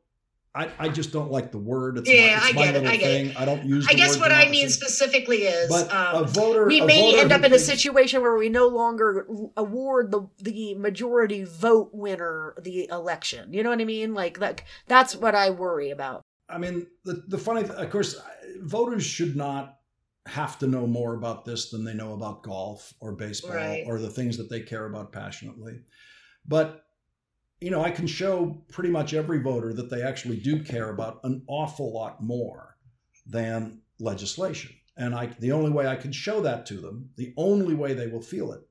I, 0.56 0.70
I 0.78 0.90
just 0.90 1.12
don't 1.12 1.32
like 1.32 1.52
the 1.52 1.58
word. 1.58 1.98
It's 1.98 2.10
yeah, 2.10 2.16
my, 2.16 2.36
it's 2.36 2.46
I 2.46 2.52
get 2.52 2.76
it. 2.76 2.86
I 2.86 2.98
get 2.98 3.06
thing. 3.06 3.26
it. 3.28 3.40
I 3.40 3.46
don't 3.46 3.66
use. 3.66 3.88
I 3.90 3.94
guess 3.94 4.18
what 4.18 4.30
democracy. 4.30 4.48
I 4.48 4.52
mean 4.52 4.70
specifically 4.70 5.38
is, 5.44 5.68
but 5.68 5.92
um, 5.92 6.24
a 6.24 6.28
voter. 6.28 6.68
We 6.68 6.80
may 6.82 7.12
voter 7.12 7.22
end 7.22 7.32
up 7.32 7.44
in 7.44 7.50
thinks, 7.50 7.64
a 7.64 7.66
situation 7.66 8.22
where 8.22 8.38
we 8.38 8.50
no 8.50 8.68
longer 8.68 9.26
award 9.58 10.12
the 10.12 10.28
the 10.40 10.76
majority 10.76 11.44
vote 11.44 11.90
winner 11.92 12.54
the 12.62 12.88
election. 12.90 13.52
You 13.52 13.64
know 13.64 13.72
what 13.72 13.82
I 13.82 13.86
mean? 13.86 14.14
Like 14.14 14.40
that. 14.40 14.62
That's 14.88 15.16
what 15.16 15.34
I 15.34 15.50
worry 15.50 15.90
about. 15.90 16.22
I 16.48 16.60
mean, 16.60 16.86
the 17.04 17.24
the 17.28 17.40
funny, 17.40 17.68
of 17.68 17.90
course, 17.90 18.22
voters 18.62 19.04
should 19.04 19.36
not 19.36 19.80
have 20.28 20.60
to 20.60 20.68
know 20.68 20.86
more 20.86 21.16
about 21.16 21.46
this 21.46 21.72
than 21.72 21.84
they 21.84 21.94
know 21.96 22.14
about 22.14 22.44
golf 22.44 22.94
or 23.00 23.14
baseball 23.14 23.56
right. 23.56 23.86
or 23.88 24.00
the 24.00 24.10
things 24.10 24.38
that 24.38 24.50
they 24.50 24.62
care 24.62 24.86
about 24.86 25.12
passionately. 25.12 25.82
But 26.46 26.83
you 27.64 27.72
know, 27.72 27.82
I 27.82 27.92
can 27.92 28.08
show 28.08 28.62
pretty 28.70 28.90
much 28.90 29.14
every 29.14 29.40
voter 29.40 29.72
that 29.74 29.90
they 29.90 30.04
actually 30.04 30.36
do 30.36 30.62
care 30.62 30.90
about 30.90 31.22
an 31.24 31.44
awful 31.48 31.94
lot 31.94 32.22
more 32.22 32.76
than 33.26 33.80
legislation. 34.00 34.72
And 34.98 35.16
I, 35.16 35.28
the 35.40 35.54
only 35.54 35.72
way 35.72 35.88
I 35.88 35.96
can 35.96 36.12
show 36.12 36.42
that 36.42 36.66
to 36.68 36.74
them, 36.76 37.10
the 37.16 37.34
only 37.38 37.74
way 37.74 37.94
they 37.94 38.08
will 38.08 38.22
feel 38.22 38.52
it, 38.52 38.68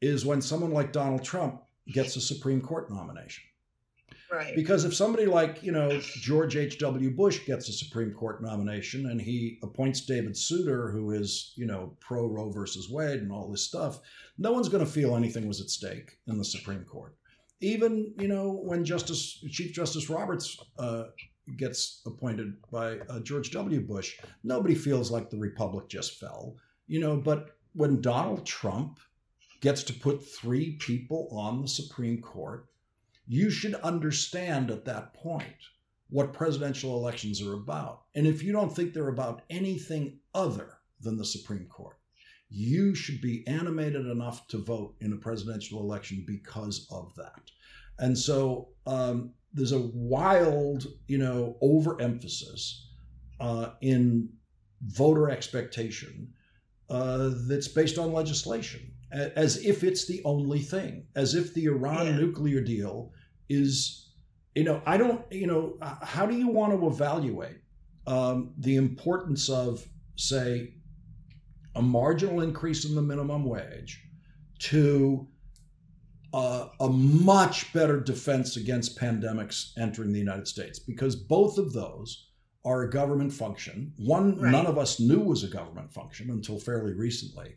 is 0.00 0.24
when 0.24 0.40
someone 0.40 0.70
like 0.70 0.92
Donald 0.92 1.24
Trump 1.24 1.60
gets 1.92 2.16
a 2.16 2.22
Supreme 2.22 2.62
Court 2.62 2.90
nomination. 2.90 3.44
Right. 4.32 4.56
Because 4.56 4.86
if 4.86 4.94
somebody 4.94 5.26
like, 5.26 5.62
you 5.62 5.70
know, 5.70 6.00
George 6.00 6.56
H.W. 6.56 7.10
Bush 7.10 7.44
gets 7.44 7.68
a 7.68 7.72
Supreme 7.72 8.12
Court 8.12 8.42
nomination 8.42 9.10
and 9.10 9.20
he 9.20 9.58
appoints 9.62 10.00
David 10.00 10.36
Souter, 10.36 10.90
who 10.90 11.10
is, 11.10 11.52
you 11.56 11.66
know, 11.66 11.94
pro 12.00 12.26
Roe 12.26 12.50
versus 12.50 12.88
Wade 12.90 13.20
and 13.20 13.30
all 13.30 13.50
this 13.50 13.66
stuff, 13.66 14.00
no 14.38 14.52
one's 14.52 14.70
going 14.70 14.84
to 14.84 14.90
feel 14.90 15.16
anything 15.16 15.46
was 15.46 15.60
at 15.60 15.68
stake 15.68 16.16
in 16.26 16.38
the 16.38 16.44
Supreme 16.44 16.84
Court 16.84 17.14
even 17.60 18.12
you 18.18 18.28
know 18.28 18.50
when 18.52 18.84
Justice 18.84 19.44
Chief 19.50 19.72
Justice 19.72 20.10
Roberts 20.10 20.58
uh, 20.78 21.04
gets 21.56 22.02
appointed 22.06 22.54
by 22.70 22.98
uh, 23.08 23.20
George 23.20 23.50
W. 23.52 23.80
Bush, 23.80 24.18
nobody 24.42 24.74
feels 24.74 25.10
like 25.10 25.30
the 25.30 25.38
republic 25.38 25.88
just 25.88 26.18
fell, 26.18 26.56
you 26.86 27.00
know. 27.00 27.16
But 27.16 27.56
when 27.72 28.00
Donald 28.00 28.44
Trump 28.44 28.98
gets 29.60 29.82
to 29.84 29.92
put 29.92 30.26
three 30.26 30.76
people 30.76 31.28
on 31.30 31.62
the 31.62 31.68
Supreme 31.68 32.20
Court, 32.20 32.66
you 33.26 33.50
should 33.50 33.74
understand 33.76 34.70
at 34.70 34.84
that 34.84 35.14
point 35.14 35.44
what 36.08 36.32
presidential 36.32 36.96
elections 36.96 37.42
are 37.42 37.54
about. 37.54 38.02
And 38.14 38.26
if 38.26 38.42
you 38.42 38.52
don't 38.52 38.74
think 38.74 38.92
they're 38.92 39.08
about 39.08 39.42
anything 39.50 40.18
other 40.34 40.78
than 41.00 41.16
the 41.16 41.24
Supreme 41.24 41.66
Court, 41.66 41.96
you 42.56 42.94
should 42.94 43.20
be 43.20 43.46
animated 43.46 44.06
enough 44.06 44.48
to 44.48 44.56
vote 44.56 44.94
in 45.02 45.12
a 45.12 45.16
presidential 45.16 45.80
election 45.80 46.24
because 46.26 46.86
of 46.90 47.14
that. 47.16 47.42
And 47.98 48.16
so 48.16 48.68
um, 48.86 49.34
there's 49.52 49.72
a 49.72 49.90
wild, 49.92 50.86
you 51.06 51.18
know, 51.18 51.58
overemphasis 51.60 52.88
uh, 53.40 53.70
in 53.82 54.30
voter 54.86 55.28
expectation 55.28 56.32
uh, 56.88 57.32
that's 57.46 57.68
based 57.68 57.98
on 57.98 58.14
legislation, 58.14 58.80
as 59.12 59.62
if 59.62 59.84
it's 59.84 60.06
the 60.06 60.22
only 60.24 60.60
thing, 60.60 61.06
as 61.14 61.34
if 61.34 61.52
the 61.52 61.66
Iran 61.66 62.06
yeah. 62.06 62.16
nuclear 62.16 62.62
deal 62.62 63.12
is, 63.50 64.12
you 64.54 64.64
know, 64.64 64.80
I 64.86 64.96
don't, 64.96 65.20
you 65.30 65.46
know, 65.46 65.76
how 66.02 66.24
do 66.24 66.34
you 66.34 66.48
want 66.48 66.72
to 66.72 66.86
evaluate 66.86 67.60
um, 68.06 68.54
the 68.56 68.76
importance 68.76 69.50
of, 69.50 69.86
say, 70.16 70.72
a 71.76 71.82
marginal 71.82 72.40
increase 72.40 72.84
in 72.84 72.94
the 72.94 73.02
minimum 73.02 73.44
wage 73.44 74.02
to 74.58 75.28
uh, 76.32 76.68
a 76.80 76.88
much 76.88 77.72
better 77.72 78.00
defense 78.00 78.56
against 78.56 78.98
pandemics 78.98 79.70
entering 79.78 80.12
the 80.12 80.18
United 80.18 80.48
States 80.48 80.78
because 80.78 81.14
both 81.14 81.58
of 81.58 81.72
those 81.72 82.30
are 82.64 82.82
a 82.82 82.90
government 82.90 83.32
function. 83.32 83.92
One 83.96 84.38
right. 84.40 84.50
none 84.50 84.66
of 84.66 84.76
us 84.76 84.98
knew 84.98 85.20
was 85.20 85.44
a 85.44 85.48
government 85.48 85.92
function 85.92 86.30
until 86.30 86.58
fairly 86.58 86.94
recently. 86.94 87.54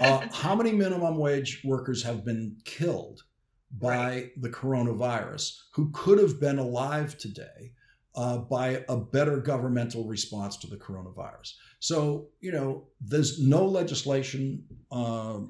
uh, 0.00 0.26
how 0.32 0.56
many 0.56 0.72
minimum 0.72 1.16
wage 1.16 1.62
workers 1.64 2.02
have 2.02 2.24
been 2.24 2.56
killed 2.64 3.22
by 3.70 3.96
right. 3.96 4.30
the 4.42 4.48
coronavirus 4.48 5.54
who 5.74 5.90
could 5.92 6.18
have 6.18 6.40
been 6.40 6.58
alive 6.58 7.16
today 7.18 7.72
uh, 8.14 8.38
by 8.38 8.84
a 8.88 8.96
better 8.96 9.38
governmental 9.38 10.04
response 10.04 10.56
to 10.56 10.66
the 10.66 10.76
coronavirus. 10.76 11.54
So, 11.80 12.28
you 12.40 12.52
know, 12.52 12.88
there's 13.00 13.40
no 13.40 13.64
legislation 13.64 14.64
uh, 14.90 15.40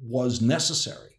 was 0.00 0.40
necessary 0.40 1.10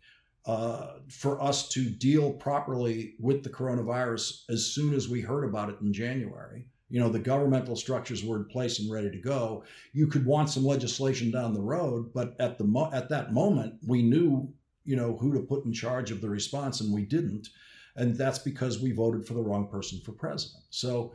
uh, 0.46 0.94
for 1.10 1.42
us 1.42 1.70
to 1.70 1.90
deal 1.90 2.32
properly 2.32 3.16
with 3.20 3.44
the 3.44 3.50
coronavirus 3.50 4.44
as 4.50 4.66
soon 4.66 4.94
as 4.94 5.10
we 5.10 5.22
heard 5.22 5.44
about 5.44 5.70
it 5.70 5.78
in 5.82 5.94
January. 5.94 6.68
You 6.90 7.00
know, 7.00 7.10
the 7.10 7.20
governmental 7.20 7.76
structures 7.76 8.24
were 8.24 8.38
in 8.38 8.46
place 8.46 8.80
and 8.80 8.92
ready 8.92 9.10
to 9.10 9.18
go. 9.18 9.64
You 9.94 10.08
could 10.08 10.26
want 10.26 10.50
some 10.50 10.64
legislation 10.64 11.32
down 11.32 11.54
the 11.54 11.62
road, 11.62 12.14
but 12.14 12.36
at 12.40 12.58
the 12.58 12.64
mo- 12.64 12.92
at 12.94 13.10
that 13.10 13.34
moment, 13.34 13.76
we 13.88 14.04
knew, 14.04 14.54
you 14.84 14.96
know, 14.96 15.18
who 15.18 15.34
to 15.34 15.40
put 15.40 15.66
in 15.66 15.74
charge 15.74 16.12
of 16.12 16.22
the 16.22 16.30
response, 16.30 16.82
and 16.82 16.94
we 16.94 17.04
didn't, 17.04 17.50
and 17.96 18.18
that's 18.18 18.40
because 18.40 18.82
we 18.82 18.92
voted 18.92 19.26
for 19.26 19.34
the 19.34 19.42
wrong 19.42 19.68
person 19.68 20.00
for 20.06 20.12
president. 20.12 20.64
So, 20.70 21.14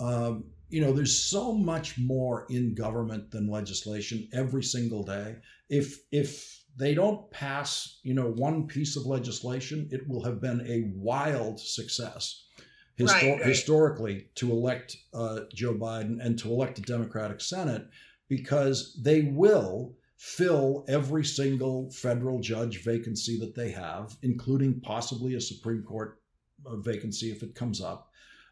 um, 0.00 0.44
you 0.68 0.80
know, 0.80 0.92
there's 0.92 1.16
so 1.16 1.52
much 1.52 1.98
more 1.98 2.46
in 2.48 2.74
government 2.74 3.30
than 3.30 3.50
legislation 3.50 4.28
every 4.32 4.62
single 4.62 5.02
day. 5.02 5.36
If 5.68 5.98
if 6.10 6.62
they 6.76 6.94
don't 6.94 7.30
pass, 7.30 8.00
you 8.02 8.14
know, 8.14 8.30
one 8.30 8.66
piece 8.66 8.96
of 8.96 9.04
legislation, 9.04 9.88
it 9.92 10.08
will 10.08 10.24
have 10.24 10.40
been 10.40 10.62
a 10.66 10.90
wild 10.96 11.60
success 11.60 12.46
histor- 12.98 13.32
right, 13.32 13.38
right. 13.38 13.46
historically 13.46 14.28
to 14.36 14.50
elect 14.50 14.96
uh, 15.12 15.40
Joe 15.54 15.74
Biden 15.74 16.24
and 16.24 16.38
to 16.38 16.48
elect 16.48 16.78
a 16.78 16.82
Democratic 16.82 17.40
Senate 17.40 17.86
because 18.28 18.98
they 19.02 19.22
will 19.22 19.94
fill 20.16 20.84
every 20.88 21.24
single 21.24 21.90
federal 21.90 22.40
judge 22.40 22.84
vacancy 22.84 23.38
that 23.40 23.54
they 23.54 23.70
have, 23.70 24.16
including 24.22 24.80
possibly 24.80 25.34
a 25.34 25.40
Supreme 25.40 25.82
Court 25.82 26.21
vacancy 26.66 27.30
if 27.30 27.42
it 27.42 27.54
comes 27.54 27.80
up. 27.80 28.08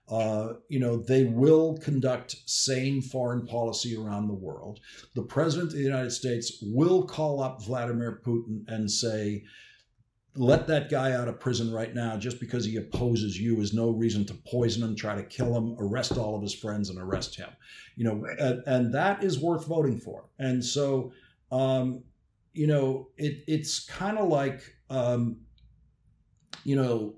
Uh, 0.08 0.54
you 0.68 0.80
know, 0.80 0.96
they 0.96 1.24
will 1.24 1.78
conduct 1.78 2.34
sane 2.46 3.00
foreign 3.00 3.46
policy 3.46 3.96
around 3.96 4.26
the 4.26 4.34
world. 4.34 4.80
The 5.14 5.22
president 5.22 5.70
of 5.70 5.76
the 5.76 5.84
United 5.84 6.10
States 6.10 6.58
will 6.62 7.04
call 7.04 7.40
up 7.40 7.62
Vladimir 7.62 8.20
Putin 8.26 8.64
and 8.66 8.90
say, 8.90 9.44
let 10.36 10.66
that 10.68 10.90
guy 10.90 11.12
out 11.12 11.28
of 11.28 11.40
prison 11.40 11.72
right 11.72 11.94
now 11.94 12.16
just 12.16 12.38
because 12.38 12.64
he 12.64 12.76
opposes 12.76 13.38
you 13.38 13.60
is 13.60 13.72
no 13.72 13.90
reason 13.90 14.24
to 14.26 14.34
poison 14.46 14.82
him, 14.82 14.94
try 14.94 15.14
to 15.14 15.24
kill 15.24 15.56
him, 15.56 15.76
arrest 15.78 16.16
all 16.16 16.36
of 16.36 16.42
his 16.42 16.54
friends, 16.54 16.88
and 16.88 16.98
arrest 16.98 17.36
him. 17.36 17.48
You 17.96 18.04
know, 18.04 18.26
and, 18.38 18.62
and, 18.66 18.94
that 18.94 19.24
is 19.24 19.40
worth 19.40 19.66
voting 19.66 19.98
for. 19.98 20.26
And 20.38 20.64
so, 20.64 21.12
um, 21.50 22.04
you 22.52 22.66
know, 22.66 23.08
it, 23.16 23.42
it's 23.48 23.84
kind 23.86 24.18
of 24.18 24.28
like, 24.28 24.62
um, 24.88 25.38
you 26.64 26.76
know, 26.76 27.14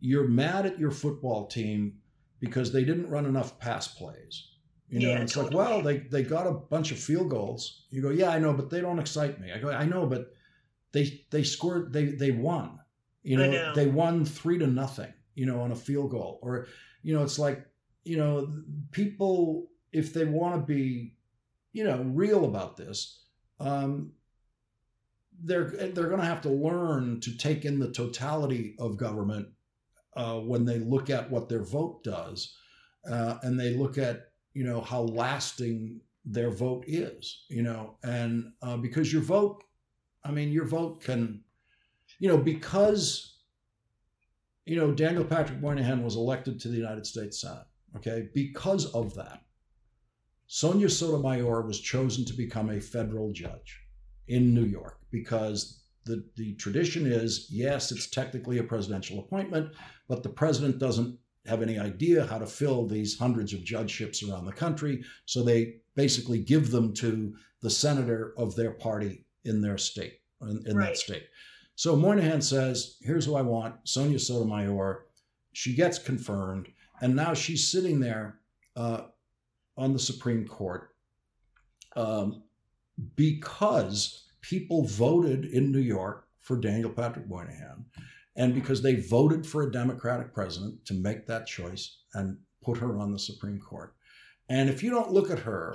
you're 0.00 0.28
mad 0.28 0.66
at 0.66 0.78
your 0.78 0.90
football 0.90 1.46
team 1.46 1.98
because 2.40 2.72
they 2.72 2.84
didn't 2.84 3.10
run 3.10 3.26
enough 3.26 3.58
pass 3.58 3.88
plays. 3.88 4.48
You 4.88 5.00
know, 5.00 5.08
yeah, 5.08 5.20
it's 5.20 5.34
totally. 5.34 5.54
like, 5.54 5.68
well, 5.68 5.82
they 5.82 5.98
they 5.98 6.24
got 6.24 6.48
a 6.48 6.52
bunch 6.52 6.90
of 6.90 6.98
field 6.98 7.30
goals. 7.30 7.84
You 7.90 8.02
go, 8.02 8.10
yeah, 8.10 8.30
I 8.30 8.40
know, 8.40 8.52
but 8.52 8.70
they 8.70 8.80
don't 8.80 8.98
excite 8.98 9.40
me. 9.40 9.52
I 9.52 9.58
go, 9.58 9.70
I 9.70 9.84
know, 9.84 10.04
but 10.04 10.32
they 10.90 11.24
they 11.30 11.44
scored, 11.44 11.92
they 11.92 12.06
they 12.06 12.32
won. 12.32 12.80
You 13.22 13.36
know, 13.36 13.50
know. 13.50 13.74
they 13.74 13.86
won 13.86 14.24
three 14.24 14.58
to 14.58 14.66
nothing. 14.66 15.12
You 15.36 15.46
know, 15.46 15.60
on 15.60 15.70
a 15.70 15.76
field 15.76 16.10
goal, 16.10 16.40
or 16.42 16.66
you 17.02 17.14
know, 17.14 17.22
it's 17.22 17.38
like, 17.38 17.64
you 18.04 18.16
know, 18.16 18.52
people 18.90 19.70
if 19.92 20.12
they 20.12 20.24
want 20.24 20.54
to 20.54 20.60
be, 20.60 21.14
you 21.72 21.84
know, 21.84 22.02
real 22.02 22.44
about 22.44 22.76
this, 22.76 23.24
um, 23.58 24.12
they're 25.42 25.70
they're 25.70 26.08
going 26.08 26.20
to 26.20 26.26
have 26.26 26.42
to 26.42 26.50
learn 26.50 27.20
to 27.20 27.36
take 27.36 27.64
in 27.64 27.78
the 27.78 27.90
totality 27.90 28.74
of 28.78 28.96
government 28.96 29.48
uh, 30.14 30.38
when 30.38 30.64
they 30.64 30.78
look 30.78 31.10
at 31.10 31.30
what 31.30 31.48
their 31.48 31.62
vote 31.62 32.02
does, 32.02 32.56
uh, 33.10 33.38
and 33.42 33.58
they 33.58 33.74
look 33.74 33.98
at 33.98 34.32
you 34.54 34.64
know 34.64 34.80
how 34.80 35.02
lasting 35.02 36.00
their 36.24 36.50
vote 36.50 36.84
is, 36.86 37.44
you 37.48 37.62
know, 37.62 37.96
and 38.02 38.52
uh, 38.62 38.76
because 38.76 39.12
your 39.12 39.22
vote, 39.22 39.64
I 40.24 40.30
mean, 40.30 40.50
your 40.50 40.66
vote 40.66 41.02
can, 41.02 41.42
you 42.18 42.28
know, 42.28 42.36
because 42.36 43.38
you 44.66 44.76
know 44.76 44.92
Daniel 44.92 45.24
Patrick 45.24 45.60
Moynihan 45.60 46.02
was 46.02 46.16
elected 46.16 46.60
to 46.60 46.68
the 46.68 46.76
United 46.76 47.06
States 47.06 47.40
Senate, 47.40 47.66
okay, 47.96 48.28
because 48.34 48.86
of 48.94 49.14
that. 49.14 49.42
Sonia 50.52 50.88
Sotomayor 50.88 51.62
was 51.62 51.80
chosen 51.80 52.24
to 52.24 52.32
become 52.32 52.70
a 52.70 52.80
federal 52.80 53.32
judge 53.32 53.80
in 54.26 54.52
New 54.52 54.64
York 54.64 54.98
because 55.12 55.79
the, 56.10 56.24
the 56.36 56.54
tradition 56.54 57.06
is 57.06 57.46
yes, 57.50 57.92
it's 57.92 58.08
technically 58.08 58.58
a 58.58 58.64
presidential 58.64 59.20
appointment, 59.20 59.72
but 60.08 60.22
the 60.22 60.28
president 60.28 60.78
doesn't 60.78 61.16
have 61.46 61.62
any 61.62 61.78
idea 61.78 62.26
how 62.26 62.38
to 62.38 62.46
fill 62.46 62.86
these 62.86 63.18
hundreds 63.18 63.54
of 63.54 63.64
judgeships 63.64 64.22
around 64.22 64.44
the 64.44 64.52
country. 64.52 65.02
So 65.24 65.42
they 65.42 65.76
basically 65.94 66.38
give 66.38 66.70
them 66.70 66.92
to 66.94 67.34
the 67.62 67.70
senator 67.70 68.34
of 68.36 68.56
their 68.56 68.72
party 68.72 69.24
in 69.44 69.60
their 69.60 69.78
state, 69.78 70.20
in, 70.42 70.62
in 70.66 70.76
right. 70.76 70.86
that 70.86 70.96
state. 70.98 71.24
So 71.76 71.96
Moynihan 71.96 72.42
says, 72.42 72.96
Here's 73.00 73.24
who 73.24 73.36
I 73.36 73.42
want 73.42 73.76
Sonia 73.84 74.18
Sotomayor. 74.18 75.06
She 75.52 75.74
gets 75.74 75.98
confirmed. 75.98 76.68
And 77.00 77.16
now 77.16 77.32
she's 77.32 77.70
sitting 77.70 78.00
there 78.00 78.40
uh, 78.76 79.02
on 79.76 79.92
the 79.92 79.98
Supreme 79.98 80.46
Court 80.46 80.90
um, 81.96 82.42
because 83.16 84.29
people 84.40 84.86
voted 84.86 85.44
in 85.44 85.72
New 85.72 85.80
York 85.80 86.26
for 86.40 86.56
Daniel 86.56 86.90
Patrick 86.90 87.28
Moynihan 87.28 87.84
and 88.36 88.54
because 88.54 88.82
they 88.82 88.96
voted 88.96 89.46
for 89.46 89.62
a 89.62 89.72
Democratic 89.72 90.32
president 90.32 90.84
to 90.86 90.94
make 90.94 91.26
that 91.26 91.46
choice 91.46 91.98
and 92.14 92.38
put 92.62 92.78
her 92.78 92.98
on 92.98 93.12
the 93.12 93.18
Supreme 93.18 93.60
Court. 93.60 93.94
And 94.48 94.68
if 94.68 94.82
you 94.82 94.90
don't 94.90 95.12
look 95.12 95.30
at 95.30 95.40
her 95.40 95.74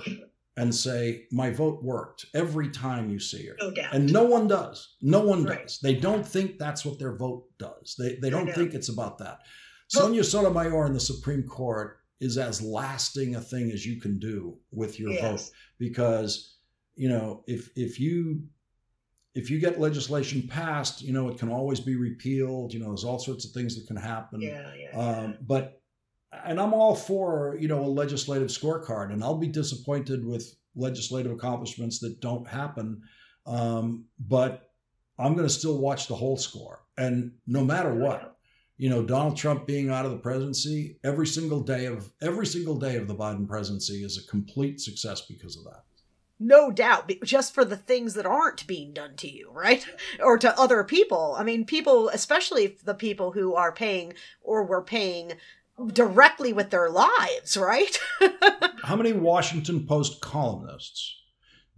and 0.56 0.74
say, 0.74 1.26
my 1.30 1.50
vote 1.50 1.82
worked 1.82 2.26
every 2.34 2.70
time 2.70 3.10
you 3.10 3.18
see 3.18 3.46
her, 3.46 3.56
no 3.60 3.72
and 3.92 4.12
no 4.12 4.24
one 4.24 4.48
does, 4.48 4.96
no 5.00 5.20
one 5.20 5.44
right. 5.44 5.62
does. 5.62 5.78
They 5.80 5.94
don't 5.94 6.26
think 6.26 6.58
that's 6.58 6.84
what 6.84 6.98
their 6.98 7.16
vote 7.16 7.44
does. 7.58 7.94
They, 7.98 8.16
they 8.16 8.30
don't 8.30 8.52
think 8.52 8.74
it's 8.74 8.88
about 8.88 9.18
that. 9.18 9.40
Sonia 9.88 10.24
Sotomayor 10.24 10.86
in 10.86 10.92
the 10.92 11.00
Supreme 11.00 11.44
Court 11.44 11.98
is 12.20 12.38
as 12.38 12.62
lasting 12.62 13.34
a 13.34 13.40
thing 13.40 13.70
as 13.70 13.86
you 13.86 14.00
can 14.00 14.18
do 14.18 14.56
with 14.72 14.98
your 14.98 15.10
yes. 15.10 15.22
vote 15.22 15.56
because 15.78 16.56
you 16.96 17.08
know 17.08 17.44
if 17.46 17.70
if 17.76 18.00
you 18.00 18.42
if 19.36 19.50
you 19.50 19.60
get 19.60 19.78
legislation 19.78 20.48
passed, 20.48 21.02
you 21.02 21.12
know, 21.12 21.28
it 21.28 21.38
can 21.38 21.50
always 21.50 21.78
be 21.78 21.94
repealed. 21.94 22.72
You 22.72 22.80
know, 22.80 22.86
there's 22.86 23.04
all 23.04 23.18
sorts 23.18 23.44
of 23.44 23.52
things 23.52 23.76
that 23.76 23.86
can 23.86 23.96
happen. 23.96 24.40
Yeah, 24.40 24.72
yeah. 24.74 24.98
Um, 24.98 25.36
but, 25.42 25.82
and 26.44 26.58
I'm 26.58 26.72
all 26.72 26.96
for, 26.96 27.54
you 27.60 27.68
know, 27.68 27.84
a 27.84 27.86
legislative 27.86 28.48
scorecard, 28.48 29.12
and 29.12 29.22
I'll 29.22 29.36
be 29.36 29.48
disappointed 29.48 30.24
with 30.24 30.56
legislative 30.74 31.32
accomplishments 31.32 31.98
that 32.00 32.20
don't 32.22 32.48
happen. 32.48 33.02
Um, 33.46 34.06
but 34.18 34.70
I'm 35.18 35.34
going 35.34 35.46
to 35.46 35.52
still 35.52 35.78
watch 35.78 36.08
the 36.08 36.16
whole 36.16 36.38
score. 36.38 36.80
And 36.96 37.32
no 37.46 37.62
matter 37.62 37.94
what, 37.94 38.38
you 38.78 38.88
know, 38.88 39.02
Donald 39.02 39.36
Trump 39.36 39.66
being 39.66 39.90
out 39.90 40.06
of 40.06 40.12
the 40.12 40.18
presidency, 40.18 40.98
every 41.04 41.26
single 41.26 41.60
day 41.60 41.84
of 41.84 42.10
every 42.22 42.46
single 42.46 42.78
day 42.78 42.96
of 42.96 43.06
the 43.06 43.14
Biden 43.14 43.46
presidency 43.46 44.02
is 44.02 44.16
a 44.18 44.30
complete 44.30 44.80
success 44.80 45.22
because 45.22 45.58
of 45.58 45.64
that 45.64 45.84
no 46.38 46.70
doubt 46.70 47.10
just 47.24 47.54
for 47.54 47.64
the 47.64 47.76
things 47.76 48.14
that 48.14 48.26
aren't 48.26 48.66
being 48.66 48.92
done 48.92 49.14
to 49.16 49.30
you 49.30 49.50
right? 49.52 49.86
Or 50.20 50.38
to 50.38 50.58
other 50.58 50.84
people. 50.84 51.34
I 51.38 51.44
mean 51.44 51.64
people 51.64 52.08
especially 52.10 52.76
the 52.84 52.94
people 52.94 53.32
who 53.32 53.54
are 53.54 53.72
paying 53.72 54.14
or 54.42 54.64
were 54.64 54.82
paying 54.82 55.34
directly 55.92 56.52
with 56.52 56.70
their 56.70 56.90
lives 56.90 57.56
right? 57.56 57.98
How 58.82 58.96
many 58.96 59.12
washington 59.12 59.86
post 59.86 60.20
columnists 60.20 61.22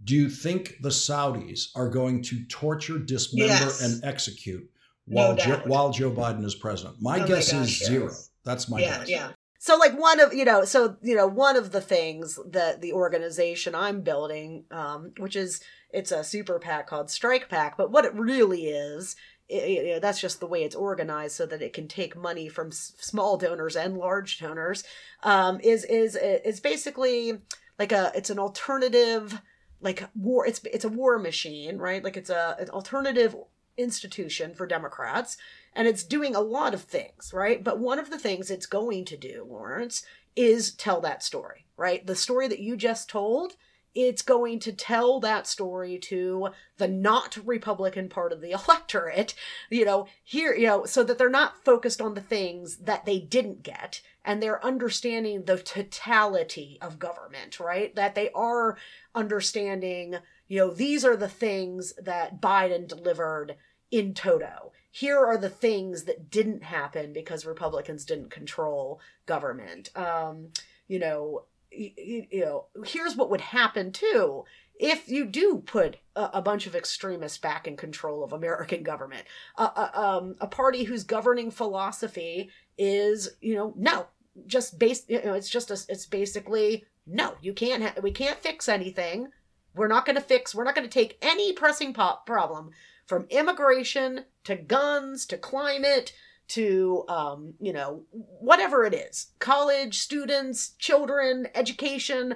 do 0.03 0.15
you 0.15 0.29
think 0.29 0.77
the 0.81 0.89
saudis 0.89 1.69
are 1.75 1.89
going 1.89 2.21
to 2.23 2.45
torture 2.45 2.99
dismember 2.99 3.53
yes. 3.53 3.81
and 3.81 4.03
execute 4.03 4.69
while 5.05 5.35
no 5.35 5.43
joe, 5.43 5.61
while 5.65 5.91
joe 5.91 6.11
biden 6.11 6.43
is 6.43 6.55
president? 6.55 6.97
My 7.01 7.21
oh 7.21 7.27
guess 7.27 7.51
my 7.53 7.59
gosh, 7.59 7.67
is 7.67 7.81
yes. 7.81 7.89
zero. 7.89 8.11
That's 8.45 8.69
my 8.69 8.79
yeah, 8.79 8.99
guess. 8.99 9.09
yeah 9.09 9.31
so 9.59 9.77
like 9.77 9.97
one 9.99 10.19
of 10.19 10.33
you 10.33 10.45
know 10.45 10.63
so 10.65 10.97
you 11.03 11.15
know 11.15 11.27
one 11.27 11.55
of 11.55 11.71
the 11.71 11.81
things 11.81 12.39
that 12.49 12.81
the 12.81 12.93
organization 12.93 13.75
i'm 13.75 14.01
building 14.01 14.63
um, 14.71 15.11
which 15.17 15.35
is 15.35 15.61
it's 15.91 16.11
a 16.11 16.23
super 16.23 16.57
pac 16.57 16.87
called 16.87 17.11
strike 17.11 17.49
pac 17.49 17.77
but 17.77 17.91
what 17.91 18.05
it 18.05 18.13
really 18.15 18.67
is 18.67 19.15
it, 19.49 19.69
you 19.69 19.93
know, 19.93 19.99
that's 19.99 20.21
just 20.21 20.39
the 20.39 20.47
way 20.47 20.63
it's 20.63 20.75
organized 20.75 21.35
so 21.35 21.45
that 21.45 21.61
it 21.61 21.73
can 21.73 21.87
take 21.87 22.15
money 22.15 22.47
from 22.47 22.67
s- 22.67 22.93
small 22.99 23.35
donors 23.37 23.75
and 23.75 23.97
large 23.97 24.39
donors 24.39 24.83
um, 25.23 25.59
is 25.61 25.83
is 25.85 26.15
is 26.15 26.59
basically 26.59 27.39
like 27.77 27.91
a 27.91 28.11
it's 28.15 28.29
an 28.29 28.39
alternative 28.39 29.41
like 29.81 30.07
war 30.15 30.45
it's 30.45 30.61
it's 30.65 30.85
a 30.85 30.89
war 30.89 31.17
machine 31.17 31.77
right? 31.77 32.03
Like 32.03 32.15
it's 32.17 32.29
a 32.29 32.55
an 32.59 32.69
alternative 32.69 33.35
institution 33.77 34.53
for 34.53 34.67
democrats 34.67 35.37
and 35.73 35.87
it's 35.87 36.03
doing 36.03 36.35
a 36.35 36.41
lot 36.41 36.73
of 36.73 36.83
things, 36.83 37.31
right? 37.33 37.63
But 37.63 37.79
one 37.79 37.99
of 37.99 38.09
the 38.09 38.19
things 38.19 38.49
it's 38.49 38.65
going 38.65 39.05
to 39.05 39.17
do, 39.17 39.45
Lawrence, 39.49 40.03
is 40.35 40.71
tell 40.71 41.01
that 41.01 41.23
story, 41.23 41.65
right? 41.77 42.05
The 42.05 42.15
story 42.15 42.47
that 42.47 42.59
you 42.59 42.75
just 42.77 43.09
told 43.09 43.55
it's 43.95 44.21
going 44.21 44.59
to 44.59 44.71
tell 44.71 45.19
that 45.19 45.47
story 45.47 45.97
to 45.97 46.49
the 46.77 46.87
not 46.87 47.37
Republican 47.43 48.07
part 48.07 48.31
of 48.31 48.41
the 48.41 48.51
electorate, 48.67 49.33
you 49.69 49.85
know, 49.85 50.07
here, 50.23 50.53
you 50.53 50.67
know, 50.67 50.85
so 50.85 51.03
that 51.03 51.17
they're 51.17 51.29
not 51.29 51.63
focused 51.65 52.01
on 52.01 52.13
the 52.13 52.21
things 52.21 52.77
that 52.77 53.05
they 53.05 53.19
didn't 53.19 53.63
get 53.63 54.01
and 54.23 54.43
they're 54.43 54.63
understanding 54.63 55.43
the 55.43 55.57
totality 55.57 56.77
of 56.81 56.99
government, 56.99 57.59
right? 57.59 57.95
That 57.95 58.15
they 58.15 58.29
are 58.31 58.77
understanding, 59.15 60.15
you 60.47 60.59
know, 60.59 60.71
these 60.71 61.03
are 61.03 61.15
the 61.15 61.29
things 61.29 61.93
that 61.93 62.39
Biden 62.39 62.87
delivered 62.87 63.55
in 63.91 64.13
toto. 64.13 64.71
Here 64.91 65.17
are 65.17 65.37
the 65.37 65.49
things 65.49 66.03
that 66.05 66.29
didn't 66.29 66.63
happen 66.63 67.13
because 67.13 67.45
Republicans 67.45 68.05
didn't 68.05 68.31
control 68.31 68.99
government. 69.25 69.95
Um, 69.95 70.49
you 70.87 70.99
know, 70.99 71.43
you, 71.71 72.25
you 72.31 72.41
know, 72.41 72.65
here's 72.85 73.15
what 73.15 73.29
would 73.29 73.41
happen 73.41 73.91
too 73.91 74.45
if 74.79 75.09
you 75.09 75.25
do 75.25 75.61
put 75.65 75.97
a, 76.15 76.29
a, 76.35 76.41
bunch 76.41 76.65
of 76.65 76.73
extremists 76.73 77.37
back 77.37 77.67
in 77.67 77.75
control 77.75 78.23
of 78.23 78.31
American 78.31 78.81
government, 78.81 79.25
um, 79.57 80.35
a 80.39 80.47
party 80.47 80.85
whose 80.85 81.03
governing 81.03 81.51
philosophy 81.51 82.49
is, 82.77 83.29
you 83.41 83.55
know, 83.55 83.73
no, 83.75 84.07
just 84.47 84.79
base, 84.79 85.03
you 85.09 85.21
know, 85.23 85.33
it's 85.33 85.49
just 85.49 85.69
a, 85.69 85.77
it's 85.89 86.05
basically 86.05 86.85
no, 87.05 87.35
you 87.41 87.51
can't, 87.53 87.83
ha- 87.83 88.01
we 88.01 88.11
can't 88.11 88.39
fix 88.39 88.69
anything. 88.69 89.27
We're 89.75 89.89
not 89.89 90.05
going 90.05 90.15
to 90.15 90.21
fix, 90.21 90.55
we're 90.55 90.63
not 90.63 90.75
going 90.75 90.87
to 90.87 90.93
take 90.93 91.17
any 91.21 91.51
pressing 91.51 91.93
pop 91.93 92.25
problem 92.25 92.71
from 93.09 93.25
immigration 93.31 94.23
to 94.43 94.55
guns 94.55 95.25
to 95.25 95.35
climate 95.35 96.13
to 96.47 97.03
um, 97.09 97.55
you 97.59 97.73
know 97.73 98.03
whatever 98.11 98.85
it 98.85 98.93
is 98.93 99.31
college 99.39 99.97
students 99.97 100.75
children 100.77 101.47
education 101.55 102.35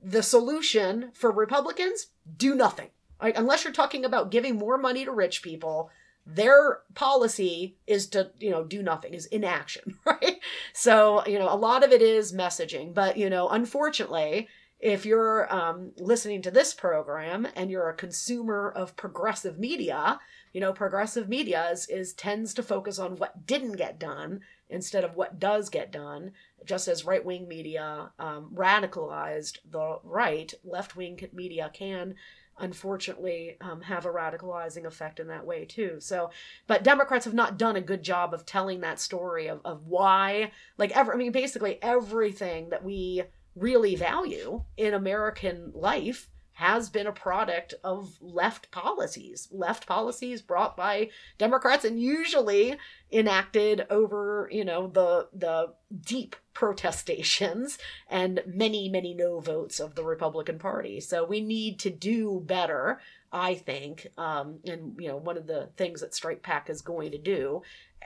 the 0.00 0.22
solution 0.22 1.10
for 1.12 1.32
republicans 1.32 2.06
do 2.36 2.54
nothing 2.54 2.88
right? 3.20 3.36
unless 3.36 3.64
you're 3.64 3.72
talking 3.72 4.04
about 4.04 4.30
giving 4.30 4.56
more 4.56 4.78
money 4.78 5.04
to 5.04 5.10
rich 5.10 5.42
people 5.42 5.90
their 6.24 6.82
policy 6.94 7.76
is 7.88 8.06
to 8.06 8.30
you 8.38 8.50
know 8.50 8.62
do 8.62 8.80
nothing 8.80 9.14
is 9.14 9.26
inaction 9.26 9.98
right 10.04 10.38
so 10.72 11.26
you 11.26 11.36
know 11.36 11.52
a 11.52 11.56
lot 11.56 11.82
of 11.82 11.90
it 11.90 12.00
is 12.00 12.32
messaging 12.32 12.94
but 12.94 13.16
you 13.16 13.28
know 13.28 13.48
unfortunately 13.48 14.46
if 14.82 15.06
you're 15.06 15.50
um, 15.54 15.92
listening 15.96 16.42
to 16.42 16.50
this 16.50 16.74
program 16.74 17.46
and 17.54 17.70
you're 17.70 17.88
a 17.88 17.94
consumer 17.94 18.70
of 18.70 18.96
progressive 18.96 19.58
media 19.58 20.18
you 20.52 20.60
know 20.60 20.72
progressive 20.72 21.28
media 21.28 21.70
is, 21.70 21.88
is 21.88 22.12
tends 22.12 22.52
to 22.52 22.62
focus 22.62 22.98
on 22.98 23.16
what 23.16 23.46
didn't 23.46 23.76
get 23.76 23.98
done 23.98 24.40
instead 24.68 25.04
of 25.04 25.14
what 25.14 25.38
does 25.38 25.70
get 25.70 25.92
done 25.92 26.32
just 26.64 26.88
as 26.88 27.04
right-wing 27.04 27.48
media 27.48 28.10
um, 28.18 28.50
radicalized 28.54 29.58
the 29.70 29.98
right 30.02 30.52
left-wing 30.64 31.18
media 31.32 31.70
can 31.72 32.14
unfortunately 32.58 33.56
um, 33.60 33.80
have 33.80 34.04
a 34.04 34.10
radicalizing 34.10 34.84
effect 34.84 35.18
in 35.18 35.28
that 35.28 35.46
way 35.46 35.64
too. 35.64 35.96
So 36.00 36.30
but 36.66 36.84
democrats 36.84 37.24
have 37.24 37.34
not 37.34 37.58
done 37.58 37.76
a 37.76 37.80
good 37.80 38.02
job 38.02 38.34
of 38.34 38.44
telling 38.44 38.80
that 38.80 39.00
story 39.00 39.46
of, 39.46 39.60
of 39.64 39.86
why 39.86 40.52
like 40.76 40.90
ever 40.96 41.14
i 41.14 41.16
mean 41.16 41.32
basically 41.32 41.78
everything 41.82 42.68
that 42.68 42.84
we 42.84 43.22
really 43.54 43.94
value 43.94 44.64
in 44.76 44.94
american 44.94 45.72
life 45.74 46.28
has 46.54 46.90
been 46.90 47.06
a 47.06 47.12
product 47.12 47.74
of 47.82 48.18
left 48.20 48.70
policies, 48.70 49.48
left 49.50 49.86
policies 49.86 50.42
brought 50.42 50.76
by 50.76 51.08
Democrats 51.38 51.84
and 51.84 52.00
usually 52.00 52.76
enacted 53.10 53.86
over, 53.90 54.48
you 54.52 54.64
know, 54.64 54.86
the 54.86 55.28
the 55.32 55.72
deep 56.04 56.36
protestations 56.54 57.78
and 58.08 58.42
many 58.46 58.88
many 58.88 59.14
no 59.14 59.40
votes 59.40 59.80
of 59.80 59.94
the 59.94 60.04
Republican 60.04 60.58
Party. 60.58 61.00
So 61.00 61.24
we 61.24 61.40
need 61.40 61.78
to 61.80 61.90
do 61.90 62.42
better, 62.44 63.00
I 63.32 63.54
think. 63.54 64.08
Um, 64.18 64.58
and 64.66 64.94
you 65.00 65.08
know, 65.08 65.16
one 65.16 65.38
of 65.38 65.46
the 65.46 65.70
things 65.76 66.00
that 66.00 66.14
Strike 66.14 66.42
PAC 66.42 66.68
is 66.68 66.82
going 66.82 67.12
to 67.12 67.18
do 67.18 67.62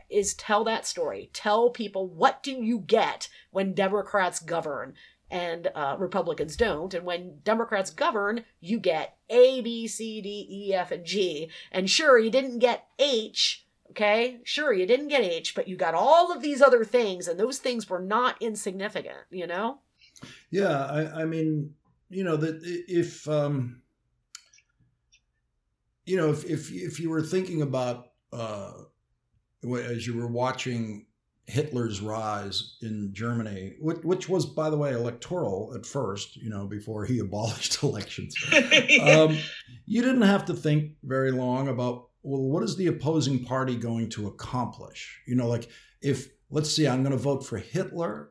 is 0.09 0.35
tell 0.35 0.63
that 0.65 0.87
story. 0.87 1.31
Tell 1.33 1.69
people 1.71 2.07
what 2.07 2.43
do 2.45 2.53
you 2.53 2.79
get 2.79 3.29
when 3.51 3.75
Democrats 3.75 4.39
govern 4.39 4.95
and 5.31 5.69
uh, 5.75 5.97
Republicans 5.99 6.57
don't. 6.57 6.95
And 6.95 7.05
when 7.05 7.39
Democrats 7.43 7.91
govern, 7.91 8.45
you 8.61 8.79
get 8.79 9.17
A, 9.29 9.61
B, 9.61 9.87
C, 9.89 10.21
D, 10.21 10.47
E, 10.49 10.75
F, 10.75 10.91
and 10.93 11.05
G. 11.05 11.51
And 11.73 11.91
sure, 11.91 12.19
you 12.19 12.31
didn't 12.31 12.61
get 12.61 12.87
H. 12.99 13.67
Okay, 13.91 14.41
sure, 14.45 14.73
you 14.73 14.85
didn't 14.85 15.09
get 15.09 15.23
H, 15.23 15.55
but 15.55 15.69
you 15.69 15.77
got 15.77 15.95
all 15.95 16.31
of 16.31 16.43
these 16.43 16.61
other 16.61 16.85
things, 16.85 17.29
and 17.29 17.41
those 17.41 17.59
things 17.59 17.89
were 17.89 18.01
not 18.01 18.37
insignificant, 18.43 19.25
you 19.31 19.47
know? 19.47 19.79
Yeah, 20.51 20.85
I, 20.85 21.23
I 21.23 21.25
mean, 21.25 21.75
you 22.11 22.23
know, 22.23 22.37
that 22.37 22.61
if, 22.63 23.27
um, 23.27 23.81
you 26.05 26.17
know, 26.17 26.31
if, 26.31 26.45
if, 26.45 26.71
if 26.73 27.01
you 27.01 27.09
were 27.09 27.23
thinking 27.23 27.63
about, 27.63 28.09
uh, 28.33 28.73
as 29.65 30.07
you 30.07 30.17
were 30.17 30.29
watching 30.29 31.06
Hitler's 31.47 32.01
rise 32.01 32.77
in 32.83 33.11
Germany, 33.13 33.75
which, 33.81 34.29
was, 34.29 34.47
by 34.47 34.69
the 34.69 34.77
way, 34.77 34.93
electoral 34.93 35.73
at 35.77 35.87
first, 35.87 36.37
you 36.37 36.51
know, 36.51 36.67
before 36.67 37.05
he 37.05 37.19
abolished 37.21 37.83
elections. 37.83 38.35
yeah. 38.53 39.21
um, 39.21 39.39
you 39.85 40.03
didn't 40.03 40.23
have 40.23 40.45
to 40.47 40.55
think 40.55 40.93
very 41.05 41.31
long 41.31 41.69
about, 41.69 42.09
well, 42.23 42.43
what 42.43 42.65
is 42.65 42.77
the 42.77 42.89
opposing 42.89 43.45
party 43.45 43.77
going 43.77 44.09
to 44.11 44.27
accomplish? 44.27 45.21
You 45.27 45.37
know, 45.37 45.47
like 45.47 45.69
if, 46.03 46.29
let's 46.51 46.75
see, 46.75 46.89
I'm 46.89 47.03
going 47.03 47.17
to 47.17 47.23
vote 47.23 47.47
for 47.47 47.59
Hitler 47.59 48.31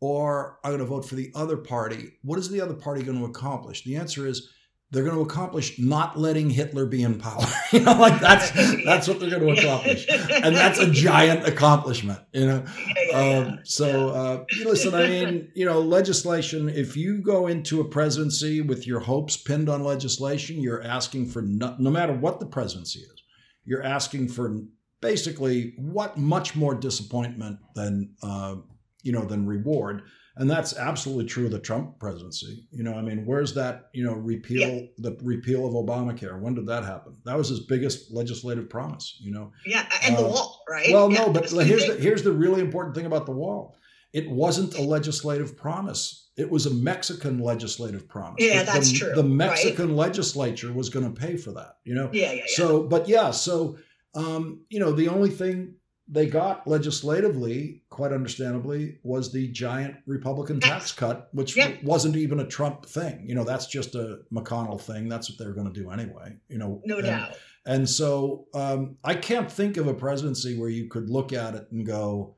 or 0.00 0.58
I'm 0.64 0.70
going 0.70 0.80
to 0.80 0.86
vote 0.86 1.06
for 1.06 1.14
the 1.14 1.32
other 1.34 1.56
party, 1.56 2.12
what 2.22 2.38
is 2.38 2.48
the 2.48 2.60
other 2.60 2.74
party 2.74 3.02
going 3.02 3.18
to 3.18 3.24
accomplish? 3.24 3.84
The 3.84 3.96
answer 3.96 4.26
is 4.26 4.50
they're 4.94 5.02
going 5.02 5.16
to 5.16 5.22
accomplish 5.22 5.76
not 5.78 6.16
letting 6.16 6.48
Hitler 6.48 6.86
be 6.86 7.02
in 7.02 7.18
power. 7.18 7.44
you 7.72 7.80
know, 7.80 7.94
like 7.94 8.20
that's 8.20 8.50
that's 8.84 9.08
what 9.08 9.18
they're 9.18 9.38
going 9.38 9.56
to 9.56 9.60
accomplish, 9.60 10.06
and 10.08 10.54
that's 10.54 10.78
a 10.78 10.88
giant 10.88 11.46
accomplishment. 11.46 12.20
You 12.32 12.46
know, 12.46 12.64
um, 13.12 13.58
so 13.64 14.10
uh, 14.10 14.44
listen. 14.64 14.94
I 14.94 15.08
mean, 15.08 15.50
you 15.54 15.66
know, 15.66 15.80
legislation. 15.80 16.68
If 16.68 16.96
you 16.96 17.20
go 17.20 17.48
into 17.48 17.80
a 17.80 17.84
presidency 17.84 18.60
with 18.60 18.86
your 18.86 19.00
hopes 19.00 19.36
pinned 19.36 19.68
on 19.68 19.82
legislation, 19.82 20.60
you're 20.60 20.82
asking 20.82 21.26
for 21.26 21.42
no, 21.42 21.74
no 21.78 21.90
matter 21.90 22.12
what 22.12 22.38
the 22.38 22.46
presidency 22.46 23.00
is, 23.00 23.22
you're 23.64 23.82
asking 23.82 24.28
for 24.28 24.60
basically 25.00 25.74
what 25.76 26.16
much 26.16 26.54
more 26.54 26.74
disappointment 26.74 27.58
than 27.74 28.14
uh, 28.22 28.54
you 29.02 29.12
know 29.12 29.24
than 29.24 29.44
reward 29.44 30.02
and 30.36 30.50
that's 30.50 30.76
absolutely 30.76 31.26
true 31.26 31.46
of 31.46 31.52
the 31.52 31.60
Trump 31.60 31.98
presidency. 31.98 32.66
You 32.70 32.82
know, 32.82 32.94
I 32.94 33.02
mean, 33.02 33.24
where's 33.24 33.54
that? 33.54 33.90
You 33.92 34.04
know, 34.04 34.14
repeal 34.14 34.68
yeah. 34.68 34.86
the 34.98 35.16
repeal 35.22 35.66
of 35.66 35.74
Obamacare? 35.74 36.40
When 36.40 36.54
did 36.54 36.66
that 36.66 36.84
happen? 36.84 37.16
That 37.24 37.36
was 37.36 37.48
his 37.48 37.60
biggest 37.60 38.12
legislative 38.12 38.68
promise. 38.68 39.16
You 39.20 39.32
know, 39.32 39.52
yeah, 39.64 39.88
and 40.02 40.16
uh, 40.16 40.22
the 40.22 40.28
wall, 40.28 40.62
right? 40.68 40.92
Well, 40.92 41.10
yeah, 41.10 41.20
no, 41.20 41.32
but 41.32 41.50
here's 41.50 41.86
the, 41.86 41.94
here's 41.94 42.22
the 42.22 42.32
really 42.32 42.60
important 42.60 42.96
thing 42.96 43.06
about 43.06 43.26
the 43.26 43.32
wall. 43.32 43.76
It 44.12 44.28
wasn't 44.28 44.76
a 44.78 44.82
legislative 44.82 45.56
promise. 45.56 46.30
It 46.36 46.50
was 46.50 46.66
a 46.66 46.70
Mexican 46.74 47.38
legislative 47.38 48.08
promise. 48.08 48.36
Yeah, 48.38 48.64
the, 48.64 48.72
that's 48.72 48.92
true. 48.92 49.12
The 49.14 49.22
Mexican 49.22 49.88
right? 49.88 50.06
legislature 50.08 50.72
was 50.72 50.88
going 50.88 51.12
to 51.12 51.20
pay 51.20 51.36
for 51.36 51.52
that. 51.52 51.76
You 51.84 51.94
know. 51.94 52.10
Yeah, 52.12 52.32
yeah. 52.32 52.32
yeah. 52.32 52.42
So, 52.48 52.82
but 52.82 53.08
yeah, 53.08 53.30
so 53.30 53.76
um, 54.14 54.64
you 54.68 54.80
know, 54.80 54.92
the 54.92 55.08
only 55.08 55.30
thing 55.30 55.74
they 56.06 56.26
got 56.26 56.66
legislatively, 56.66 57.82
quite 57.88 58.12
understandably, 58.12 58.98
was 59.02 59.32
the 59.32 59.48
giant 59.48 59.96
Republican 60.06 60.60
tax 60.60 60.92
cut, 60.92 61.28
which 61.32 61.56
yeah. 61.56 61.72
wasn't 61.82 62.16
even 62.16 62.40
a 62.40 62.46
Trump 62.46 62.84
thing. 62.84 63.24
You 63.26 63.34
know, 63.34 63.44
that's 63.44 63.66
just 63.66 63.94
a 63.94 64.20
McConnell 64.32 64.80
thing. 64.80 65.08
That's 65.08 65.30
what 65.30 65.38
they're 65.38 65.54
going 65.54 65.72
to 65.72 65.80
do 65.80 65.90
anyway. 65.90 66.36
You 66.48 66.58
know, 66.58 66.82
no 66.84 66.98
and, 66.98 67.06
doubt. 67.06 67.36
And 67.64 67.88
so 67.88 68.46
um, 68.52 68.98
I 69.02 69.14
can't 69.14 69.50
think 69.50 69.78
of 69.78 69.86
a 69.86 69.94
presidency 69.94 70.58
where 70.58 70.68
you 70.68 70.88
could 70.88 71.08
look 71.08 71.32
at 71.32 71.54
it 71.54 71.68
and 71.72 71.86
go, 71.86 72.36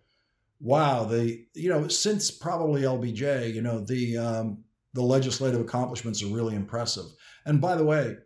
"Wow, 0.61 1.05
the 1.05 1.45
you 1.55 1.69
know 1.69 1.89
since 1.89 2.31
probably 2.31 2.83
LBJ, 2.83 3.53
you 3.53 3.63
know 3.63 3.81
the 3.81 4.17
um, 4.17 4.65
the 4.95 5.03
legislative 5.03 5.61
accomplishments 5.61 6.23
are 6.23 6.29
really 6.29 6.55
impressive." 6.55 7.07
And 7.45 7.61
by 7.61 7.75
the 7.75 7.85
way, 7.85 8.17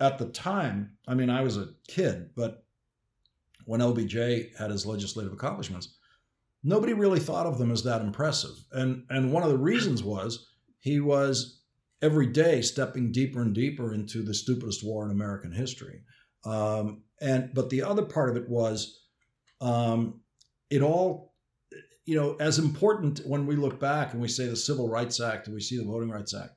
at 0.00 0.18
the 0.18 0.26
time, 0.26 0.96
I 1.06 1.14
mean 1.14 1.30
I 1.30 1.42
was 1.42 1.56
a 1.56 1.68
kid, 1.86 2.30
but 2.34 2.64
when 3.64 3.80
LBJ 3.80 4.56
had 4.56 4.70
his 4.70 4.86
legislative 4.86 5.32
accomplishments, 5.32 5.96
nobody 6.62 6.92
really 6.92 7.20
thought 7.20 7.46
of 7.46 7.58
them 7.58 7.70
as 7.70 7.82
that 7.84 8.02
impressive. 8.02 8.64
And 8.72 9.04
and 9.10 9.32
one 9.32 9.42
of 9.42 9.50
the 9.50 9.58
reasons 9.58 10.02
was 10.02 10.48
he 10.80 11.00
was 11.00 11.60
every 12.02 12.26
day 12.26 12.62
stepping 12.62 13.12
deeper 13.12 13.42
and 13.42 13.54
deeper 13.54 13.92
into 13.94 14.22
the 14.22 14.34
stupidest 14.34 14.84
war 14.84 15.04
in 15.04 15.10
American 15.10 15.52
history. 15.52 16.02
Um, 16.44 17.02
and 17.20 17.50
but 17.54 17.70
the 17.70 17.82
other 17.82 18.02
part 18.02 18.30
of 18.30 18.36
it 18.36 18.48
was 18.48 19.00
um, 19.60 20.20
it 20.70 20.82
all 20.82 21.34
you 22.06 22.16
know 22.16 22.36
as 22.40 22.58
important 22.58 23.20
when 23.26 23.46
we 23.46 23.56
look 23.56 23.78
back 23.78 24.12
and 24.12 24.22
we 24.22 24.28
say 24.28 24.46
the 24.46 24.56
Civil 24.56 24.88
Rights 24.88 25.20
Act 25.20 25.46
and 25.46 25.54
we 25.54 25.60
see 25.60 25.76
the 25.76 25.84
Voting 25.84 26.10
Rights 26.10 26.34
Act, 26.34 26.54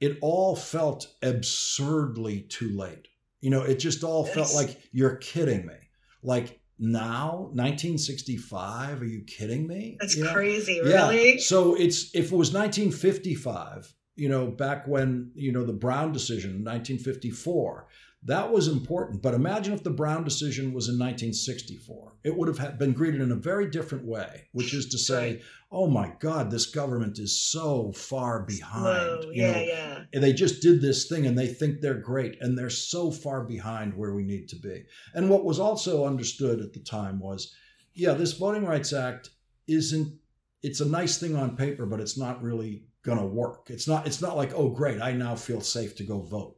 it 0.00 0.18
all 0.22 0.56
felt 0.56 1.06
absurdly 1.22 2.42
too 2.42 2.70
late. 2.76 3.08
You 3.40 3.50
know, 3.50 3.62
it 3.62 3.78
just 3.78 4.02
all 4.02 4.24
yes. 4.26 4.34
felt 4.34 4.54
like 4.54 4.80
you're 4.92 5.16
kidding 5.16 5.66
me. 5.66 5.74
Like 6.22 6.60
now, 6.78 7.48
1965? 7.52 9.02
Are 9.02 9.04
you 9.04 9.22
kidding 9.22 9.66
me? 9.66 9.96
That's 10.00 10.16
you 10.16 10.24
know? 10.24 10.32
crazy, 10.32 10.80
really? 10.80 11.34
Yeah. 11.34 11.40
So 11.40 11.74
it's 11.74 12.14
if 12.14 12.26
it 12.26 12.36
was 12.36 12.52
1955, 12.52 13.94
you 14.16 14.28
know, 14.28 14.46
back 14.48 14.86
when, 14.86 15.30
you 15.34 15.52
know, 15.52 15.64
the 15.64 15.72
Brown 15.72 16.12
decision 16.12 16.50
in 16.50 16.64
1954, 16.64 17.88
that 18.24 18.50
was 18.50 18.66
important. 18.66 19.22
But 19.22 19.34
imagine 19.34 19.72
if 19.72 19.84
the 19.84 19.90
Brown 19.90 20.24
decision 20.24 20.72
was 20.72 20.88
in 20.88 20.98
1964. 20.98 22.16
It 22.24 22.36
would 22.36 22.48
have 22.48 22.78
been 22.78 22.92
greeted 22.92 23.20
in 23.20 23.30
a 23.30 23.36
very 23.36 23.70
different 23.70 24.04
way, 24.04 24.48
which 24.52 24.74
is 24.74 24.86
to 24.88 24.98
say, 24.98 25.40
oh 25.70 25.86
my 25.86 26.12
God, 26.18 26.50
this 26.50 26.66
government 26.66 27.18
is 27.18 27.40
so 27.40 27.92
far 27.92 28.40
behind. 28.42 29.22
Slow. 29.22 29.30
Yeah, 29.32 29.52
know, 29.52 29.60
yeah. 29.60 30.20
They 30.20 30.32
just 30.32 30.60
did 30.62 30.80
this 30.80 31.08
thing 31.08 31.26
and 31.26 31.38
they 31.38 31.46
think 31.46 31.80
they're 31.80 31.94
great 31.94 32.36
and 32.40 32.58
they're 32.58 32.70
so 32.70 33.10
far 33.10 33.44
behind 33.44 33.94
where 33.94 34.14
we 34.14 34.24
need 34.24 34.48
to 34.48 34.56
be. 34.56 34.84
And 35.14 35.30
what 35.30 35.44
was 35.44 35.60
also 35.60 36.04
understood 36.04 36.60
at 36.60 36.72
the 36.72 36.80
time 36.80 37.20
was, 37.20 37.54
yeah, 37.94 38.12
this 38.14 38.32
Voting 38.32 38.64
Rights 38.64 38.92
Act 38.92 39.30
isn't, 39.68 40.18
it's 40.62 40.80
a 40.80 40.88
nice 40.88 41.18
thing 41.18 41.36
on 41.36 41.56
paper, 41.56 41.86
but 41.86 42.00
it's 42.00 42.18
not 42.18 42.42
really 42.42 42.82
going 43.04 43.18
to 43.18 43.24
work. 43.24 43.70
It's 43.70 43.88
not 43.88 44.06
it's 44.06 44.20
not 44.20 44.36
like, 44.36 44.52
"Oh 44.54 44.68
great, 44.70 45.00
I 45.00 45.12
now 45.12 45.34
feel 45.34 45.60
safe 45.60 45.96
to 45.96 46.04
go 46.04 46.20
vote." 46.20 46.57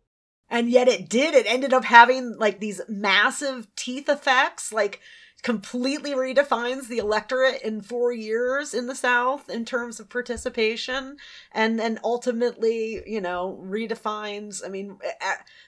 And 0.51 0.69
yet 0.69 0.89
it 0.89 1.09
did. 1.09 1.35
It 1.35 1.47
ended 1.47 1.73
up 1.73 1.85
having 1.85 2.37
like 2.37 2.59
these 2.59 2.81
massive 2.89 3.73
teeth 3.77 4.09
effects, 4.09 4.73
like 4.73 5.01
completely 5.43 6.11
redefines 6.11 6.89
the 6.89 6.99
electorate 6.99 7.63
in 7.63 7.81
4 7.81 8.13
years 8.13 8.75
in 8.75 8.89
the 8.89 8.95
south 8.95 9.49
in 9.49 9.65
terms 9.65 9.99
of 9.99 10.11
participation 10.11 11.17
and 11.53 11.79
then 11.79 11.99
ultimately, 12.05 13.03
you 13.07 13.21
know, 13.21 13.59
redefines, 13.65 14.63
I 14.65 14.69
mean, 14.69 14.99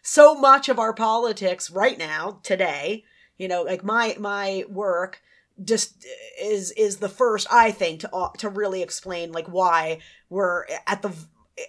so 0.03 0.35
much 0.35 0.69
of 0.69 0.79
our 0.79 0.93
politics 0.93 1.71
right 1.71 1.97
now 1.97 2.41
today, 2.43 3.05
you 3.39 3.49
know, 3.49 3.63
like 3.63 3.83
my 3.83 4.17
my 4.19 4.65
work 4.69 5.23
just 5.65 6.05
is 6.41 6.73
is 6.73 6.99
the 6.99 7.09
first 7.09 7.47
I 7.51 7.71
think 7.71 8.01
to 8.01 8.31
to 8.39 8.49
really 8.49 8.83
explain 8.83 9.33
like 9.33 9.47
why 9.47 10.01
we're 10.29 10.67
at 10.87 11.03
the 11.03 11.13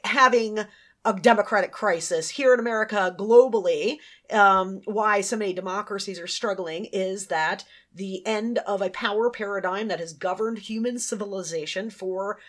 having 0.03 0.59
a 1.06 1.14
democratic 1.14 1.72
crisis 1.72 2.30
here 2.30 2.54
in 2.54 2.60
America 2.60 3.16
globally. 3.18 3.97
Um, 4.32 4.82
why 4.86 5.22
so 5.22 5.36
many 5.36 5.54
democracies 5.54 6.20
are 6.20 6.28
struggling 6.28 6.86
is 6.86 7.28
that 7.28 7.66
the 7.93 8.26
end 8.26 8.60
of 8.60 8.82
a 8.82 8.89
power 8.89 9.30
paradigm 9.30 9.89
that 9.89 9.99
has 9.99 10.14
governed 10.14 10.60
human 10.60 10.97
civilization 10.97 11.89
for 11.89 12.39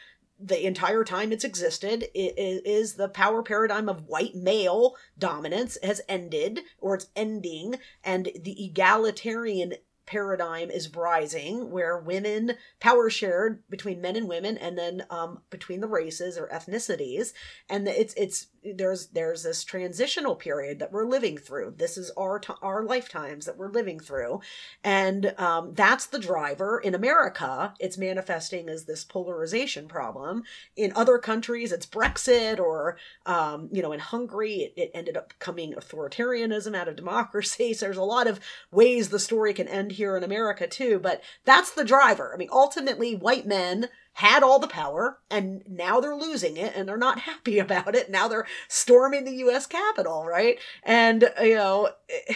the 0.41 0.67
entire 0.67 1.05
time 1.05 1.33
it's 1.33 1.45
existed 1.45 2.07
is, 2.15 2.61
is 2.65 2.95
the 2.95 3.09
power 3.09 3.43
paradigm 3.43 3.89
of 3.89 4.07
white 4.07 4.35
male 4.35 4.95
dominance 5.19 5.79
has 5.83 6.01
ended 6.09 6.61
or 6.81 6.95
it's 6.97 7.07
ending 7.15 7.77
and 8.03 8.29
the 8.43 8.65
egalitarian 8.65 9.75
paradigm 10.07 10.71
is 10.71 10.95
rising 10.95 11.71
where 11.71 11.99
women 11.99 12.53
power 12.81 13.09
shared 13.09 13.63
between 13.69 14.01
men 14.01 14.17
and 14.17 14.29
women 14.29 14.59
and 14.59 14.77
then 14.77 15.05
um, 15.11 15.41
between 15.51 15.81
the 15.81 15.89
races 15.89 16.37
or 16.37 16.49
ethnicities. 16.49 17.33
And 17.69 17.89
it's 17.89 18.15
it's 18.15 18.49
there's 18.65 19.09
there's 19.09 19.43
this 19.43 19.65
transitional 19.65 20.35
period 20.35 20.79
that 20.79 20.93
we're 20.93 21.07
living 21.07 21.37
through. 21.37 21.75
This 21.77 21.97
is 21.97 22.11
our 22.17 22.41
our 22.63 22.85
lifetimes 22.85 23.47
that 23.47 23.57
we're 23.57 23.71
living 23.71 24.01
through. 24.01 24.41
And 24.83 25.35
um, 25.39 25.75
that's 25.75 26.07
the 26.07 26.19
driver 26.19 26.79
in 26.79 26.95
america. 26.95 27.75
It's 27.79 27.99
manifesting 27.99 28.69
as 28.69 28.85
this 28.85 29.05
polarization 29.05 29.89
problem. 29.89 30.45
In 30.77 30.93
other 30.95 31.19
countries 31.19 31.73
it's 31.73 31.87
brexit 31.87 32.59
or 32.59 32.97
um, 33.27 33.69
you 33.73 33.83
know 33.83 33.93
in 33.93 34.01
hungary 34.01 34.55
it, 34.55 34.75
it 34.77 34.91
ended 34.95 35.17
up 35.17 35.35
coming 35.39 35.75
authoritarianism 35.75 36.75
out 36.75 36.89
of 36.89 36.97
democracy 36.97 37.73
so 37.73 37.85
there's 37.85 37.97
a 37.97 38.03
lot 38.03 38.27
of 38.27 38.41
ways 38.71 39.09
the 39.09 39.19
story 39.19 39.53
can 39.53 39.69
end 39.69 39.93
here 39.95 40.17
in 40.17 40.23
america 40.23 40.67
too 40.67 40.99
but 40.99 41.23
that's 41.45 41.71
the 41.71 41.85
driver 41.85 42.33
i 42.35 42.37
mean 42.37 42.49
ultimately 42.53 43.15
white 43.15 43.47
men 43.47 43.89
had 44.15 44.43
all 44.45 44.61
the 44.61 44.69
power 44.69 45.19
and 45.29 45.63
now 45.69 46.01
they're 46.01 46.17
losing 46.17 46.57
it 46.57 46.73
and 46.75 46.89
they're 46.89 46.97
not 46.97 47.21
happy 47.31 47.59
about 47.59 47.95
it. 47.95 48.11
Now 48.11 48.29
they're 48.29 48.47
storming 48.69 49.25
the 49.25 49.37
US 49.49 49.67
Capitol, 49.67 50.25
right? 50.25 50.59
And, 50.83 51.31
you 51.41 51.57
know, 51.57 51.91
eh, 52.09 52.35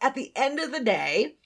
at 0.00 0.14
the 0.14 0.32
end 0.34 0.58
of 0.58 0.72
the 0.72 0.80
day, 0.80 1.36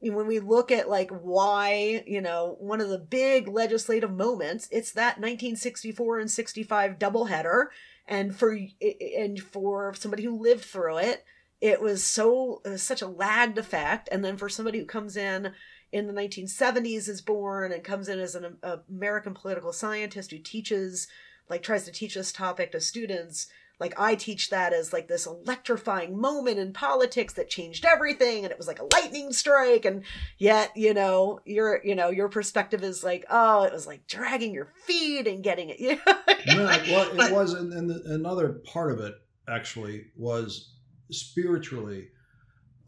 when 0.00 0.26
we 0.26 0.40
look 0.40 0.72
at 0.72 0.88
like 0.88 1.10
why, 1.10 2.02
you 2.06 2.20
know, 2.20 2.56
one 2.58 2.80
of 2.80 2.88
the 2.88 2.98
big 2.98 3.46
legislative 3.46 4.10
moments, 4.10 4.68
it's 4.72 4.92
that 4.92 5.18
1964 5.18 6.18
and 6.18 6.30
65 6.30 6.98
doubleheader. 6.98 7.66
And 8.08 8.34
for, 8.34 8.54
eh, 8.54 8.92
and 9.16 9.38
for 9.38 9.94
somebody 9.94 10.24
who 10.24 10.42
lived 10.42 10.64
through 10.64 10.98
it, 10.98 11.24
it 11.62 11.80
was 11.80 12.02
so, 12.02 12.60
it 12.64 12.70
was 12.70 12.82
such 12.82 13.02
a 13.02 13.06
lagged 13.06 13.56
effect. 13.56 14.08
And 14.10 14.24
then 14.24 14.36
for 14.36 14.48
somebody 14.48 14.80
who 14.80 14.84
comes 14.84 15.16
in 15.16 15.52
in 15.92 16.08
the 16.08 16.12
1970s 16.12 17.08
is 17.08 17.22
born 17.22 17.70
and 17.70 17.84
comes 17.84 18.08
in 18.08 18.18
as 18.18 18.34
an 18.34 18.58
American 18.90 19.32
political 19.32 19.72
scientist 19.72 20.32
who 20.32 20.38
teaches, 20.38 21.06
like, 21.48 21.62
tries 21.62 21.84
to 21.84 21.92
teach 21.92 22.16
this 22.16 22.32
topic 22.32 22.72
to 22.72 22.80
students. 22.80 23.46
Like, 23.78 23.94
I 23.98 24.16
teach 24.16 24.50
that 24.50 24.72
as 24.72 24.92
like 24.92 25.06
this 25.06 25.24
electrifying 25.24 26.20
moment 26.20 26.58
in 26.58 26.72
politics 26.72 27.34
that 27.34 27.48
changed 27.48 27.84
everything, 27.84 28.44
and 28.44 28.50
it 28.50 28.58
was 28.58 28.66
like 28.66 28.80
a 28.80 28.88
lightning 28.92 29.32
strike. 29.32 29.84
And 29.84 30.02
yet, 30.38 30.72
you 30.76 30.94
know, 30.94 31.40
your 31.44 31.80
you 31.84 31.94
know 31.94 32.10
your 32.10 32.28
perspective 32.28 32.84
is 32.84 33.02
like, 33.02 33.24
oh, 33.28 33.64
it 33.64 33.72
was 33.72 33.86
like 33.86 34.06
dragging 34.06 34.54
your 34.54 34.72
feet 34.86 35.26
and 35.26 35.44
getting 35.44 35.70
it. 35.70 35.80
Yeah, 36.44 36.82
well, 36.90 37.20
it 37.20 37.32
was, 37.32 37.54
and, 37.54 37.72
and 37.72 37.88
the, 37.88 38.02
another 38.14 38.60
part 38.66 38.90
of 38.90 38.98
it 38.98 39.14
actually 39.48 40.06
was 40.16 40.71
spiritually. 41.12 42.08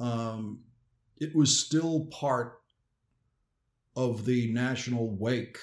Um, 0.01 0.65
it 1.19 1.35
was 1.35 1.57
still 1.57 2.07
part 2.07 2.61
of 3.97 4.25
the 4.25 4.53
national 4.53 5.17
wake 5.17 5.59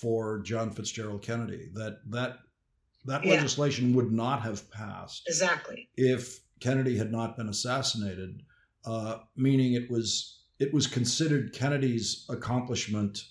for 0.00 0.40
John 0.40 0.70
Fitzgerald 0.70 1.22
Kennedy. 1.22 1.70
That 1.74 1.98
that 2.10 2.38
that 3.06 3.24
yeah. 3.24 3.34
legislation 3.34 3.94
would 3.94 4.12
not 4.12 4.42
have 4.42 4.70
passed 4.70 5.22
exactly 5.26 5.88
if 5.96 6.40
Kennedy 6.60 6.96
had 6.96 7.12
not 7.12 7.36
been 7.36 7.48
assassinated. 7.48 8.42
Uh, 8.84 9.18
meaning 9.36 9.74
it 9.74 9.90
was 9.90 10.44
it 10.58 10.72
was 10.72 10.86
considered 10.86 11.52
Kennedy's 11.52 12.26
accomplishment 12.28 13.24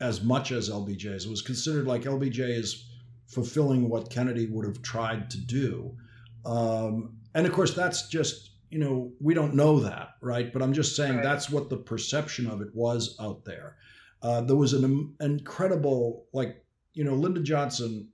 as 0.00 0.22
much 0.22 0.52
as 0.52 0.68
LBJ's. 0.68 1.26
It 1.26 1.30
was 1.30 1.42
considered 1.42 1.86
like 1.86 2.02
LBJ 2.02 2.40
is 2.40 2.88
fulfilling 3.26 3.88
what 3.88 4.10
Kennedy 4.10 4.46
would 4.46 4.66
have 4.66 4.82
tried 4.82 5.30
to 5.30 5.38
do. 5.38 5.96
Um, 6.44 7.16
and 7.34 7.46
of 7.46 7.52
course, 7.52 7.74
that's 7.74 8.08
just 8.08 8.54
you 8.74 8.80
know, 8.80 9.12
we 9.20 9.34
don't 9.34 9.54
know 9.54 9.78
that, 9.78 10.16
right? 10.20 10.52
But 10.52 10.60
I'm 10.60 10.72
just 10.72 10.96
saying 10.96 11.14
right. 11.14 11.22
that's 11.22 11.48
what 11.48 11.70
the 11.70 11.76
perception 11.76 12.48
of 12.48 12.60
it 12.60 12.74
was 12.74 13.16
out 13.20 13.44
there. 13.44 13.76
Uh, 14.20 14.40
there 14.40 14.56
was 14.56 14.72
an 14.72 15.14
incredible, 15.20 16.26
like, 16.32 16.64
you 16.92 17.04
know, 17.04 17.14
Lyndon 17.14 17.44
Johnson, 17.44 18.08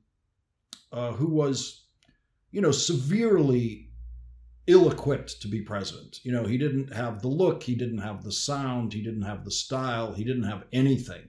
uh, 0.92 1.12
who 1.12 1.28
was, 1.28 1.86
you 2.50 2.60
know, 2.60 2.72
severely 2.72 3.88
ill 4.66 4.90
equipped 4.90 5.40
to 5.40 5.48
be 5.48 5.62
president. 5.62 6.20
You 6.24 6.32
know, 6.32 6.44
he 6.44 6.58
didn't 6.58 6.92
have 6.92 7.22
the 7.22 7.28
look, 7.28 7.62
he 7.62 7.74
didn't 7.74 8.02
have 8.02 8.22
the 8.22 8.32
sound, 8.32 8.92
he 8.92 9.02
didn't 9.02 9.22
have 9.22 9.46
the 9.46 9.50
style, 9.50 10.12
he 10.12 10.24
didn't 10.24 10.44
have 10.44 10.64
anything 10.74 11.22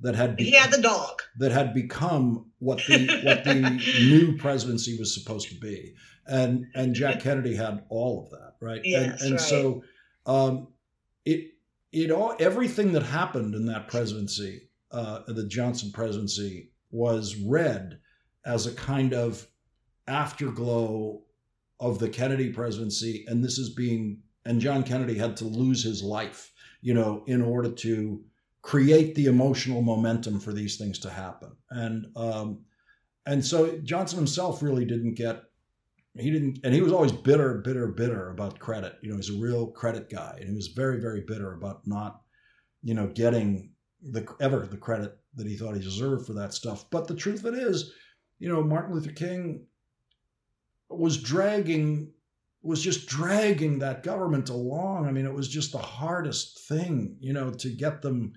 that 0.00 0.14
had 0.14 0.38
he 0.38 0.52
had 0.52 0.70
the 0.72 0.80
dog. 0.80 1.22
that 1.38 1.52
had 1.52 1.74
become 1.74 2.50
what 2.58 2.78
the 2.86 3.20
what 3.24 3.44
the 3.44 3.54
new 4.00 4.36
presidency 4.36 4.98
was 4.98 5.14
supposed 5.14 5.48
to 5.48 5.54
be. 5.54 5.94
And 6.26 6.66
and 6.74 6.94
jack 6.94 7.20
kennedy 7.20 7.54
had 7.54 7.84
all 7.88 8.24
of 8.24 8.30
that 8.30 8.46
right? 8.60 8.80
Yes, 8.84 9.22
and, 9.22 9.22
and 9.22 9.32
right. 9.32 9.40
so 9.40 9.82
um, 10.26 10.68
it 11.24 11.52
it 11.92 12.10
all 12.10 12.34
everything 12.38 12.92
that 12.92 13.02
happened 13.02 13.54
in 13.54 13.66
that 13.66 13.88
presidency 13.88 14.68
uh, 14.90 15.20
the 15.26 15.46
johnson 15.46 15.90
presidency 15.92 16.70
was 16.90 17.36
read 17.36 17.98
as 18.44 18.66
a 18.66 18.74
kind 18.74 19.12
of 19.12 19.46
afterglow 20.06 21.22
of 21.80 21.98
the 21.98 22.08
kennedy 22.08 22.52
presidency. 22.52 23.24
And 23.28 23.42
this 23.42 23.58
is 23.58 23.70
being 23.70 24.22
and 24.44 24.60
john 24.60 24.82
kennedy 24.82 25.18
had 25.18 25.36
to 25.38 25.44
lose 25.44 25.82
his 25.82 26.02
life 26.02 26.52
you 26.80 26.94
know 26.94 27.24
in 27.26 27.42
order 27.42 27.70
to 27.70 28.22
create 28.66 29.14
the 29.14 29.26
emotional 29.26 29.80
momentum 29.80 30.40
for 30.40 30.52
these 30.52 30.76
things 30.76 30.98
to 30.98 31.08
happen. 31.08 31.52
And 31.70 32.08
um, 32.16 32.64
and 33.24 33.44
so 33.44 33.78
Johnson 33.84 34.18
himself 34.18 34.60
really 34.60 34.84
didn't 34.84 35.14
get 35.14 35.44
he 36.18 36.32
didn't 36.32 36.58
and 36.64 36.74
he 36.74 36.80
was 36.80 36.92
always 36.92 37.12
bitter, 37.12 37.58
bitter, 37.58 37.86
bitter 37.86 38.30
about 38.30 38.58
credit. 38.58 38.96
You 39.02 39.10
know, 39.10 39.16
he's 39.16 39.30
a 39.30 39.40
real 39.40 39.68
credit 39.68 40.10
guy, 40.10 40.38
and 40.40 40.48
he 40.48 40.54
was 40.56 40.66
very, 40.66 41.00
very 41.00 41.20
bitter 41.20 41.52
about 41.52 41.86
not, 41.86 42.22
you 42.82 42.94
know, 42.94 43.06
getting 43.06 43.70
the 44.02 44.26
ever 44.40 44.66
the 44.66 44.76
credit 44.76 45.16
that 45.36 45.46
he 45.46 45.56
thought 45.56 45.76
he 45.76 45.80
deserved 45.80 46.26
for 46.26 46.32
that 46.32 46.52
stuff. 46.52 46.90
But 46.90 47.06
the 47.06 47.14
truth 47.14 47.44
of 47.44 47.54
it 47.54 47.62
is, 47.62 47.92
you 48.40 48.48
know, 48.48 48.64
Martin 48.64 48.96
Luther 48.96 49.12
King 49.12 49.64
was 50.90 51.22
dragging 51.22 52.10
was 52.62 52.82
just 52.82 53.06
dragging 53.06 53.78
that 53.78 54.02
government 54.02 54.48
along. 54.48 55.06
I 55.06 55.12
mean, 55.12 55.24
it 55.24 55.32
was 55.32 55.48
just 55.48 55.70
the 55.70 55.78
hardest 55.78 56.66
thing, 56.66 57.16
you 57.20 57.32
know, 57.32 57.52
to 57.52 57.68
get 57.68 58.02
them 58.02 58.32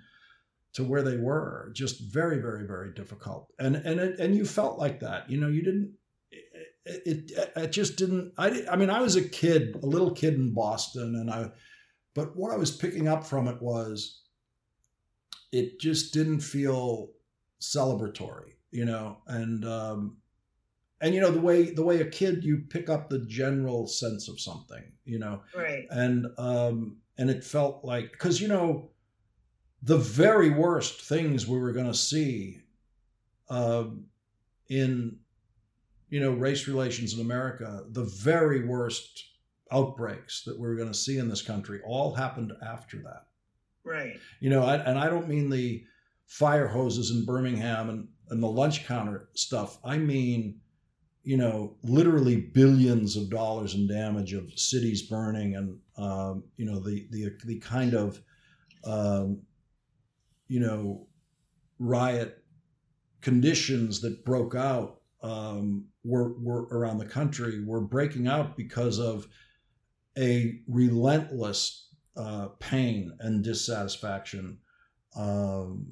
to 0.73 0.83
where 0.83 1.01
they 1.01 1.17
were 1.17 1.71
just 1.73 2.01
very 2.11 2.39
very 2.39 2.65
very 2.65 2.93
difficult. 2.93 3.51
And 3.59 3.75
and 3.75 3.99
it, 3.99 4.19
and 4.19 4.35
you 4.35 4.45
felt 4.45 4.77
like 4.77 4.99
that 5.01 5.29
you 5.29 5.39
know 5.39 5.47
you 5.47 5.63
didn't 5.63 5.93
it, 6.31 7.31
it, 7.31 7.51
it 7.55 7.71
just 7.71 7.97
didn't 7.97 8.33
I, 8.37 8.63
I 8.71 8.75
mean 8.75 8.89
i 8.89 9.01
was 9.01 9.15
a 9.15 9.27
kid 9.27 9.79
a 9.83 9.85
little 9.85 10.11
kid 10.11 10.35
in 10.35 10.53
boston 10.53 11.15
and 11.15 11.29
i 11.29 11.51
but 12.15 12.35
what 12.35 12.51
i 12.51 12.57
was 12.57 12.71
picking 12.71 13.07
up 13.07 13.27
from 13.27 13.47
it 13.47 13.61
was 13.61 14.21
it 15.51 15.79
just 15.79 16.13
didn't 16.13 16.39
feel 16.39 17.09
celebratory 17.61 18.53
you 18.71 18.85
know 18.85 19.17
and 19.27 19.65
um 19.65 20.17
and 21.01 21.13
you 21.13 21.21
know 21.21 21.31
the 21.31 21.39
way 21.39 21.69
the 21.69 21.83
way 21.83 21.99
a 21.99 22.09
kid 22.09 22.43
you 22.43 22.63
pick 22.69 22.89
up 22.89 23.09
the 23.09 23.25
general 23.25 23.85
sense 23.85 24.27
of 24.27 24.39
something 24.39 24.83
you 25.09 25.19
know. 25.19 25.41
Right. 25.55 25.87
And 25.89 26.27
um 26.37 26.97
and 27.17 27.29
it 27.29 27.43
felt 27.43 27.83
like 27.83 28.11
because 28.11 28.39
you 28.39 28.47
know 28.47 28.91
the 29.83 29.97
very 29.97 30.49
worst 30.49 31.01
things 31.01 31.47
we 31.47 31.59
were 31.59 31.71
going 31.71 31.85
to 31.87 31.93
see 31.93 32.61
uh, 33.49 33.85
in 34.69 35.17
you 36.09 36.19
know 36.19 36.31
race 36.31 36.67
relations 36.67 37.13
in 37.13 37.21
america 37.21 37.83
the 37.91 38.03
very 38.03 38.65
worst 38.65 39.25
outbreaks 39.71 40.43
that 40.43 40.57
we 40.57 40.67
we're 40.67 40.75
going 40.75 40.91
to 40.91 40.97
see 40.97 41.17
in 41.17 41.29
this 41.29 41.41
country 41.41 41.79
all 41.85 42.13
happened 42.13 42.51
after 42.65 42.97
that. 42.97 43.27
Right. 43.83 44.17
You 44.39 44.49
know 44.49 44.63
I, 44.63 44.77
and 44.77 44.97
i 44.97 45.09
don't 45.09 45.29
mean 45.29 45.49
the 45.49 45.83
fire 46.25 46.67
hoses 46.67 47.11
in 47.11 47.25
birmingham 47.25 47.89
and, 47.89 48.07
and 48.29 48.41
the 48.41 48.47
lunch 48.47 48.85
counter 48.85 49.29
stuff. 49.33 49.77
I 49.83 49.97
mean 49.97 50.59
you 51.23 51.37
know, 51.37 51.75
literally 51.83 52.37
billions 52.37 53.15
of 53.15 53.29
dollars 53.29 53.75
in 53.75 53.87
damage 53.87 54.33
of 54.33 54.51
cities 54.57 55.03
burning, 55.03 55.55
and 55.55 55.77
um, 55.97 56.43
you 56.57 56.65
know 56.65 56.79
the 56.79 57.07
the 57.11 57.31
the 57.45 57.59
kind 57.59 57.93
of 57.93 58.19
um, 58.85 59.41
you 60.49 60.59
know 60.59 61.07
riot 61.79 62.43
conditions 63.21 64.01
that 64.01 64.25
broke 64.25 64.55
out 64.55 64.99
um, 65.23 65.85
were 66.03 66.37
were 66.39 66.63
around 66.71 66.97
the 66.97 67.05
country 67.05 67.63
were 67.63 67.81
breaking 67.81 68.27
out 68.27 68.57
because 68.57 68.99
of 68.99 69.27
a 70.17 70.59
relentless 70.67 71.87
uh, 72.17 72.49
pain 72.59 73.15
and 73.19 73.43
dissatisfaction, 73.43 74.57
um, 75.15 75.85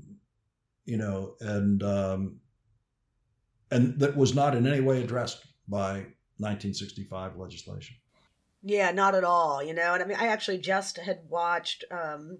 you 0.85 0.97
know, 0.97 1.35
and 1.39 1.83
um, 1.83 2.39
and 3.71 3.99
that 3.99 4.15
was 4.15 4.35
not 4.35 4.55
in 4.55 4.67
any 4.67 4.81
way 4.81 5.01
addressed 5.01 5.45
by 5.67 6.05
1965 6.39 7.37
legislation. 7.37 7.95
Yeah, 8.63 8.91
not 8.91 9.15
at 9.15 9.23
all. 9.23 9.63
You 9.63 9.73
know, 9.73 9.93
and 9.93 10.03
I 10.03 10.05
mean, 10.05 10.17
I 10.19 10.27
actually 10.27 10.59
just 10.59 10.97
had 10.97 11.19
watched. 11.29 11.85
Um, 11.91 12.39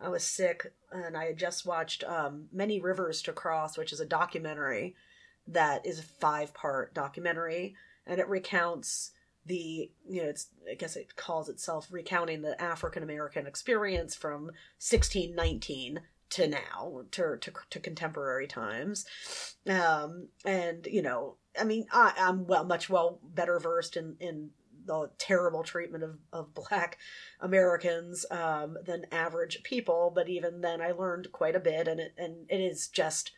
I 0.00 0.08
was 0.08 0.24
sick, 0.24 0.72
and 0.92 1.16
I 1.16 1.26
had 1.26 1.38
just 1.38 1.66
watched 1.66 2.04
um, 2.04 2.48
"Many 2.52 2.80
Rivers 2.80 3.22
to 3.22 3.32
Cross," 3.32 3.76
which 3.76 3.92
is 3.92 4.00
a 4.00 4.06
documentary 4.06 4.94
that 5.46 5.84
is 5.86 5.98
a 5.98 6.02
five-part 6.02 6.94
documentary, 6.94 7.74
and 8.06 8.20
it 8.20 8.28
recounts 8.28 9.12
the 9.46 9.90
you 10.06 10.22
know 10.22 10.28
it's 10.28 10.48
i 10.70 10.74
guess 10.74 10.94
it 10.94 11.16
calls 11.16 11.48
itself 11.48 11.88
recounting 11.90 12.42
the 12.42 12.60
african 12.60 13.02
american 13.02 13.46
experience 13.46 14.14
from 14.14 14.44
1619 14.78 16.00
to 16.30 16.46
now 16.46 17.02
to 17.10 17.36
to, 17.40 17.52
to 17.70 17.80
contemporary 17.80 18.46
times. 18.46 19.06
Um 19.66 20.28
and 20.44 20.86
you 20.86 21.02
know 21.02 21.36
i 21.58 21.64
mean 21.64 21.86
i 21.92 22.12
i'm 22.18 22.46
well 22.46 22.64
much 22.64 22.90
well 22.90 23.20
better 23.22 23.58
versed 23.58 23.96
in 23.96 24.16
in 24.20 24.50
the 24.88 25.10
terrible 25.18 25.62
treatment 25.62 26.02
of, 26.02 26.18
of 26.32 26.54
black 26.70 26.98
Americans 27.40 28.26
um, 28.32 28.76
than 28.84 29.06
average 29.12 29.62
people. 29.62 30.10
But 30.12 30.28
even 30.28 30.60
then, 30.60 30.80
I 30.80 30.90
learned 30.90 31.30
quite 31.30 31.54
a 31.54 31.60
bit, 31.60 31.86
and 31.86 32.00
it 32.00 32.14
and 32.18 32.46
it 32.48 32.60
is 32.60 32.88
just, 32.88 33.30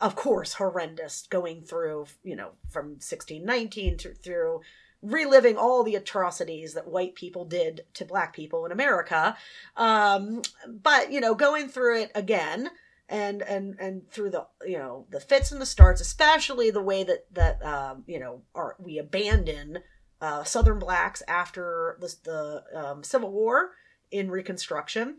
of 0.00 0.16
course, 0.16 0.54
horrendous 0.54 1.28
going 1.30 1.62
through 1.62 2.06
you 2.24 2.34
know 2.34 2.52
from 2.68 2.86
1619 2.86 3.98
to, 3.98 4.14
through 4.14 4.62
reliving 5.00 5.56
all 5.56 5.84
the 5.84 5.94
atrocities 5.94 6.72
that 6.74 6.88
white 6.88 7.14
people 7.14 7.44
did 7.44 7.82
to 7.92 8.06
black 8.06 8.34
people 8.34 8.64
in 8.64 8.72
America. 8.72 9.36
Um, 9.76 10.42
but 10.66 11.12
you 11.12 11.20
know, 11.20 11.34
going 11.34 11.68
through 11.68 12.00
it 12.00 12.12
again 12.14 12.70
and 13.08 13.42
and 13.42 13.76
and 13.78 14.10
through 14.10 14.30
the 14.30 14.46
you 14.66 14.78
know 14.78 15.06
the 15.10 15.20
fits 15.20 15.52
and 15.52 15.60
the 15.60 15.66
starts, 15.66 16.00
especially 16.00 16.70
the 16.70 16.82
way 16.82 17.04
that 17.04 17.26
that 17.32 17.64
um, 17.64 18.04
you 18.06 18.18
know 18.18 18.42
are 18.54 18.76
we 18.78 18.98
abandon 18.98 19.78
uh, 20.24 20.42
Southern 20.42 20.78
blacks 20.78 21.22
after 21.28 21.98
the, 22.00 22.14
the 22.24 22.64
um, 22.74 23.04
Civil 23.04 23.30
War 23.30 23.72
in 24.10 24.30
Reconstruction 24.30 25.18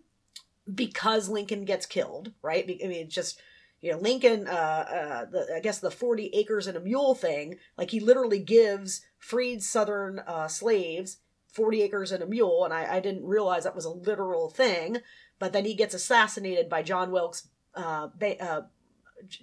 because 0.74 1.30
Lincoln 1.30 1.64
gets 1.64 1.86
killed, 1.86 2.32
right? 2.42 2.64
I 2.64 2.88
mean, 2.88 3.06
it's 3.06 3.14
just 3.14 3.40
you 3.82 3.92
know 3.92 4.00
lincoln 4.00 4.48
uh, 4.48 4.52
uh 4.52 5.26
the 5.26 5.54
i 5.54 5.60
guess 5.60 5.80
the 5.80 5.92
40 5.92 6.32
acres 6.34 6.66
and 6.66 6.78
a 6.78 6.80
mule 6.80 7.14
thing 7.14 7.58
like 7.78 7.92
he 7.92 8.00
literally 8.00 8.40
gives 8.40 9.02
freed 9.20 9.62
southern 9.62 10.20
uh, 10.20 10.48
slaves 10.48 11.18
40 11.54 11.84
acres 11.84 12.12
and 12.12 12.24
a 12.24 12.26
mule 12.26 12.64
and 12.64 12.74
I, 12.74 12.96
I 12.96 13.00
didn't 13.00 13.26
realize 13.26 13.66
that 13.66 13.76
was 13.76 13.86
a 13.86 13.92
literal 13.92 14.50
thing 14.50 15.02
but 15.38 15.52
then 15.54 15.66
he 15.66 15.76
gets 15.76 15.94
assassinated 15.94 16.68
by 16.68 16.84
john 16.84 17.12
wilkes 17.12 17.50
uh, 17.76 18.08
ba- 18.18 18.42
uh 18.42 18.62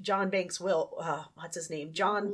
john 0.00 0.30
banks 0.30 0.58
will 0.58 0.94
uh, 0.98 1.24
what's 1.34 1.56
his 1.56 1.70
name 1.70 1.92
john 1.92 2.32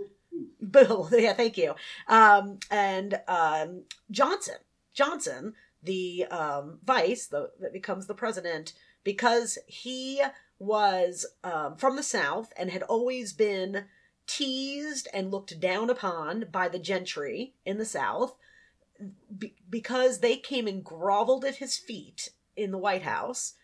bill 0.71 1.09
yeah 1.13 1.33
thank 1.33 1.57
you 1.57 1.75
um 2.09 2.59
and 2.71 3.21
um 3.29 3.83
johnson 4.11 4.57
johnson 4.95 5.55
the 5.83 6.25
um 6.31 6.79
vice 6.85 7.27
the 7.27 7.51
that 7.61 7.73
becomes 7.73 8.07
the 8.07 8.15
president 8.15 8.73
because 9.05 9.59
he 9.67 10.23
was 10.59 11.27
um, 11.45 11.77
from 11.77 11.97
the 11.97 12.03
South 12.03 12.53
and 12.57 12.71
had 12.71 12.83
always 12.83 13.33
been 13.33 13.85
teased 14.27 15.09
and 15.15 15.31
looked 15.31 15.59
down 15.61 15.89
upon 15.89 16.47
by 16.51 16.69
the 16.69 16.79
gentry 16.79 17.55
in 17.65 17.79
the 17.79 17.85
South 17.85 18.35
be- 19.37 19.55
because 19.71 20.19
they 20.19 20.37
came 20.37 20.67
and 20.67 20.85
groveled 20.85 21.45
at 21.45 21.57
his 21.57 21.79
feet 21.79 22.31
in 22.57 22.71
the 22.71 22.79
White 22.79 23.03
House. 23.03 23.55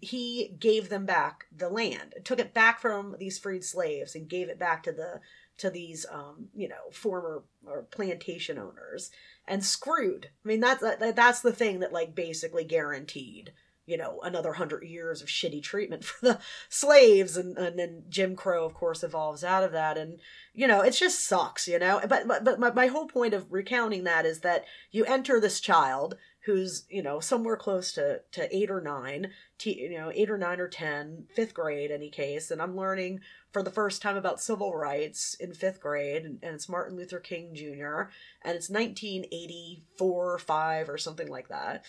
He 0.00 0.54
gave 0.58 0.90
them 0.90 1.06
back 1.06 1.46
the 1.56 1.70
land, 1.70 2.16
took 2.24 2.38
it 2.38 2.52
back 2.52 2.80
from 2.80 3.16
these 3.18 3.38
freed 3.38 3.64
slaves, 3.64 4.14
and 4.14 4.28
gave 4.28 4.50
it 4.50 4.58
back 4.58 4.82
to 4.82 4.92
the 4.92 5.20
to 5.60 5.70
these 5.70 6.06
um, 6.10 6.48
you 6.54 6.68
know 6.68 6.90
former 6.90 7.44
or 7.66 7.82
plantation 7.90 8.58
owners 8.58 9.10
and 9.46 9.64
screwed. 9.64 10.30
I 10.44 10.48
mean 10.48 10.60
that's 10.60 10.80
that, 10.80 11.14
that's 11.14 11.40
the 11.40 11.52
thing 11.52 11.80
that 11.80 11.92
like 11.92 12.14
basically 12.14 12.64
guaranteed 12.64 13.52
you 13.86 13.98
know 13.98 14.20
another 14.22 14.54
hundred 14.54 14.84
years 14.84 15.20
of 15.20 15.28
shitty 15.28 15.62
treatment 15.62 16.04
for 16.04 16.26
the 16.26 16.38
slaves. 16.70 17.36
And, 17.36 17.58
and 17.58 17.78
then 17.78 18.04
jim 18.08 18.36
crow 18.36 18.64
of 18.64 18.72
course 18.72 19.02
evolves 19.02 19.44
out 19.44 19.62
of 19.62 19.72
that. 19.72 19.98
And 19.98 20.18
you 20.54 20.66
know 20.66 20.80
it 20.80 20.92
just 20.92 21.26
sucks 21.26 21.68
you 21.68 21.78
know? 21.78 22.00
But 22.08 22.26
but, 22.26 22.42
but 22.42 22.58
my, 22.58 22.72
my 22.72 22.86
whole 22.86 23.06
point 23.06 23.34
of 23.34 23.52
recounting 23.52 24.04
that 24.04 24.24
is 24.24 24.40
that 24.40 24.64
you 24.90 25.04
enter 25.04 25.40
this 25.40 25.60
child 25.60 26.16
who's 26.44 26.84
you 26.88 27.02
know 27.02 27.20
somewhere 27.20 27.56
close 27.56 27.92
to 27.92 28.20
to 28.32 28.56
eight 28.56 28.70
or 28.70 28.80
nine 28.80 29.30
t- 29.58 29.78
you 29.78 29.98
know 29.98 30.10
eight 30.14 30.30
or 30.30 30.38
nine 30.38 30.58
or 30.58 30.68
ten 30.68 31.26
fifth 31.34 31.52
grade 31.52 31.90
any 31.90 32.08
case 32.08 32.50
and 32.50 32.62
i'm 32.62 32.76
learning 32.76 33.20
for 33.52 33.62
the 33.62 33.70
first 33.70 34.00
time 34.00 34.16
about 34.16 34.40
civil 34.40 34.74
rights 34.74 35.34
in 35.34 35.52
fifth 35.52 35.80
grade 35.80 36.24
and, 36.24 36.38
and 36.42 36.54
it's 36.54 36.68
martin 36.68 36.96
luther 36.96 37.20
king 37.20 37.54
jr 37.54 38.08
and 38.42 38.56
it's 38.56 38.70
1984 38.70 40.34
or 40.34 40.38
5 40.38 40.88
or 40.88 40.98
something 40.98 41.28
like 41.28 41.48
that. 41.48 41.84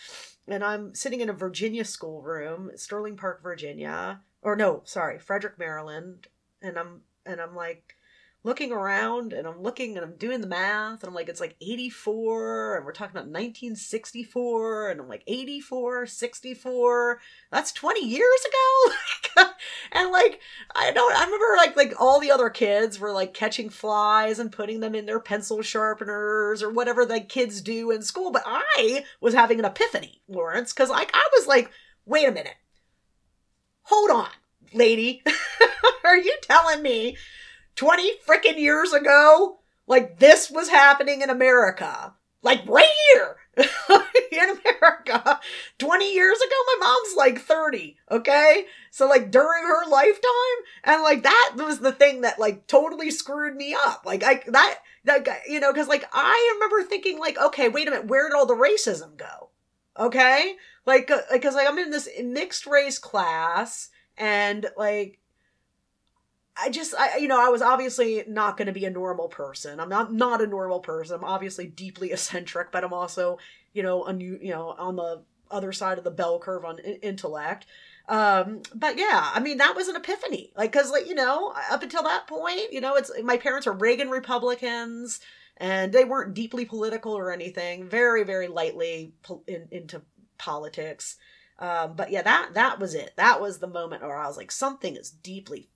And 0.46 0.62
i'm 0.62 0.94
sitting 0.94 1.20
in 1.20 1.30
a 1.30 1.34
virginia 1.34 1.84
schoolroom 1.84 2.70
sterling 2.76 3.16
park 3.16 3.42
virginia 3.42 4.20
or 4.42 4.56
no 4.56 4.82
sorry 4.84 5.18
frederick 5.18 5.58
maryland 5.58 6.26
and 6.60 6.78
i'm 6.78 7.02
and 7.24 7.40
i'm 7.40 7.54
like 7.54 7.96
looking 8.44 8.72
around 8.72 9.32
and 9.32 9.46
I'm 9.46 9.62
looking 9.62 9.96
and 9.96 10.04
I'm 10.04 10.16
doing 10.16 10.40
the 10.40 10.48
math 10.48 11.02
and 11.02 11.08
I'm 11.08 11.14
like, 11.14 11.28
it's 11.28 11.40
like 11.40 11.54
84 11.60 12.76
and 12.76 12.84
we're 12.84 12.92
talking 12.92 13.12
about 13.12 13.26
1964 13.26 14.90
and 14.90 15.00
I'm 15.00 15.08
like 15.08 15.22
84, 15.26 16.06
64. 16.06 17.20
That's 17.52 17.72
20 17.72 18.06
years 18.06 18.40
ago. 18.46 18.94
Uh, 19.34 19.46
and 19.92 20.10
like, 20.10 20.40
I 20.74 20.90
don't, 20.90 21.16
I 21.16 21.24
remember 21.24 21.56
like, 21.56 21.74
like 21.74 21.94
all 21.98 22.20
the 22.20 22.30
other 22.30 22.50
kids 22.50 23.00
were 23.00 23.12
like 23.12 23.32
catching 23.32 23.70
flies 23.70 24.38
and 24.38 24.52
putting 24.52 24.80
them 24.80 24.94
in 24.94 25.06
their 25.06 25.20
pencil 25.20 25.62
sharpeners 25.62 26.62
or 26.62 26.70
whatever 26.70 27.06
the 27.06 27.18
kids 27.18 27.62
do 27.62 27.90
in 27.90 28.02
school. 28.02 28.30
But 28.30 28.42
I 28.44 29.06
was 29.22 29.32
having 29.32 29.58
an 29.58 29.64
epiphany, 29.64 30.20
Lawrence, 30.28 30.74
because 30.74 30.90
like 30.90 31.10
I 31.14 31.26
was 31.34 31.46
like, 31.46 31.70
wait 32.04 32.28
a 32.28 32.30
minute. 32.30 32.56
Hold 33.84 34.10
on, 34.10 34.28
lady. 34.74 35.22
Are 36.04 36.18
you 36.18 36.36
telling 36.42 36.82
me 36.82 37.16
20 37.76 38.18
freaking 38.26 38.58
years 38.58 38.92
ago, 38.92 39.58
like 39.86 40.18
this 40.18 40.50
was 40.50 40.68
happening 40.68 41.22
in 41.22 41.30
America. 41.30 42.14
Like 42.42 42.66
right 42.66 42.88
here 43.12 43.36
in 44.32 44.50
America. 44.50 45.40
20 45.78 46.12
years 46.12 46.38
ago, 46.38 46.54
my 46.66 46.76
mom's 46.80 47.16
like 47.16 47.38
30, 47.38 47.96
okay? 48.10 48.66
So 48.90 49.06
like 49.08 49.30
during 49.30 49.64
her 49.64 49.88
lifetime, 49.88 50.58
and 50.84 51.02
like 51.02 51.22
that 51.22 51.52
was 51.56 51.78
the 51.78 51.92
thing 51.92 52.22
that 52.22 52.40
like 52.40 52.66
totally 52.66 53.10
screwed 53.10 53.54
me 53.54 53.76
up. 53.78 54.02
Like 54.04 54.24
I 54.24 54.42
that 54.48 54.78
that 55.04 55.26
you 55.48 55.60
know, 55.60 55.72
because 55.72 55.88
like 55.88 56.04
I 56.12 56.52
remember 56.54 56.82
thinking 56.82 57.18
like, 57.20 57.38
okay, 57.38 57.68
wait 57.68 57.86
a 57.86 57.90
minute, 57.90 58.06
where 58.06 58.28
did 58.28 58.34
all 58.34 58.46
the 58.46 58.54
racism 58.54 59.16
go? 59.16 59.50
Okay, 59.98 60.56
like 60.84 61.10
because 61.30 61.54
uh, 61.54 61.58
like 61.58 61.68
I'm 61.68 61.78
in 61.78 61.90
this 61.90 62.08
mixed 62.22 62.66
race 62.66 62.98
class, 62.98 63.90
and 64.16 64.66
like 64.76 65.20
I 66.56 66.70
just 66.70 66.94
I 66.94 67.16
you 67.16 67.28
know 67.28 67.44
I 67.44 67.48
was 67.48 67.62
obviously 67.62 68.24
not 68.28 68.56
going 68.56 68.66
to 68.66 68.72
be 68.72 68.84
a 68.84 68.90
normal 68.90 69.28
person. 69.28 69.80
I'm 69.80 69.88
not 69.88 70.12
not 70.12 70.42
a 70.42 70.46
normal 70.46 70.80
person. 70.80 71.16
I'm 71.16 71.24
obviously 71.24 71.66
deeply 71.66 72.12
eccentric, 72.12 72.72
but 72.72 72.84
I'm 72.84 72.92
also 72.92 73.38
you 73.72 73.82
know 73.82 74.04
new 74.10 74.38
you 74.40 74.50
know 74.50 74.74
on 74.78 74.96
the 74.96 75.22
other 75.50 75.72
side 75.72 75.98
of 75.98 76.04
the 76.04 76.10
bell 76.10 76.38
curve 76.38 76.64
on 76.64 76.78
intellect. 76.78 77.66
Um, 78.08 78.62
but 78.74 78.98
yeah, 78.98 79.30
I 79.32 79.40
mean, 79.40 79.58
that 79.58 79.76
was 79.76 79.88
an 79.88 79.96
epiphany. 79.96 80.52
Like, 80.56 80.72
cause 80.72 80.90
like, 80.90 81.06
you 81.06 81.14
know, 81.14 81.52
up 81.70 81.82
until 81.82 82.02
that 82.02 82.26
point, 82.26 82.72
you 82.72 82.80
know, 82.80 82.96
it's, 82.96 83.10
my 83.22 83.36
parents 83.36 83.66
are 83.66 83.72
Reagan 83.72 84.10
Republicans 84.10 85.20
and 85.58 85.92
they 85.92 86.04
weren't 86.04 86.34
deeply 86.34 86.64
political 86.64 87.12
or 87.12 87.30
anything, 87.30 87.88
very, 87.88 88.24
very 88.24 88.48
lightly 88.48 89.12
po- 89.22 89.44
in, 89.46 89.68
into 89.70 90.02
politics. 90.38 91.16
Um, 91.58 91.94
but 91.94 92.10
yeah, 92.10 92.22
that, 92.22 92.54
that 92.54 92.80
was 92.80 92.94
it. 92.94 93.12
That 93.16 93.40
was 93.40 93.58
the 93.58 93.68
moment 93.68 94.02
where 94.02 94.16
I 94.16 94.26
was 94.26 94.36
like, 94.36 94.50
something 94.50 94.96
is 94.96 95.10
deeply 95.10 95.68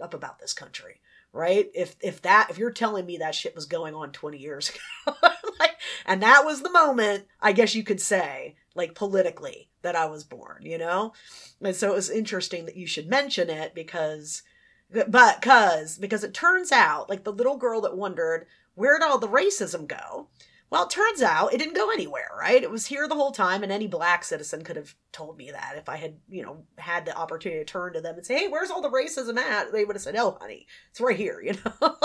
up 0.00 0.14
about 0.14 0.38
this 0.38 0.52
country 0.52 1.00
right? 1.34 1.68
If 1.74 1.96
if 2.00 2.22
that 2.22 2.46
if 2.48 2.56
you're 2.56 2.70
telling 2.70 3.04
me 3.04 3.18
that 3.18 3.34
shit 3.34 3.54
was 3.54 3.66
going 3.66 3.94
on 3.94 4.12
20 4.12 4.38
years 4.38 4.70
ago 5.06 5.16
like 5.58 5.76
and 6.06 6.22
that 6.22 6.44
was 6.44 6.62
the 6.62 6.70
moment 6.70 7.26
i 7.40 7.52
guess 7.52 7.74
you 7.74 7.82
could 7.82 8.00
say 8.00 8.54
like 8.74 8.94
politically 8.94 9.68
that 9.82 9.96
i 9.96 10.06
was 10.06 10.24
born 10.24 10.62
you 10.62 10.78
know? 10.78 11.12
And 11.60 11.74
so 11.74 11.90
it 11.90 11.94
was 11.94 12.08
interesting 12.08 12.66
that 12.66 12.76
you 12.76 12.86
should 12.86 13.08
mention 13.08 13.50
it 13.50 13.74
because 13.74 14.42
but 15.08 15.42
cuz 15.42 15.98
because 15.98 16.24
it 16.24 16.32
turns 16.32 16.70
out 16.70 17.10
like 17.10 17.24
the 17.24 17.32
little 17.32 17.56
girl 17.56 17.80
that 17.82 17.96
wondered 17.96 18.46
where'd 18.74 19.02
all 19.02 19.18
the 19.18 19.28
racism 19.28 19.88
go 19.88 20.28
well, 20.74 20.86
it 20.86 20.90
turns 20.90 21.22
out 21.22 21.54
it 21.54 21.58
didn't 21.58 21.76
go 21.76 21.92
anywhere, 21.92 22.30
right? 22.36 22.60
It 22.60 22.68
was 22.68 22.86
here 22.86 23.06
the 23.06 23.14
whole 23.14 23.30
time, 23.30 23.62
and 23.62 23.70
any 23.70 23.86
black 23.86 24.24
citizen 24.24 24.64
could 24.64 24.74
have 24.74 24.96
told 25.12 25.38
me 25.38 25.52
that 25.52 25.76
if 25.76 25.88
I 25.88 25.94
had, 25.94 26.16
you 26.28 26.42
know, 26.42 26.64
had 26.78 27.06
the 27.06 27.16
opportunity 27.16 27.60
to 27.60 27.64
turn 27.64 27.92
to 27.92 28.00
them 28.00 28.16
and 28.16 28.26
say, 28.26 28.34
"Hey, 28.40 28.48
where's 28.48 28.72
all 28.72 28.82
the 28.82 28.90
racism 28.90 29.38
at?" 29.38 29.70
They 29.70 29.84
would 29.84 29.94
have 29.94 30.02
said, 30.02 30.16
"Oh, 30.16 30.36
honey, 30.40 30.66
it's 30.90 31.00
right 31.00 31.16
here," 31.16 31.40
you 31.44 31.52
know, 31.64 31.96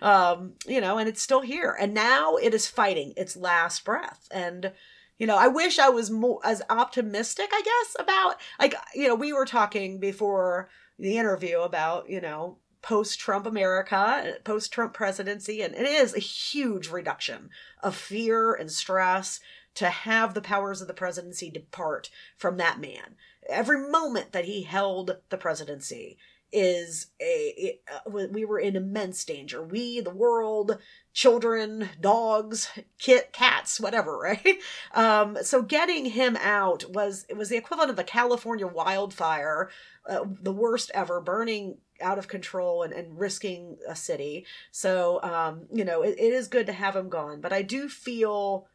um, 0.00 0.54
you 0.66 0.80
know, 0.80 0.96
and 0.96 1.10
it's 1.10 1.20
still 1.20 1.42
here, 1.42 1.76
and 1.78 1.92
now 1.92 2.36
it 2.36 2.54
is 2.54 2.66
fighting 2.66 3.12
its 3.18 3.36
last 3.36 3.84
breath, 3.84 4.28
and 4.30 4.72
you 5.18 5.26
know, 5.26 5.36
I 5.36 5.48
wish 5.48 5.78
I 5.78 5.90
was 5.90 6.10
more 6.10 6.40
as 6.42 6.62
optimistic, 6.70 7.50
I 7.52 7.60
guess, 7.62 7.96
about 7.98 8.36
like 8.58 8.74
you 8.94 9.08
know, 9.08 9.14
we 9.14 9.34
were 9.34 9.44
talking 9.44 10.00
before 10.00 10.70
the 10.98 11.18
interview 11.18 11.60
about 11.60 12.08
you 12.08 12.22
know 12.22 12.56
post 12.82 13.18
Trump 13.18 13.46
America, 13.46 14.34
post 14.44 14.72
Trump 14.72 14.94
presidency. 14.94 15.62
And 15.62 15.74
it 15.74 15.86
is 15.86 16.14
a 16.14 16.20
huge 16.20 16.88
reduction 16.88 17.50
of 17.82 17.94
fear 17.94 18.54
and 18.54 18.70
stress 18.70 19.40
to 19.74 19.88
have 19.88 20.34
the 20.34 20.40
powers 20.40 20.80
of 20.80 20.88
the 20.88 20.94
presidency 20.94 21.50
depart 21.50 22.10
from 22.36 22.56
that 22.56 22.80
man. 22.80 23.16
Every 23.48 23.88
moment 23.90 24.32
that 24.32 24.44
he 24.44 24.62
held 24.62 25.18
the 25.28 25.38
presidency 25.38 26.18
is 26.52 27.08
a 27.20 27.54
it, 27.56 27.82
uh, 27.90 28.10
we 28.10 28.44
were 28.44 28.58
in 28.58 28.74
immense 28.74 29.24
danger 29.24 29.62
we 29.62 30.00
the 30.00 30.10
world 30.10 30.78
children 31.12 31.88
dogs 32.00 32.68
kit 32.98 33.32
cats 33.32 33.78
whatever 33.78 34.18
right 34.22 34.58
um 34.94 35.38
so 35.42 35.62
getting 35.62 36.06
him 36.06 36.36
out 36.36 36.84
was 36.90 37.24
it 37.28 37.36
was 37.36 37.50
the 37.50 37.56
equivalent 37.56 37.90
of 37.90 37.98
a 37.98 38.04
california 38.04 38.66
wildfire 38.66 39.70
uh, 40.08 40.24
the 40.42 40.52
worst 40.52 40.90
ever 40.92 41.20
burning 41.20 41.76
out 42.00 42.18
of 42.18 42.28
control 42.28 42.82
and, 42.82 42.92
and 42.92 43.18
risking 43.18 43.76
a 43.88 43.96
city. 43.96 44.46
So, 44.70 45.22
um, 45.22 45.66
you 45.72 45.84
know, 45.84 46.02
it, 46.02 46.16
it 46.18 46.32
is 46.32 46.48
good 46.48 46.66
to 46.66 46.72
have 46.72 46.96
him 46.96 47.08
gone. 47.08 47.40
But 47.40 47.52
I 47.52 47.62
do 47.62 47.88
feel, 47.88 48.66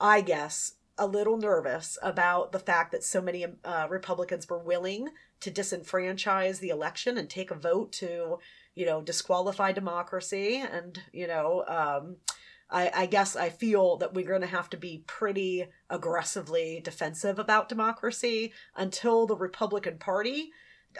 I 0.00 0.20
guess, 0.20 0.74
a 0.96 1.06
little 1.06 1.36
nervous 1.36 1.98
about 2.02 2.52
the 2.52 2.58
fact 2.58 2.92
that 2.92 3.02
so 3.02 3.20
many 3.20 3.46
uh, 3.64 3.86
Republicans 3.90 4.48
were 4.48 4.58
willing 4.58 5.08
to 5.40 5.50
disenfranchise 5.50 6.60
the 6.60 6.68
election 6.68 7.18
and 7.18 7.28
take 7.28 7.50
a 7.50 7.56
vote 7.56 7.92
to, 7.92 8.38
you 8.74 8.86
know, 8.86 9.02
disqualify 9.02 9.72
democracy. 9.72 10.56
And, 10.56 11.00
you 11.12 11.26
know, 11.26 11.64
um, 11.66 12.16
I, 12.70 12.90
I 12.94 13.06
guess 13.06 13.36
I 13.36 13.50
feel 13.50 13.96
that 13.98 14.14
we're 14.14 14.26
going 14.26 14.40
to 14.40 14.46
have 14.46 14.70
to 14.70 14.76
be 14.76 15.04
pretty 15.06 15.66
aggressively 15.90 16.80
defensive 16.82 17.38
about 17.38 17.68
democracy 17.68 18.52
until 18.76 19.26
the 19.26 19.36
Republican 19.36 19.98
Party 19.98 20.50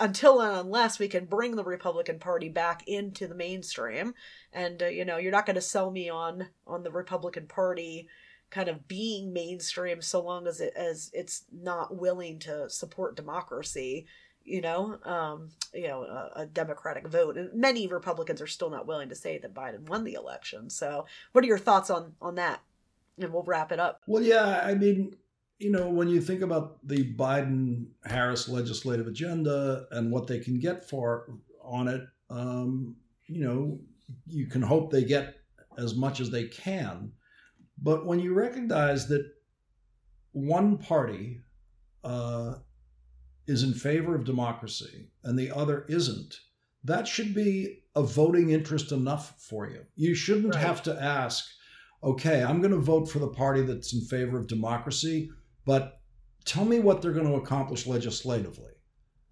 until 0.01 0.41
and 0.41 0.59
unless 0.59 0.99
we 0.99 1.09
can 1.09 1.25
bring 1.25 1.57
the 1.57 1.65
Republican 1.65 2.19
Party 2.19 2.49
back 2.49 2.83
into 2.87 3.27
the 3.27 3.35
mainstream. 3.35 4.15
And 4.53 4.83
uh, 4.83 4.87
you 4.87 5.05
know, 5.05 5.17
you're 5.17 5.33
not 5.33 5.47
going 5.47 5.57
to 5.57 5.61
sell 5.61 5.91
me 5.91 6.09
on 6.09 6.49
on 6.67 6.83
the 6.83 6.91
Republican 6.91 7.47
Party 7.47 8.09
kind 8.51 8.69
of 8.69 8.87
being 8.87 9.33
mainstream 9.33 10.01
so 10.01 10.21
long 10.23 10.47
as 10.47 10.61
it 10.61 10.73
as 10.77 11.11
it's 11.13 11.45
not 11.53 11.97
willing 11.97 12.39
to 12.39 12.71
support 12.71 13.17
democracy 13.17 14.07
you 14.45 14.61
know 14.61 14.99
um 15.05 15.49
you 15.73 15.89
know 15.89 16.03
a, 16.03 16.43
a, 16.43 16.47
democratic 16.47 17.09
vote. 17.09 17.37
And 17.37 17.53
many 17.55 17.87
republicans 17.87 18.41
are 18.41 18.47
still 18.47 18.71
not 18.71 18.87
willing 18.87 19.09
to 19.09 19.15
say 19.15 19.39
that 19.39 19.55
biden 19.55 19.89
won 19.89 20.05
the 20.05 20.15
election. 20.15 20.71
So 20.71 21.07
what 21.33 21.43
are 21.43 21.49
your 21.49 21.59
thoughts 21.59 21.91
on 21.91 22.13
on 22.21 22.37
that? 22.37 22.61
And 23.19 23.33
we'll 23.33 23.43
wrap 23.43 23.73
it 23.73 23.81
up. 23.81 24.03
Well 24.07 24.23
yeah 24.23 24.61
i 24.65 24.75
mean 24.75 25.17
you 25.59 25.71
know, 25.71 25.89
when 25.89 26.09
you 26.09 26.21
think 26.21 26.43
about 26.43 26.87
the 26.87 27.15
Biden 27.15 27.87
Harris 28.05 28.49
legislative 28.49 29.07
agenda 29.07 29.87
and 29.93 30.11
what 30.11 30.27
they 30.27 30.41
can 30.41 30.59
get 30.59 30.89
for 30.89 31.39
on 31.63 31.89
it, 31.89 32.03
um, 32.31 32.97
you 33.27 33.45
know, 33.45 33.79
you 34.27 34.47
can 34.47 34.63
hope 34.63 34.91
they 34.91 35.05
get 35.05 35.37
as 35.79 35.95
much 35.95 36.21
as 36.21 36.31
they 36.31 36.45
can. 36.45 37.13
But 37.81 38.07
when 38.07 38.21
you 38.21 38.35
recognize 38.35 39.09
that 39.09 39.25
one 40.33 40.77
party 40.79 41.41
uh, 42.03 42.55
is 43.47 43.63
in 43.63 43.73
favor 43.73 44.15
of 44.15 44.25
democracy 44.25 45.09
and 45.23 45.39
the 45.39 45.51
other 45.51 45.85
isn't, 45.89 46.35
that 46.83 47.09
should 47.09 47.35
be 47.35 47.85
a 47.95 48.03
voting 48.03 48.51
interest 48.51 48.93
enough 48.93 49.41
for 49.41 49.69
you. 49.69 49.85
You 49.95 50.15
shouldn't 50.15 50.55
right. 50.55 50.65
have 50.65 50.83
to 50.83 51.03
ask, 51.03 51.47
okay, 52.03 52.43
I'm 52.43 52.61
going 52.61 52.73
to 52.73 52.79
vote 52.79 53.09
for 53.09 53.21
the 53.21 53.29
party 53.29 53.63
that's 53.63 53.95
in 53.95 54.03
favor 54.03 54.39
of 54.39 54.47
democracy 54.47 55.31
but 55.65 56.01
tell 56.45 56.65
me 56.65 56.81
what 56.81 57.03
they're 57.03 57.13
going 57.13 57.27
to 57.27 57.37
accomplish 57.37 57.87
legislatively. 57.87 58.73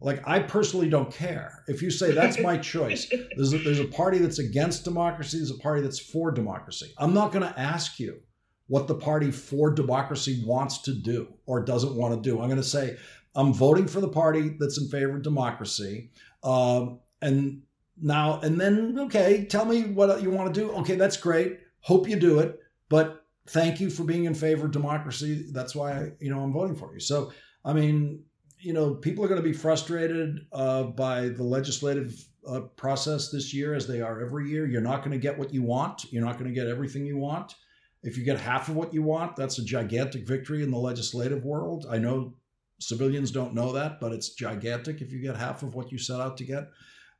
Like, 0.00 0.26
I 0.26 0.40
personally 0.40 0.88
don't 0.88 1.12
care. 1.12 1.62
If 1.68 1.80
you 1.80 1.90
say 1.90 2.12
that's 2.12 2.40
my 2.40 2.56
choice, 2.72 3.08
there's 3.36 3.52
a, 3.52 3.58
there's 3.58 3.78
a 3.78 3.86
party 3.86 4.18
that's 4.18 4.40
against 4.40 4.84
democracy, 4.84 5.38
there's 5.38 5.50
a 5.50 5.58
party 5.58 5.80
that's 5.82 6.00
for 6.00 6.32
democracy. 6.32 6.92
I'm 6.98 7.14
not 7.14 7.32
going 7.32 7.46
to 7.46 7.58
ask 7.58 8.00
you 8.00 8.20
what 8.66 8.88
the 8.88 8.94
party 8.94 9.30
for 9.30 9.70
democracy 9.70 10.42
wants 10.44 10.78
to 10.78 10.94
do 10.94 11.28
or 11.46 11.60
doesn't 11.64 11.94
want 11.94 12.14
to 12.14 12.20
do. 12.20 12.40
I'm 12.40 12.48
going 12.48 12.56
to 12.56 12.66
say, 12.66 12.96
I'm 13.34 13.52
voting 13.52 13.86
for 13.86 14.00
the 14.00 14.08
party 14.08 14.56
that's 14.58 14.78
in 14.78 14.88
favor 14.88 15.16
of 15.16 15.22
democracy. 15.22 16.10
Um, 16.42 16.98
and 17.20 17.62
now, 18.00 18.40
and 18.40 18.60
then, 18.60 18.98
okay, 19.00 19.44
tell 19.44 19.64
me 19.64 19.84
what 19.84 20.22
you 20.22 20.30
want 20.30 20.52
to 20.52 20.60
do. 20.60 20.72
Okay, 20.72 20.96
that's 20.96 21.16
great. 21.16 21.60
Hope 21.80 22.08
you 22.08 22.16
do 22.16 22.40
it. 22.40 22.58
But 22.88 23.21
thank 23.48 23.80
you 23.80 23.90
for 23.90 24.04
being 24.04 24.24
in 24.24 24.34
favor 24.34 24.66
of 24.66 24.72
democracy. 24.72 25.46
That's 25.52 25.74
why 25.74 26.12
you 26.20 26.30
know 26.30 26.40
I'm 26.40 26.52
voting 26.52 26.76
for 26.76 26.94
you. 26.94 27.00
So 27.00 27.32
I 27.64 27.72
mean, 27.72 28.24
you 28.58 28.72
know, 28.72 28.94
people 28.94 29.24
are 29.24 29.28
going 29.28 29.42
to 29.42 29.48
be 29.48 29.52
frustrated 29.52 30.46
uh, 30.52 30.84
by 30.84 31.28
the 31.28 31.42
legislative 31.42 32.24
uh, 32.46 32.60
process 32.76 33.30
this 33.30 33.52
year, 33.52 33.74
as 33.74 33.86
they 33.86 34.00
are 34.00 34.20
every 34.20 34.48
year. 34.50 34.66
You're 34.66 34.80
not 34.80 35.00
going 35.00 35.12
to 35.12 35.18
get 35.18 35.38
what 35.38 35.52
you 35.52 35.62
want. 35.62 36.12
You're 36.12 36.24
not 36.24 36.38
going 36.38 36.52
to 36.52 36.54
get 36.54 36.68
everything 36.68 37.04
you 37.06 37.16
want. 37.16 37.54
If 38.02 38.16
you 38.16 38.24
get 38.24 38.40
half 38.40 38.68
of 38.68 38.74
what 38.74 38.92
you 38.92 39.02
want, 39.02 39.36
that's 39.36 39.58
a 39.58 39.64
gigantic 39.64 40.26
victory 40.26 40.62
in 40.62 40.70
the 40.70 40.78
legislative 40.78 41.44
world. 41.44 41.86
I 41.88 41.98
know 41.98 42.34
civilians 42.80 43.30
don't 43.30 43.54
know 43.54 43.72
that, 43.72 44.00
but 44.00 44.12
it's 44.12 44.30
gigantic 44.30 45.00
if 45.00 45.12
you 45.12 45.20
get 45.20 45.36
half 45.36 45.62
of 45.62 45.74
what 45.74 45.92
you 45.92 45.98
set 45.98 46.20
out 46.20 46.36
to 46.38 46.44
get. 46.44 46.68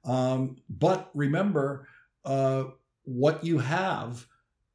Um, 0.05 0.57
but 0.69 1.11
remember, 1.15 1.87
uh, 2.25 2.65
what 3.05 3.45
you 3.45 3.59
have 3.59 4.27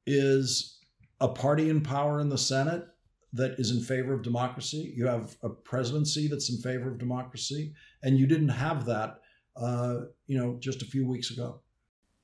is 0.06 0.77
a 1.20 1.28
party 1.28 1.70
in 1.70 1.82
power 1.82 2.20
in 2.20 2.30
the 2.30 2.38
Senate 2.38 2.86
that 3.34 3.60
is 3.60 3.72
in 3.72 3.82
favor 3.82 4.14
of 4.14 4.22
democracy. 4.22 4.94
You 4.96 5.08
have 5.08 5.36
a 5.44 5.50
presidency 5.50 6.28
that's 6.28 6.50
in 6.50 6.58
favor 6.58 6.92
of 6.92 6.98
democracy, 6.98 7.74
and 8.04 8.18
you 8.18 8.28
didn't 8.28 8.50
have 8.50 8.86
that, 8.86 9.20
uh, 9.56 10.02
you 10.28 10.38
know, 10.38 10.58
just 10.60 10.82
a 10.82 10.86
few 10.86 11.08
weeks 11.08 11.32
ago. 11.32 11.62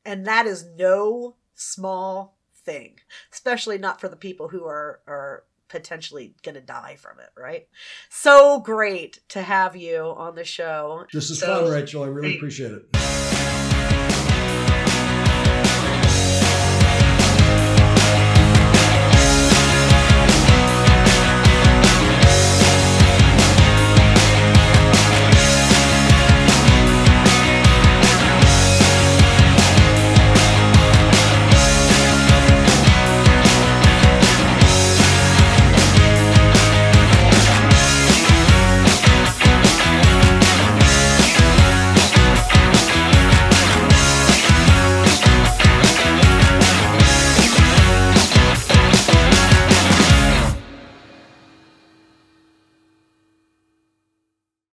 And 0.06 0.26
that 0.26 0.46
is 0.46 0.66
no 0.78 1.36
small 1.56 2.38
thing, 2.56 3.00
especially 3.32 3.78
not 3.78 4.00
for 4.00 4.08
the 4.08 4.16
people 4.16 4.50
who 4.50 4.66
are 4.66 5.02
are 5.08 5.44
potentially 5.70 6.36
going 6.44 6.54
to 6.54 6.62
die 6.62 6.96
from 7.00 7.20
it, 7.20 7.30
right? 7.36 7.68
So 8.10 8.60
great 8.60 9.20
to 9.30 9.42
have 9.42 9.76
you 9.76 10.02
on 10.02 10.36
the 10.36 10.44
show. 10.44 11.06
This 11.12 11.32
is 11.32 11.40
so, 11.40 11.64
fun, 11.64 11.72
Rachel. 11.72 12.04
I 12.04 12.08
really 12.08 12.36
appreciate 12.36 12.72
it. 12.72 13.33